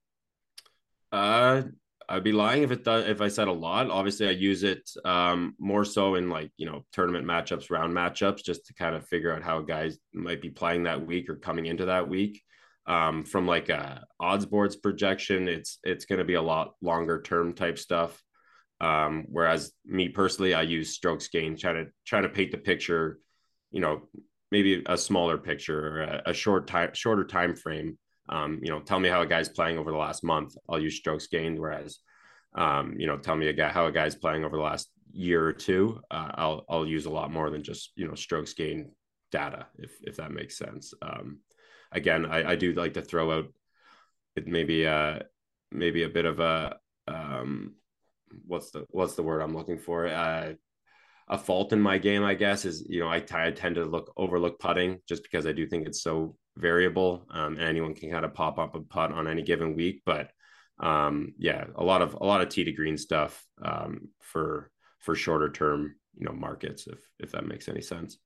Uh, 1.11 1.63
I'd 2.09 2.23
be 2.23 2.31
lying 2.31 2.63
if 2.63 2.71
it 2.71 2.83
does 2.83 3.07
if 3.07 3.21
I 3.21 3.27
said 3.27 3.47
a 3.47 3.53
lot. 3.53 3.89
Obviously, 3.89 4.27
I 4.27 4.31
use 4.31 4.63
it 4.63 4.89
um, 5.05 5.55
more 5.59 5.85
so 5.85 6.15
in 6.15 6.29
like 6.29 6.51
you 6.57 6.65
know 6.65 6.85
tournament 6.93 7.25
matchups, 7.25 7.69
round 7.69 7.95
matchups, 7.95 8.43
just 8.43 8.65
to 8.67 8.73
kind 8.73 8.95
of 8.95 9.07
figure 9.07 9.33
out 9.33 9.43
how 9.43 9.61
guys 9.61 9.97
might 10.13 10.41
be 10.41 10.49
playing 10.49 10.83
that 10.83 11.05
week 11.05 11.29
or 11.29 11.35
coming 11.35 11.65
into 11.65 11.85
that 11.85 12.09
week. 12.09 12.41
Um, 12.87 13.23
from 13.23 13.47
like 13.47 13.69
a 13.69 14.03
odds 14.19 14.45
boards 14.45 14.75
projection, 14.75 15.47
it's 15.47 15.79
it's 15.83 16.05
going 16.05 16.19
to 16.19 16.25
be 16.25 16.33
a 16.33 16.41
lot 16.41 16.73
longer 16.81 17.21
term 17.21 17.53
type 17.53 17.77
stuff. 17.77 18.21
Um, 18.79 19.25
whereas 19.29 19.71
me 19.85 20.09
personally, 20.09 20.53
I 20.53 20.63
use 20.63 20.93
strokes 20.93 21.27
gain, 21.27 21.57
trying 21.57 21.85
to 21.85 21.91
trying 22.05 22.23
to 22.23 22.29
paint 22.29 22.51
the 22.51 22.57
picture, 22.57 23.19
you 23.71 23.79
know, 23.79 24.09
maybe 24.51 24.83
a 24.85 24.97
smaller 24.97 25.37
picture 25.37 25.87
or 25.87 26.01
a, 26.01 26.21
a 26.27 26.33
short 26.33 26.67
time, 26.67 26.91
shorter 26.93 27.23
time 27.23 27.55
frame 27.55 27.97
um, 28.31 28.59
you 28.63 28.69
know, 28.69 28.79
tell 28.79 28.99
me 28.99 29.09
how 29.09 29.21
a 29.21 29.27
guy's 29.27 29.49
playing 29.49 29.77
over 29.77 29.91
the 29.91 29.97
last 29.97 30.23
month. 30.23 30.55
I'll 30.69 30.79
use 30.79 30.95
strokes 30.95 31.27
gained. 31.27 31.59
Whereas, 31.59 31.99
um, 32.55 32.95
you 32.97 33.07
know, 33.07 33.17
tell 33.17 33.35
me 33.35 33.47
a 33.47 33.53
guy 33.53 33.69
how 33.69 33.85
a 33.85 33.91
guy's 33.91 34.15
playing 34.15 34.45
over 34.45 34.57
the 34.57 34.63
last 34.63 34.89
year 35.13 35.45
or 35.45 35.53
two. 35.53 35.99
Uh, 36.09 36.31
I'll 36.35 36.65
I'll 36.69 36.85
use 36.85 37.05
a 37.05 37.11
lot 37.11 37.31
more 37.31 37.49
than 37.49 37.63
just 37.63 37.91
you 37.95 38.07
know 38.07 38.15
strokes 38.15 38.53
gained 38.53 38.91
data 39.31 39.67
if 39.77 39.91
if 40.01 40.17
that 40.17 40.31
makes 40.31 40.57
sense. 40.57 40.93
Um, 41.01 41.39
again, 41.91 42.25
I, 42.25 42.51
I 42.51 42.55
do 42.55 42.73
like 42.73 42.93
to 42.93 43.01
throw 43.01 43.31
out 43.31 43.45
it 44.35 44.47
maybe 44.47 44.87
uh 44.87 45.19
maybe 45.71 46.03
a 46.03 46.09
bit 46.09 46.25
of 46.25 46.39
a 46.39 46.77
um 47.07 47.75
what's 48.45 48.71
the 48.71 48.85
what's 48.89 49.15
the 49.15 49.23
word 49.23 49.41
I'm 49.41 49.55
looking 49.55 49.77
for 49.77 50.07
uh 50.07 50.53
a 51.27 51.37
fault 51.37 51.71
in 51.71 51.79
my 51.79 51.97
game, 51.97 52.23
I 52.25 52.33
guess, 52.33 52.65
is 52.65 52.85
you 52.89 52.99
know 52.99 53.09
I, 53.09 53.21
t- 53.21 53.35
I 53.35 53.51
tend 53.51 53.75
to 53.75 53.85
look 53.85 54.11
overlook 54.17 54.59
putting 54.59 54.99
just 55.07 55.23
because 55.23 55.45
I 55.47 55.53
do 55.53 55.65
think 55.65 55.87
it's 55.87 56.03
so 56.03 56.35
variable 56.57 57.25
um, 57.31 57.53
and 57.57 57.63
anyone 57.63 57.93
can 57.93 58.11
kind 58.11 58.25
of 58.25 58.33
pop 58.33 58.59
up 58.59 58.75
a 58.75 58.81
putt 58.81 59.11
on 59.11 59.27
any 59.27 59.41
given 59.41 59.75
week. 59.75 60.01
But 60.05 60.31
um, 60.79 61.33
yeah, 61.37 61.65
a 61.75 61.83
lot 61.83 62.01
of 62.01 62.15
a 62.15 62.25
lot 62.25 62.41
of 62.41 62.49
tee 62.49 62.63
to 62.63 62.71
green 62.71 62.97
stuff 62.97 63.45
um, 63.61 64.09
for 64.19 64.71
for 64.99 65.15
shorter 65.15 65.49
term 65.49 65.95
you 66.17 66.25
know 66.25 66.33
markets 66.33 66.87
if 66.87 66.99
if 67.19 67.31
that 67.31 67.45
makes 67.45 67.67
any 67.67 67.81
sense. 67.81 68.17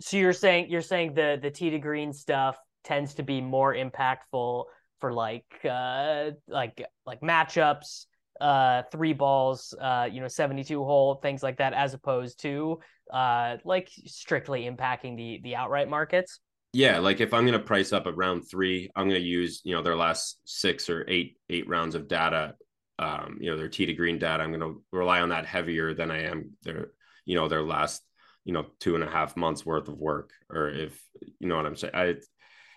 So 0.00 0.16
you're 0.16 0.32
saying 0.32 0.70
you're 0.70 0.82
saying 0.82 1.14
the 1.14 1.38
the 1.40 1.50
tee 1.50 1.70
to 1.70 1.78
green 1.78 2.12
stuff 2.12 2.58
tends 2.84 3.14
to 3.14 3.22
be 3.22 3.40
more 3.40 3.74
impactful 3.74 4.64
for 5.00 5.12
like 5.12 5.44
uh 5.68 6.30
like 6.48 6.84
like 7.06 7.20
matchups 7.20 8.06
uh 8.40 8.82
three 8.90 9.12
balls 9.12 9.74
uh 9.80 10.08
you 10.10 10.20
know 10.20 10.28
72 10.28 10.82
hole 10.82 11.16
things 11.16 11.42
like 11.42 11.58
that 11.58 11.72
as 11.72 11.94
opposed 11.94 12.40
to 12.40 12.80
uh 13.12 13.56
like 13.64 13.88
strictly 14.06 14.62
impacting 14.62 15.16
the 15.16 15.40
the 15.42 15.54
outright 15.54 15.88
markets 15.88 16.40
yeah 16.72 16.98
like 16.98 17.20
if 17.20 17.32
i'm 17.34 17.46
going 17.46 17.58
to 17.58 17.64
price 17.64 17.92
up 17.92 18.06
at 18.06 18.16
round 18.16 18.48
three 18.48 18.90
i'm 18.96 19.08
going 19.08 19.20
to 19.20 19.26
use 19.26 19.60
you 19.64 19.74
know 19.74 19.82
their 19.82 19.96
last 19.96 20.40
six 20.44 20.88
or 20.88 21.04
eight 21.08 21.36
eight 21.50 21.68
rounds 21.68 21.94
of 21.94 22.08
data 22.08 22.54
um 22.98 23.38
you 23.40 23.50
know 23.50 23.56
their 23.56 23.68
T 23.68 23.86
to 23.86 23.92
green 23.92 24.18
data 24.18 24.42
i'm 24.42 24.50
going 24.50 24.60
to 24.60 24.82
rely 24.92 25.20
on 25.20 25.30
that 25.30 25.46
heavier 25.46 25.94
than 25.94 26.10
i 26.10 26.22
am 26.22 26.52
their 26.62 26.92
you 27.24 27.34
know 27.34 27.48
their 27.48 27.62
last 27.62 28.02
you 28.44 28.52
know 28.52 28.66
two 28.80 28.94
and 28.94 29.04
a 29.04 29.10
half 29.10 29.36
months 29.36 29.64
worth 29.64 29.88
of 29.88 29.98
work 29.98 30.30
or 30.50 30.68
if 30.68 31.00
you 31.38 31.48
know 31.48 31.56
what 31.56 31.66
i'm 31.66 31.76
saying 31.76 31.94
I, 31.94 32.14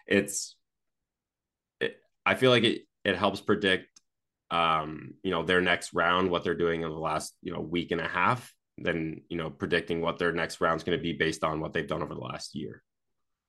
it's 0.08 0.56
it, 1.80 1.98
i 2.26 2.36
feel 2.36 2.52
like 2.52 2.64
it 2.64 2.84
it 3.04 3.18
helps 3.18 3.42
predict 3.42 3.96
um, 4.52 5.16
you 5.24 5.32
know, 5.32 5.44
their 5.44 5.62
next 5.62 5.94
round, 5.94 6.30
what 6.30 6.44
they're 6.44 6.54
doing 6.54 6.82
in 6.82 6.90
the 6.90 6.96
last, 6.96 7.36
you 7.42 7.52
know, 7.52 7.62
week 7.62 7.92
and 7.92 8.02
a 8.02 8.08
half, 8.08 8.54
then, 8.78 9.22
you 9.30 9.38
know, 9.38 9.50
predicting 9.50 10.02
what 10.02 10.20
their 10.20 10.32
next 10.32 10.62
round's 10.62 10.84
going 10.84 10.98
to 10.98 11.02
be 11.02 11.14
based 11.14 11.44
on 11.44 11.60
what 11.60 11.74
they've 11.74 11.88
done 11.88 12.04
over 12.04 12.14
the 12.14 12.22
last 12.22 12.56
year. 12.56 12.84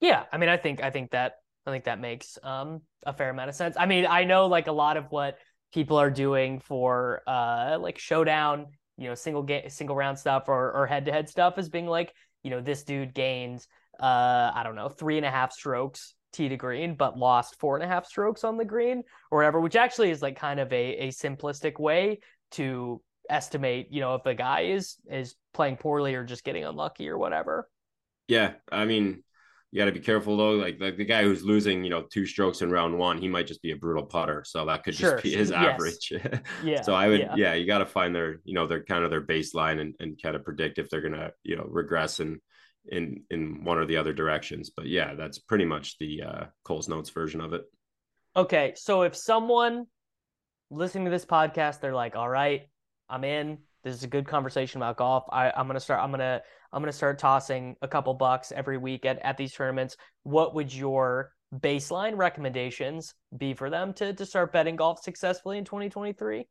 Yeah. 0.01 0.25
I 0.33 0.39
mean, 0.39 0.49
I 0.49 0.57
think, 0.57 0.83
I 0.83 0.91
think 0.91 1.11
that, 1.13 1.37
I 1.67 1.71
think 1.71 1.85
that 1.85 2.01
makes 2.01 2.39
um, 2.43 2.83
a 3.05 3.13
fair 3.13 3.31
amount 3.31 3.49
of 3.49 3.55
sense. 3.55 3.77
I 3.79 3.87
mean, 3.87 4.07
I 4.07 4.25
know 4.25 4.47
like 4.47 4.67
a 4.67 4.73
lot 4.73 4.97
of 4.97 5.07
what 5.11 5.39
people 5.73 5.97
are 5.97 6.11
doing 6.11 6.61
for 6.61 7.23
uh, 7.27 7.77
like 7.81 7.99
showdown, 7.99 8.67
you 8.97 9.09
know, 9.09 9.15
single 9.15 9.43
game, 9.43 9.69
single 9.69 9.97
round 9.97 10.19
stuff 10.19 10.45
or, 10.49 10.73
or 10.73 10.87
head 10.87 11.07
to 11.07 11.13
head 11.13 11.29
stuff 11.29 11.59
is 11.59 11.69
being 11.69 11.87
like, 11.87 12.13
you 12.43 12.51
know, 12.51 12.61
this 12.61 12.85
dude 12.85 13.15
gains, 13.15 13.67
uh, 14.01 14.53
I 14.55 14.63
don't 14.65 14.77
know, 14.77 14.89
three 14.89 15.17
and 15.17 15.27
a 15.27 15.31
half 15.31 15.53
strokes 15.53 16.15
tee 16.33 16.49
to 16.49 16.57
green, 16.57 16.95
but 16.95 17.19
lost 17.19 17.59
four 17.59 17.77
and 17.77 17.85
a 17.85 17.89
half 17.89 18.07
strokes 18.07 18.45
on 18.45 18.57
the 18.57 18.65
green 18.65 19.03
or 19.31 19.39
whatever, 19.39 19.61
which 19.61 19.75
actually 19.75 20.11
is 20.11 20.23
like 20.23 20.39
kind 20.39 20.61
of 20.61 20.73
a, 20.73 20.97
a 20.97 21.09
simplistic 21.09 21.81
way 21.81 22.21
to 22.53 23.03
estimate, 23.29 23.89
you 23.91 24.01
know, 24.01 24.15
if 24.15 24.25
a 24.27 24.35
guy 24.35 24.63
is 24.63 24.97
is 25.11 25.35
playing 25.53 25.77
poorly 25.77 26.15
or 26.15 26.25
just 26.25 26.45
getting 26.45 26.65
unlucky 26.65 27.09
or 27.09 27.19
whatever. 27.19 27.69
Yeah, 28.29 28.53
I 28.71 28.85
mean, 28.85 29.23
you 29.77 29.83
got 29.83 29.93
to 29.93 29.93
be 29.93 30.01
careful 30.01 30.39
though. 30.39 30.53
Like, 30.53 30.81
like 30.81 30.97
the 30.97 31.05
guy 31.05 31.23
who's 31.23 31.45
losing, 31.45 31.85
you 31.85 31.91
know, 31.91 32.01
two 32.01 32.25
strokes 32.25 32.63
in 32.63 32.71
round 32.71 32.97
one, 32.97 33.19
he 33.19 33.29
might 33.29 33.47
just 33.47 33.61
be 33.61 33.73
a 33.73 33.77
brutal 33.77 34.07
putter, 34.07 34.43
so 34.47 34.65
that 34.65 34.85
could 34.85 34.95
just 34.95 35.23
be 35.23 35.35
his 35.35 35.51
yes. 35.51 35.59
average. 35.59 36.13
yeah. 36.65 36.81
So 36.81 36.95
I 36.95 37.09
would, 37.09 37.21
yeah, 37.21 37.35
yeah 37.37 37.53
you 37.53 37.67
got 37.67 37.79
to 37.79 37.87
find 37.87 38.15
their, 38.15 38.41
you 38.45 38.55
know, 38.55 38.67
their 38.67 38.83
kind 38.83 39.05
of 39.05 39.11
their 39.11 39.21
baseline 39.21 39.79
and, 39.79 39.95
and 40.01 40.19
kind 40.23 40.35
of 40.35 40.47
predict 40.47 40.79
if 40.79 40.89
they're 40.89 41.03
gonna, 41.03 41.33
you 41.43 41.57
know, 41.57 41.67
regress 41.69 42.21
and 42.21 42.41
in 42.89 43.25
in 43.29 43.65
one 43.65 43.77
or 43.77 43.85
the 43.85 43.99
other 43.99 44.15
directions. 44.15 44.71
But 44.75 44.87
yeah, 44.87 45.15
that's 45.15 45.39
pretty 45.39 45.67
much 45.67 45.99
the 45.99 46.23
uh, 46.23 46.45
Cole's 46.65 46.89
Notes 46.89 47.11
version 47.11 47.43
of 47.43 47.53
it. 47.53 47.65
Okay, 48.35 48.73
so 48.77 49.03
if 49.03 49.15
someone 49.15 49.85
listening 50.71 51.05
to 51.05 51.11
this 51.11 51.27
podcast, 51.27 51.81
they're 51.81 51.93
like, 51.93 52.17
"All 52.17 52.31
right, 52.31 52.63
I'm 53.11 53.25
in. 53.25 53.59
This 53.87 53.95
is 53.95 54.03
a 54.03 54.09
good 54.09 54.27
conversation 54.27 54.79
about 54.83 54.97
golf. 54.97 55.27
I, 55.31 55.53
I'm 55.57 55.69
gonna 55.69 55.79
start. 55.79 56.03
I'm 56.03 56.11
gonna 56.11 56.43
I'm 56.73 56.83
gonna 56.83 56.91
start 56.91 57.21
tossing 57.21 57.77
a 57.83 57.87
couple 57.87 58.13
bucks 58.15 58.51
every 58.51 58.79
week 58.79 59.07
at 59.07 59.21
at 59.21 59.37
these 59.37 59.53
tournaments. 59.53 59.97
What 60.25 60.57
would 60.57 60.75
your 60.75 61.31
baseline 61.55 62.17
recommendations 62.17 63.15
be 63.39 63.55
for 63.55 63.71
them 63.71 63.93
to 63.93 64.13
to 64.13 64.27
start 64.27 64.53
betting 64.53 64.75
golf 64.75 65.05
successfully 65.05 65.57
in 65.59 65.65
2023? 65.65 66.49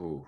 Ooh. 0.00 0.26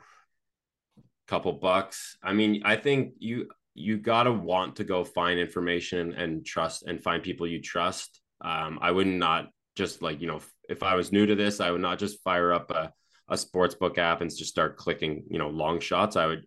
couple 1.29 1.53
bucks. 1.53 2.17
I 2.23 2.33
mean, 2.33 2.63
I 2.65 2.77
think 2.77 3.17
you 3.19 3.51
you 3.75 3.99
gotta 3.99 4.33
want 4.33 4.77
to 4.77 4.85
go 4.85 5.05
find 5.05 5.39
information 5.39 6.15
and 6.15 6.43
trust 6.43 6.85
and 6.85 7.03
find 7.03 7.23
people 7.23 7.47
you 7.47 7.61
trust. 7.61 8.19
Um, 8.41 8.79
I 8.81 8.91
would 8.93 9.07
not 9.07 9.51
just 9.77 10.01
like 10.01 10.23
you 10.23 10.27
know 10.27 10.41
if 10.71 10.83
I 10.83 10.95
was 10.95 11.13
new 11.13 11.27
to 11.27 11.35
this, 11.35 11.61
I 11.61 11.71
would 11.71 11.83
not 11.83 11.99
just 11.99 12.23
fire 12.23 12.51
up 12.51 12.71
a 12.71 12.95
a 13.31 13.39
sports 13.39 13.75
book 13.75 13.99
app 13.99 14.21
and 14.21 14.31
just 14.31 14.51
start 14.51 14.77
clicking 14.77 15.25
you 15.31 15.39
know 15.39 15.49
long 15.49 15.81
shots. 15.81 16.17
I 16.17 16.27
would 16.27 16.45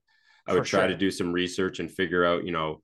I 0.47 0.53
would 0.53 0.63
For 0.63 0.69
try 0.69 0.79
sure. 0.81 0.89
to 0.89 0.97
do 0.97 1.11
some 1.11 1.31
research 1.31 1.79
and 1.79 1.89
figure 1.89 2.25
out 2.25 2.45
you 2.45 2.51
know 2.51 2.81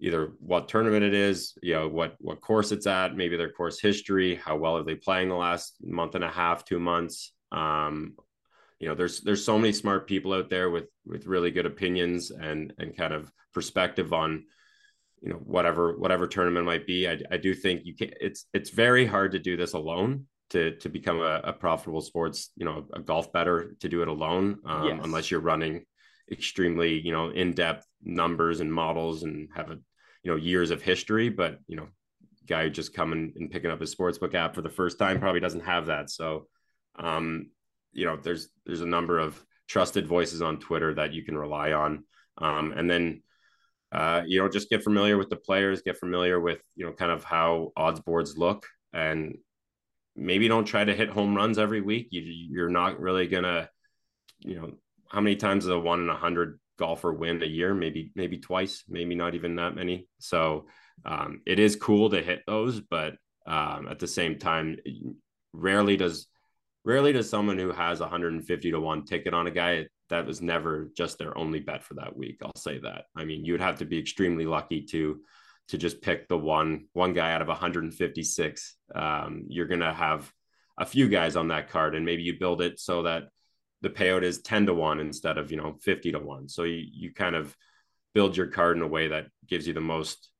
either 0.00 0.32
what 0.40 0.68
tournament 0.68 1.04
it 1.04 1.14
is, 1.14 1.54
you 1.62 1.74
know, 1.74 1.88
what 1.88 2.14
what 2.18 2.40
course 2.40 2.72
it's 2.72 2.86
at, 2.86 3.16
maybe 3.16 3.36
their 3.36 3.50
course 3.50 3.80
history, 3.80 4.36
how 4.36 4.56
well 4.56 4.76
are 4.76 4.84
they 4.84 4.94
playing 4.94 5.28
the 5.28 5.34
last 5.34 5.76
month 5.82 6.14
and 6.14 6.24
a 6.24 6.30
half, 6.30 6.64
two 6.64 6.78
months. 6.78 7.32
Um, 7.52 8.14
you 8.78 8.88
know, 8.88 8.94
there's 8.94 9.20
there's 9.20 9.44
so 9.44 9.58
many 9.58 9.72
smart 9.72 10.06
people 10.06 10.32
out 10.32 10.50
there 10.50 10.70
with 10.70 10.86
with 11.04 11.26
really 11.26 11.50
good 11.50 11.66
opinions 11.66 12.30
and 12.30 12.72
and 12.78 12.96
kind 12.96 13.12
of 13.12 13.30
perspective 13.52 14.12
on 14.12 14.44
you 15.20 15.30
know 15.30 15.36
whatever 15.36 15.98
whatever 15.98 16.26
tournament 16.26 16.66
might 16.66 16.86
be. 16.86 17.08
I, 17.08 17.18
I 17.30 17.36
do 17.36 17.54
think 17.54 17.84
you 17.84 17.94
can. 17.94 18.10
It's 18.20 18.46
it's 18.52 18.70
very 18.70 19.04
hard 19.04 19.32
to 19.32 19.38
do 19.38 19.56
this 19.56 19.72
alone 19.72 20.26
to 20.50 20.76
to 20.76 20.88
become 20.88 21.20
a, 21.20 21.40
a 21.44 21.52
profitable 21.52 22.00
sports 22.00 22.50
you 22.56 22.64
know 22.64 22.86
a 22.94 23.00
golf 23.00 23.32
better 23.32 23.74
to 23.80 23.88
do 23.88 24.02
it 24.02 24.08
alone 24.08 24.58
um, 24.64 24.84
yes. 24.84 25.00
unless 25.02 25.30
you're 25.30 25.40
running 25.40 25.84
extremely 26.30 27.00
you 27.00 27.12
know 27.12 27.30
in 27.30 27.52
depth 27.52 27.86
numbers 28.02 28.60
and 28.60 28.72
models 28.72 29.22
and 29.22 29.48
have 29.54 29.70
a 29.70 29.78
you 30.22 30.30
know 30.30 30.36
years 30.36 30.70
of 30.70 30.82
history. 30.82 31.28
But 31.28 31.58
you 31.66 31.76
know 31.76 31.88
guy 32.46 32.68
just 32.68 32.94
coming 32.94 33.32
and 33.36 33.50
picking 33.50 33.70
up 33.70 33.80
his 33.80 33.94
sportsbook 33.94 34.34
app 34.34 34.54
for 34.54 34.62
the 34.62 34.70
first 34.70 34.98
time 34.98 35.20
probably 35.20 35.40
doesn't 35.40 35.64
have 35.64 35.86
that. 35.86 36.10
So 36.10 36.46
um 36.98 37.50
you 37.92 38.04
know 38.04 38.16
there's 38.16 38.48
there's 38.66 38.80
a 38.80 38.86
number 38.86 39.18
of 39.18 39.42
trusted 39.68 40.06
voices 40.06 40.40
on 40.40 40.58
twitter 40.58 40.94
that 40.94 41.12
you 41.12 41.24
can 41.24 41.36
rely 41.36 41.72
on. 41.72 42.04
Um 42.38 42.72
and 42.72 42.90
then 42.90 43.22
uh 43.92 44.22
you 44.26 44.40
know 44.40 44.48
just 44.48 44.70
get 44.70 44.82
familiar 44.82 45.16
with 45.16 45.30
the 45.30 45.36
players 45.36 45.82
get 45.82 45.98
familiar 45.98 46.40
with 46.40 46.60
you 46.74 46.86
know 46.86 46.92
kind 46.92 47.12
of 47.12 47.24
how 47.24 47.72
odds 47.76 48.00
boards 48.00 48.36
look. 48.36 48.66
And 48.92 49.36
maybe 50.18 50.48
don't 50.48 50.64
try 50.64 50.84
to 50.84 50.94
hit 50.94 51.08
home 51.08 51.34
runs 51.34 51.58
every 51.58 51.80
week 51.80 52.08
you, 52.10 52.22
you're 52.22 52.68
not 52.68 53.00
really 53.00 53.26
gonna 53.26 53.68
you 54.40 54.54
know 54.54 54.72
how 55.08 55.20
many 55.20 55.36
times 55.36 55.64
is 55.64 55.70
a 55.70 55.78
one 55.78 56.00
in 56.00 56.08
a 56.08 56.16
hundred 56.16 56.58
golfer 56.78 57.12
win 57.12 57.42
a 57.42 57.46
year, 57.46 57.74
maybe 57.74 58.12
maybe 58.14 58.38
twice, 58.38 58.84
maybe 58.88 59.14
not 59.14 59.34
even 59.34 59.56
that 59.56 59.74
many. 59.74 60.06
So 60.18 60.66
um, 61.04 61.42
it 61.44 61.58
is 61.58 61.76
cool 61.76 62.10
to 62.10 62.22
hit 62.22 62.42
those, 62.46 62.80
but 62.80 63.14
um, 63.46 63.88
at 63.90 63.98
the 63.98 64.06
same 64.06 64.38
time, 64.38 64.76
rarely 65.52 65.96
does 65.96 66.26
rarely 66.84 67.12
does 67.12 67.28
someone 67.28 67.58
who 67.58 67.72
has 67.72 68.00
150 68.00 68.70
to 68.70 68.80
one 68.80 69.04
ticket 69.04 69.34
on 69.34 69.46
a 69.46 69.50
guy 69.50 69.86
that 70.08 70.26
was 70.26 70.40
never 70.40 70.90
just 70.96 71.18
their 71.18 71.36
only 71.36 71.60
bet 71.60 71.84
for 71.84 71.94
that 71.94 72.16
week. 72.16 72.38
I'll 72.42 72.56
say 72.56 72.78
that. 72.78 73.06
I 73.14 73.24
mean, 73.24 73.44
you 73.44 73.52
would 73.52 73.60
have 73.60 73.78
to 73.80 73.84
be 73.84 73.98
extremely 73.98 74.46
lucky 74.46 74.82
to 74.90 75.20
to 75.68 75.78
just 75.78 76.00
pick 76.00 76.28
the 76.28 76.38
one 76.38 76.86
one 76.92 77.12
guy 77.12 77.32
out 77.32 77.42
of 77.42 77.48
156. 77.48 78.76
Um, 78.94 79.44
you're 79.48 79.66
gonna 79.66 79.92
have 79.92 80.32
a 80.78 80.86
few 80.86 81.08
guys 81.08 81.36
on 81.36 81.48
that 81.48 81.70
card, 81.70 81.94
and 81.94 82.04
maybe 82.04 82.22
you 82.22 82.38
build 82.38 82.62
it 82.62 82.78
so 82.78 83.02
that 83.02 83.24
the 83.80 83.90
payout 83.90 84.22
is 84.22 84.40
10 84.42 84.66
to 84.66 84.74
1 84.74 85.00
instead 85.00 85.38
of 85.38 85.50
you 85.50 85.56
know 85.56 85.76
50 85.80 86.12
to 86.12 86.18
1 86.18 86.48
so 86.48 86.64
you, 86.64 86.84
you 86.92 87.12
kind 87.12 87.36
of 87.36 87.56
build 88.14 88.36
your 88.36 88.46
card 88.46 88.76
in 88.76 88.82
a 88.82 88.88
way 88.88 89.08
that 89.08 89.26
gives 89.46 89.66
you 89.66 89.72
the 89.72 89.80
most 89.80 90.30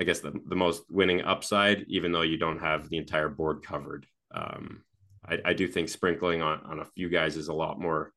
i 0.00 0.04
guess 0.04 0.20
the, 0.20 0.32
the 0.46 0.56
most 0.56 0.82
winning 0.90 1.22
upside 1.22 1.84
even 1.88 2.12
though 2.12 2.22
you 2.22 2.36
don't 2.36 2.60
have 2.60 2.88
the 2.88 2.98
entire 2.98 3.28
board 3.28 3.62
covered. 3.62 4.06
Um, 4.34 4.82
I, 5.24 5.38
I 5.46 5.52
do 5.54 5.66
think 5.66 5.88
sprinkling 5.88 6.42
on, 6.42 6.60
on 6.66 6.80
a 6.80 6.84
few 6.84 7.08
guys 7.08 7.36
is 7.36 7.48
a 7.48 7.54
lot 7.54 7.80
more 7.80 8.12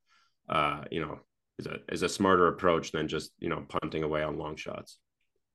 uh, 0.49 0.83
you 0.91 0.99
know 0.99 1.19
is 1.59 1.67
a, 1.67 1.77
is 1.89 2.03
a 2.03 2.09
smarter 2.09 2.47
approach 2.47 2.91
than 2.91 3.07
just 3.07 3.31
you 3.39 3.49
know 3.49 3.65
punting 3.67 4.03
away 4.03 4.23
on 4.23 4.37
long 4.37 4.55
shots 4.55 4.97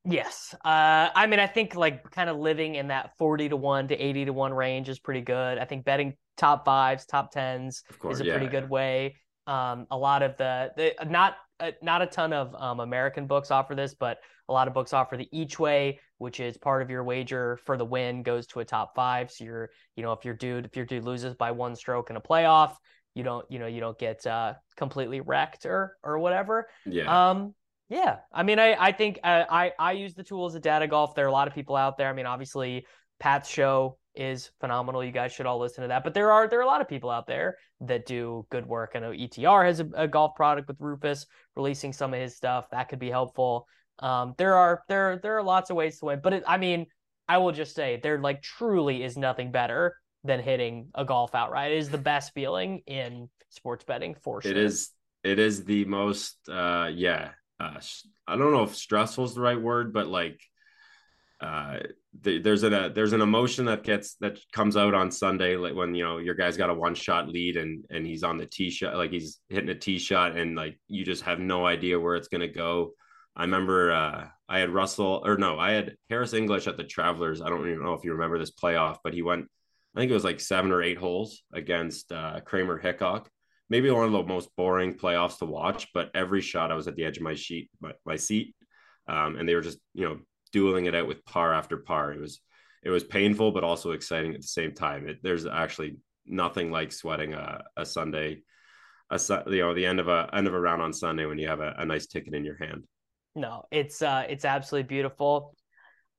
Yes. 0.05 0.55
Uh, 0.65 1.09
I 1.15 1.27
mean, 1.27 1.41
I 1.41 1.47
think 1.47 1.75
like 1.75 2.11
kind 2.11 2.29
of 2.29 2.37
living 2.37 2.75
in 2.75 2.89
that 2.89 3.17
40 3.17 3.51
to 3.51 3.57
1 3.57 3.89
to 3.89 3.97
80 3.97 4.27
to 4.27 4.33
1 4.33 4.53
range 4.53 4.89
is 4.89 4.99
pretty 4.99 5.23
good. 5.23 5.59
I 5.59 5.65
think 5.65 5.85
betting 5.85 6.15
top 6.37 6.65
fives, 6.65 7.07
top 7.07 7.33
tens 7.33 7.83
course, 7.99 8.17
is 8.17 8.21
a 8.21 8.27
yeah, 8.27 8.33
pretty 8.33 8.49
good 8.49 8.69
way. 8.69 9.17
Um, 9.47 9.87
a 9.91 9.97
lot 9.97 10.23
of 10.23 10.37
the, 10.37 10.73
the 10.77 10.95
not 11.07 11.37
uh, 11.61 11.71
not 11.83 12.03
a 12.03 12.07
ton 12.07 12.33
of 12.33 12.55
um, 12.59 12.81
American 12.81 13.27
books 13.27 13.51
offer 13.51 13.75
this, 13.75 13.95
but 13.95 14.19
a 14.49 14.53
lot 14.53 14.69
of 14.69 14.75
books 14.75 14.93
offer 14.93 15.17
the 15.17 15.29
each 15.33 15.59
way, 15.59 16.01
which 16.19 16.41
is 16.41 16.57
part 16.59 16.83
of 16.83 16.91
your 16.91 17.05
wager 17.05 17.59
for 17.65 17.77
the 17.77 17.85
win 17.85 18.23
goes 18.23 18.47
to 18.49 18.61
a 18.61 18.65
top 18.65 18.95
five. 18.95 19.31
So 19.31 19.45
you're, 19.45 19.71
you 19.97 20.03
know, 20.03 20.13
if 20.13 20.25
your 20.25 20.35
dude 20.35 20.67
if 20.67 20.77
your 20.77 20.85
dude 20.85 21.05
loses 21.05 21.35
by 21.35 21.53
one 21.53 21.77
stroke 21.77 22.11
in 22.11 22.17
a 22.17 22.21
playoff, 22.21 22.75
you 23.15 23.23
don't, 23.23 23.47
you 23.51 23.59
know, 23.59 23.67
you 23.67 23.81
don't 23.81 23.99
get 23.99 24.27
uh, 24.27 24.55
completely 24.77 25.21
wrecked 25.21 25.65
or 25.65 25.97
or 26.03 26.19
whatever. 26.19 26.69
Yeah. 26.85 27.31
Um, 27.31 27.55
yeah, 27.89 28.19
I 28.33 28.43
mean, 28.43 28.59
I 28.59 28.75
I 28.75 28.93
think 28.93 29.19
uh, 29.23 29.45
I 29.51 29.73
I 29.79 29.93
use 29.93 30.15
the 30.15 30.25
tools 30.25 30.55
at 30.55 30.63
Data 30.63 30.87
Golf. 30.87 31.15
There 31.15 31.25
are 31.25 31.29
a 31.29 31.33
lot 31.33 31.49
of 31.49 31.55
people 31.55 31.77
out 31.77 31.99
there. 31.99 32.09
I 32.09 32.13
mean, 32.13 32.27
obviously, 32.27 32.87
Pat's 33.21 33.49
show 33.49 33.99
is 34.15 34.51
phenomenal. 34.61 35.05
You 35.05 35.11
guys 35.11 35.33
should 35.33 35.47
all 35.47 35.59
listen 35.59 35.83
to 35.83 35.89
that. 35.89 36.03
But 36.03 36.15
there 36.15 36.33
are 36.33 36.49
there 36.49 36.59
are 36.61 36.63
a 36.63 36.67
lot 36.67 36.81
of 36.81 36.89
people 36.89 37.11
out 37.11 37.27
there 37.27 37.57
that 37.83 38.07
do 38.07 38.47
good 38.51 38.67
work. 38.67 38.93
I 38.95 39.01
know 39.01 39.11
ETR 39.11 39.67
has 39.67 39.81
a, 39.81 39.89
a 39.95 40.09
golf 40.09 40.35
product 40.35 40.69
with 40.69 40.81
Rufus 40.81 41.27
releasing 41.57 41.93
some 41.93 42.15
of 42.15 42.21
his 42.21 42.37
stuff 42.37 42.71
that 42.71 42.89
could 42.89 42.99
be 42.99 43.11
helpful. 43.11 43.67
Um, 43.99 44.35
there 44.39 44.55
are 44.55 44.83
there 44.89 45.19
there 45.23 45.37
are 45.37 45.43
lots 45.43 45.69
of 45.69 45.77
ways 45.77 45.99
to 45.99 46.07
win, 46.07 46.21
but 46.23 46.33
it, 46.33 46.45
I 46.47 46.57
mean, 46.57 46.87
I 47.29 47.39
will 47.39 47.53
just 47.53 47.75
say 47.75 48.01
there 48.03 48.19
like 48.19 48.41
truly 48.41 49.03
is 49.03 49.19
nothing 49.19 49.53
better 49.53 49.97
than 50.25 50.41
hitting 50.41 50.89
a 50.95 51.05
golf 51.05 51.35
outright. 51.35 51.73
It 51.73 51.79
is 51.79 51.91
the 51.91 51.99
best 51.99 52.33
feeling 52.33 52.81
in 52.87 53.29
sports 53.51 53.85
betting 53.85 54.15
for 54.23 54.41
sure. 54.41 54.51
It 54.51 54.57
is. 54.57 54.91
It 55.23 55.39
is 55.39 55.65
the 55.65 55.85
most. 55.85 56.37
Uh, 56.49 56.91
yeah 56.93 57.31
uh, 57.61 57.81
I 58.27 58.37
don't 58.37 58.53
know 58.53 58.65
if 58.65 58.75
stressful 58.75 59.25
is 59.25 59.35
the 59.35 59.41
right 59.41 59.61
word, 59.61 59.93
but 59.93 60.09
like 60.09 60.41
uh, 61.41 61.79
the, 62.23 62.39
there's 62.39 62.63
a 62.63 62.91
there's 62.95 63.13
an 63.13 63.21
emotion 63.21 63.67
that 63.67 63.83
gets 63.83 64.15
that 64.17 64.39
comes 64.53 64.77
out 64.77 64.95
on 64.95 65.11
Sunday, 65.11 65.57
like 65.57 65.75
when 65.75 65.95
you 65.95 66.05
know 66.05 66.19
your 66.19 66.35
guy's 66.35 66.57
got 66.57 66.71
a 66.71 66.75
one 66.75 66.95
shot 66.95 67.29
lead 67.29 67.57
and 67.57 67.85
and 67.91 68.07
he's 68.07 68.23
on 68.23 68.39
the 68.39 68.47
tee 68.47 68.71
shot, 68.71 68.97
like 68.97 69.11
he's 69.11 69.41
hitting 69.49 69.69
a 69.69 69.75
tee 69.75 69.99
shot, 69.99 70.37
and 70.37 70.57
like 70.57 70.79
you 70.89 71.05
just 71.05 71.23
have 71.23 71.39
no 71.39 71.67
idea 71.67 72.01
where 72.01 72.17
it's 72.17 72.29
gonna 72.29 72.49
go. 72.49 72.93
I 73.37 73.43
remember 73.43 73.93
uh, 73.93 74.27
I 74.49 74.59
had 74.59 74.71
Russell 74.71 75.23
or 75.25 75.37
no, 75.37 75.59
I 75.59 75.73
had 75.73 75.97
Harris 76.09 76.35
English 76.35 76.67
at 76.67 76.77
the 76.77 76.85
Travelers. 76.85 77.43
I 77.43 77.49
don't 77.49 77.69
even 77.69 77.83
know 77.83 77.95
if 77.95 78.05
you 78.05 78.13
remember 78.13 78.39
this 78.39 78.53
playoff, 78.53 78.99
but 79.03 79.13
he 79.13 79.23
went, 79.23 79.47
I 79.95 80.01
think 80.01 80.11
it 80.11 80.15
was 80.15 80.25
like 80.25 80.41
seven 80.41 80.71
or 80.71 80.83
eight 80.83 80.99
holes 80.99 81.43
against 81.53 82.13
uh, 82.13 82.41
Kramer 82.41 82.79
Hickok, 82.79 83.29
maybe 83.71 83.91
one 83.91 84.05
of 84.05 84.13
the 84.13 84.23
most 84.23 84.49
boring 84.57 84.95
playoffs 84.95 85.39
to 85.39 85.47
watch, 85.47 85.89
but 85.95 86.11
every 86.15 86.41
shot 86.41 86.71
I 86.71 86.75
was 86.75 86.87
at 86.87 86.97
the 86.97 87.05
edge 87.05 87.17
of 87.17 87.23
my 87.23 87.35
sheet, 87.35 87.71
my, 87.81 87.93
my 88.05 88.17
seat. 88.17 88.55
Um, 89.09 89.37
and 89.37 89.49
they 89.49 89.55
were 89.55 89.61
just, 89.61 89.79
you 89.95 90.05
know, 90.05 90.19
dueling 90.53 90.87
it 90.87 90.95
out 90.95 91.07
with 91.07 91.25
par 91.25 91.53
after 91.53 91.79
par. 91.79 92.13
It 92.13 92.21
was, 92.21 92.41
it 92.83 92.91
was 92.91 93.05
painful, 93.05 93.53
but 93.53 93.65
also 93.65 93.93
exciting 93.93 94.35
at 94.35 94.41
the 94.41 94.47
same 94.47 94.73
time. 94.73 95.09
It, 95.09 95.19
there's 95.23 95.47
actually 95.47 95.97
nothing 96.27 96.71
like 96.71 96.93
sweating 96.93 97.35
a, 97.35 97.63
a 97.77 97.85
Sunday, 97.85 98.43
a, 99.11 99.21
you 99.47 99.59
know, 99.59 99.75
the 99.75 99.87
end 99.87 100.01
of 100.01 100.09
a, 100.09 100.29
end 100.33 100.47
of 100.47 100.55
a 100.55 100.61
round 100.61 100.83
on 100.83 100.93
Sunday 100.93 101.27
when 101.27 101.39
you 101.39 101.49
have 101.49 101.61
a, 101.61 101.75
a 101.79 101.85
nice 101.85 102.07
ticket 102.07 102.35
in 102.35 102.45
your 102.45 102.57
hand. 102.57 102.85
No, 103.35 103.65
it's, 103.71 104.01
uh, 104.01 104.25
it's 104.29 104.45
absolutely 104.45 104.89
beautiful. 104.89 105.55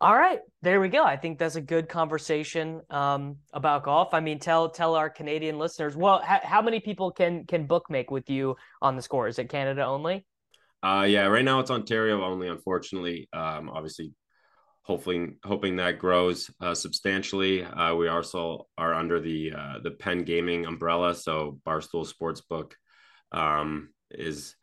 All 0.02 0.16
right, 0.16 0.40
there 0.62 0.82
we 0.82 0.90
go. 0.90 1.04
I 1.04 1.16
think 1.16 1.40
that's 1.40 1.56
a 1.56 1.62
good 1.62 1.88
conversation 1.88 2.82
um, 2.90 3.38
about 3.54 3.84
golf. 3.84 4.14
I 4.14 4.20
mean, 4.20 4.40
tell 4.40 4.70
tell 4.70 4.94
our 4.96 5.10
Canadian 5.10 5.58
listeners. 5.58 5.96
Well, 5.96 6.22
how 6.22 6.62
many 6.62 6.82
people 6.82 7.12
can 7.12 7.46
can 7.46 7.66
bookmake 7.66 8.12
with 8.12 8.30
you 8.30 8.58
on 8.82 8.98
the 8.98 9.02
score? 9.02 9.30
Is 9.30 9.40
it 9.40 9.50
Canada 9.50 9.86
only? 9.86 10.26
Uh, 10.84 11.06
yeah, 11.08 11.26
right 11.28 11.46
now 11.46 11.60
it's 11.60 11.72
Ontario 11.72 12.24
only. 12.24 12.50
Unfortunately, 12.50 13.30
um, 13.32 13.70
obviously, 13.70 14.12
hopefully, 14.82 15.38
hoping 15.46 15.78
that 15.78 15.98
grows 15.98 16.52
uh, 16.60 16.76
substantially. 16.76 17.64
Uh, 17.64 17.96
we 17.96 18.10
also 18.10 18.68
are 18.78 18.94
under 18.94 19.22
the 19.22 19.54
uh, 19.58 19.80
the 19.82 19.92
Penn 19.92 20.26
Gaming 20.26 20.66
umbrella, 20.66 21.16
so 21.16 21.58
Barstool 21.66 22.06
Sportsbook 22.06 22.74
um, 23.32 23.94
is 24.12 24.56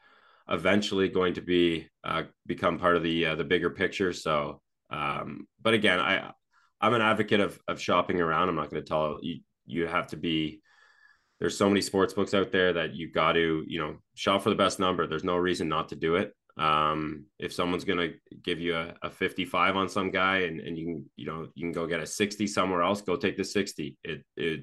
eventually 0.49 1.09
going 1.09 1.33
to 1.35 1.41
be 1.41 1.89
uh, 2.05 2.25
become 2.45 2.79
part 2.79 2.97
of 2.97 3.03
the 3.03 3.27
uh, 3.27 3.35
the 3.35 3.45
bigger 3.45 3.71
picture. 3.71 4.13
So 4.13 4.61
um, 4.93 5.47
but 5.61 5.75
again, 5.75 5.99
I 5.99 6.33
I'm 6.81 6.95
an 6.95 7.03
advocate 7.03 7.41
of 7.41 7.59
of 7.67 7.81
shopping 7.81 8.21
around. 8.21 8.49
I'm 8.49 8.57
not 8.57 8.71
going 8.71 8.83
to 8.83 8.89
tell 8.89 9.19
you 9.23 9.41
you 9.67 9.87
have 9.87 10.09
to 10.09 10.17
be. 10.17 10.61
There's 11.41 11.59
so 11.59 11.69
many 11.69 11.81
sports 11.81 12.15
books 12.15 12.35
out 12.35 12.53
there 12.53 12.73
that 12.75 12.95
you 12.95 13.11
got 13.11 13.33
to 13.33 13.65
you 13.67 13.79
know 13.81 13.97
shop 14.15 14.43
for 14.43 14.51
the 14.51 14.57
best 14.57 14.79
number. 14.79 15.07
There's 15.07 15.25
no 15.25 15.37
reason 15.37 15.69
not 15.69 15.89
to 15.89 15.97
do 15.97 16.17
it. 16.17 16.33
Um, 16.59 17.25
if 17.39 17.53
someone's 17.53 17.85
going 17.85 17.99
to 17.99 18.37
give 18.45 18.61
you 18.61 18.77
a, 18.77 18.95
a 19.03 19.11
55 19.11 19.75
on 19.75 19.89
some 19.89 20.11
guy 20.11 20.41
and, 20.41 20.61
and 20.61 20.77
you 20.77 20.85
can 20.85 21.11
you 21.17 21.27
know 21.27 21.49
you 21.55 21.65
can 21.65 21.73
go 21.73 21.87
get 21.87 22.01
a 22.01 22.07
60 22.07 22.47
somewhere 22.47 22.83
else, 22.83 23.01
go 23.01 23.17
take 23.17 23.37
the 23.37 23.45
60. 23.45 23.97
It 24.05 24.23
it 24.37 24.61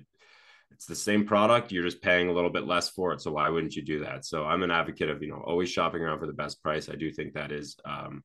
it's 0.72 0.86
the 0.86 0.96
same 0.96 1.26
product 1.26 1.72
you're 1.72 1.84
just 1.84 2.02
paying 2.02 2.30
a 2.30 2.32
little 2.32 2.50
bit 2.50 2.66
less 2.66 2.90
for 2.90 3.12
it 3.12 3.22
so 3.22 3.32
why 3.32 3.50
wouldn't 3.50 3.76
you 3.76 3.82
do 3.82 4.00
that 4.00 4.26
so 4.26 4.46
i'm 4.46 4.64
an 4.64 4.72
advocate 4.72 5.10
of 5.10 5.22
you 5.22 5.30
know 5.30 5.42
always 5.46 5.70
shopping 5.70 6.02
around 6.02 6.20
for 6.20 6.28
the 6.28 6.34
best 6.34 6.62
price 6.62 6.90
i 6.90 6.96
do 6.96 7.12
think 7.12 7.34
that 7.34 7.52
is 7.52 7.76
um, 7.86 8.24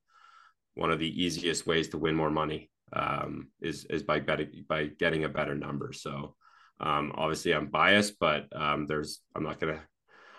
one 0.74 0.90
of 0.90 0.98
the 0.98 1.22
easiest 1.22 1.66
ways 1.66 1.88
to 1.88 1.98
win 1.98 2.14
more 2.14 2.30
money 2.30 2.70
um, 2.92 3.48
is 3.60 3.84
is 3.86 4.02
by 4.02 4.20
betting 4.20 4.64
by 4.68 4.86
getting 4.86 5.24
a 5.24 5.28
better 5.28 5.54
number. 5.54 5.92
So 5.92 6.34
um, 6.80 7.12
obviously 7.16 7.52
I'm 7.52 7.68
biased, 7.68 8.18
but 8.18 8.46
um, 8.54 8.86
there's 8.86 9.20
I'm 9.34 9.44
not 9.44 9.60
gonna 9.60 9.82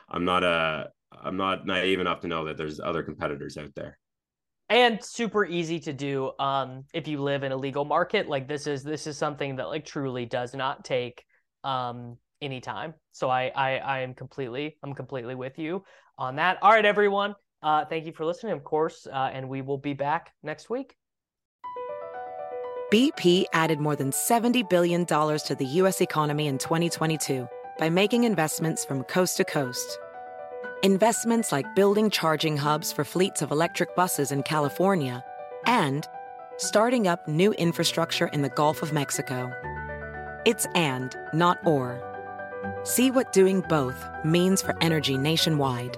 I'm 0.09 0.25
not 0.25 0.43
a 0.43 0.89
I'm 1.11 1.37
not 1.37 1.65
naive 1.65 1.99
enough 1.99 2.21
to 2.21 2.27
know 2.27 2.45
that 2.45 2.57
there's 2.57 2.79
other 2.79 3.03
competitors 3.03 3.57
out 3.57 3.73
there. 3.75 3.97
And 4.67 5.03
super 5.03 5.45
easy 5.45 5.79
to 5.81 5.93
do 5.93 6.31
um, 6.39 6.85
if 6.93 7.07
you 7.07 7.21
live 7.21 7.43
in 7.43 7.51
a 7.51 7.57
legal 7.57 7.85
market. 7.85 8.27
Like 8.27 8.47
this 8.47 8.67
is 8.67 8.83
this 8.83 9.05
is 9.05 9.17
something 9.17 9.57
that 9.57 9.67
like 9.67 9.85
truly 9.85 10.25
does 10.25 10.55
not 10.55 10.83
take 10.83 11.23
um, 11.63 12.17
any 12.41 12.61
time. 12.61 12.95
So 13.11 13.29
I, 13.29 13.51
I 13.55 13.77
I 13.77 13.99
am 13.99 14.13
completely 14.13 14.77
I'm 14.83 14.93
completely 14.93 15.35
with 15.35 15.59
you 15.59 15.83
on 16.17 16.37
that. 16.37 16.57
All 16.61 16.71
right, 16.71 16.85
everyone. 16.85 17.35
Uh, 17.61 17.85
thank 17.85 18.05
you 18.05 18.11
for 18.11 18.25
listening, 18.25 18.53
of 18.53 18.63
course, 18.63 19.07
uh, 19.11 19.31
and 19.33 19.49
we 19.49 19.61
will 19.61 19.77
be 19.77 19.93
back 19.93 20.33
next 20.43 20.69
week. 20.69 20.95
BP 22.93 23.45
added 23.51 23.79
more 23.79 23.95
than 23.95 24.11
$70 24.11 24.69
billion 24.69 25.05
to 25.05 25.55
the 25.57 25.65
U.S. 25.65 26.01
economy 26.01 26.47
in 26.47 26.59
2022 26.59 27.47
by 27.79 27.89
making 27.89 28.25
investments 28.25 28.85
from 28.85 29.03
coast 29.03 29.37
to 29.37 29.43
coast. 29.43 29.97
Investments 30.83 31.51
like 31.51 31.73
building 31.75 32.11
charging 32.11 32.57
hubs 32.57 32.91
for 32.91 33.03
fleets 33.03 33.41
of 33.41 33.49
electric 33.49 33.95
buses 33.95 34.31
in 34.31 34.43
California 34.43 35.23
and 35.65 36.07
starting 36.57 37.07
up 37.07 37.27
new 37.27 37.53
infrastructure 37.53 38.27
in 38.27 38.43
the 38.43 38.49
Gulf 38.49 38.83
of 38.83 38.93
Mexico. 38.93 39.51
It's 40.45 40.67
and, 40.75 41.15
not 41.33 41.57
or. 41.65 41.99
See 42.83 43.09
what 43.09 43.33
doing 43.33 43.61
both 43.61 44.07
means 44.23 44.61
for 44.61 44.77
energy 44.81 45.17
nationwide 45.17 45.97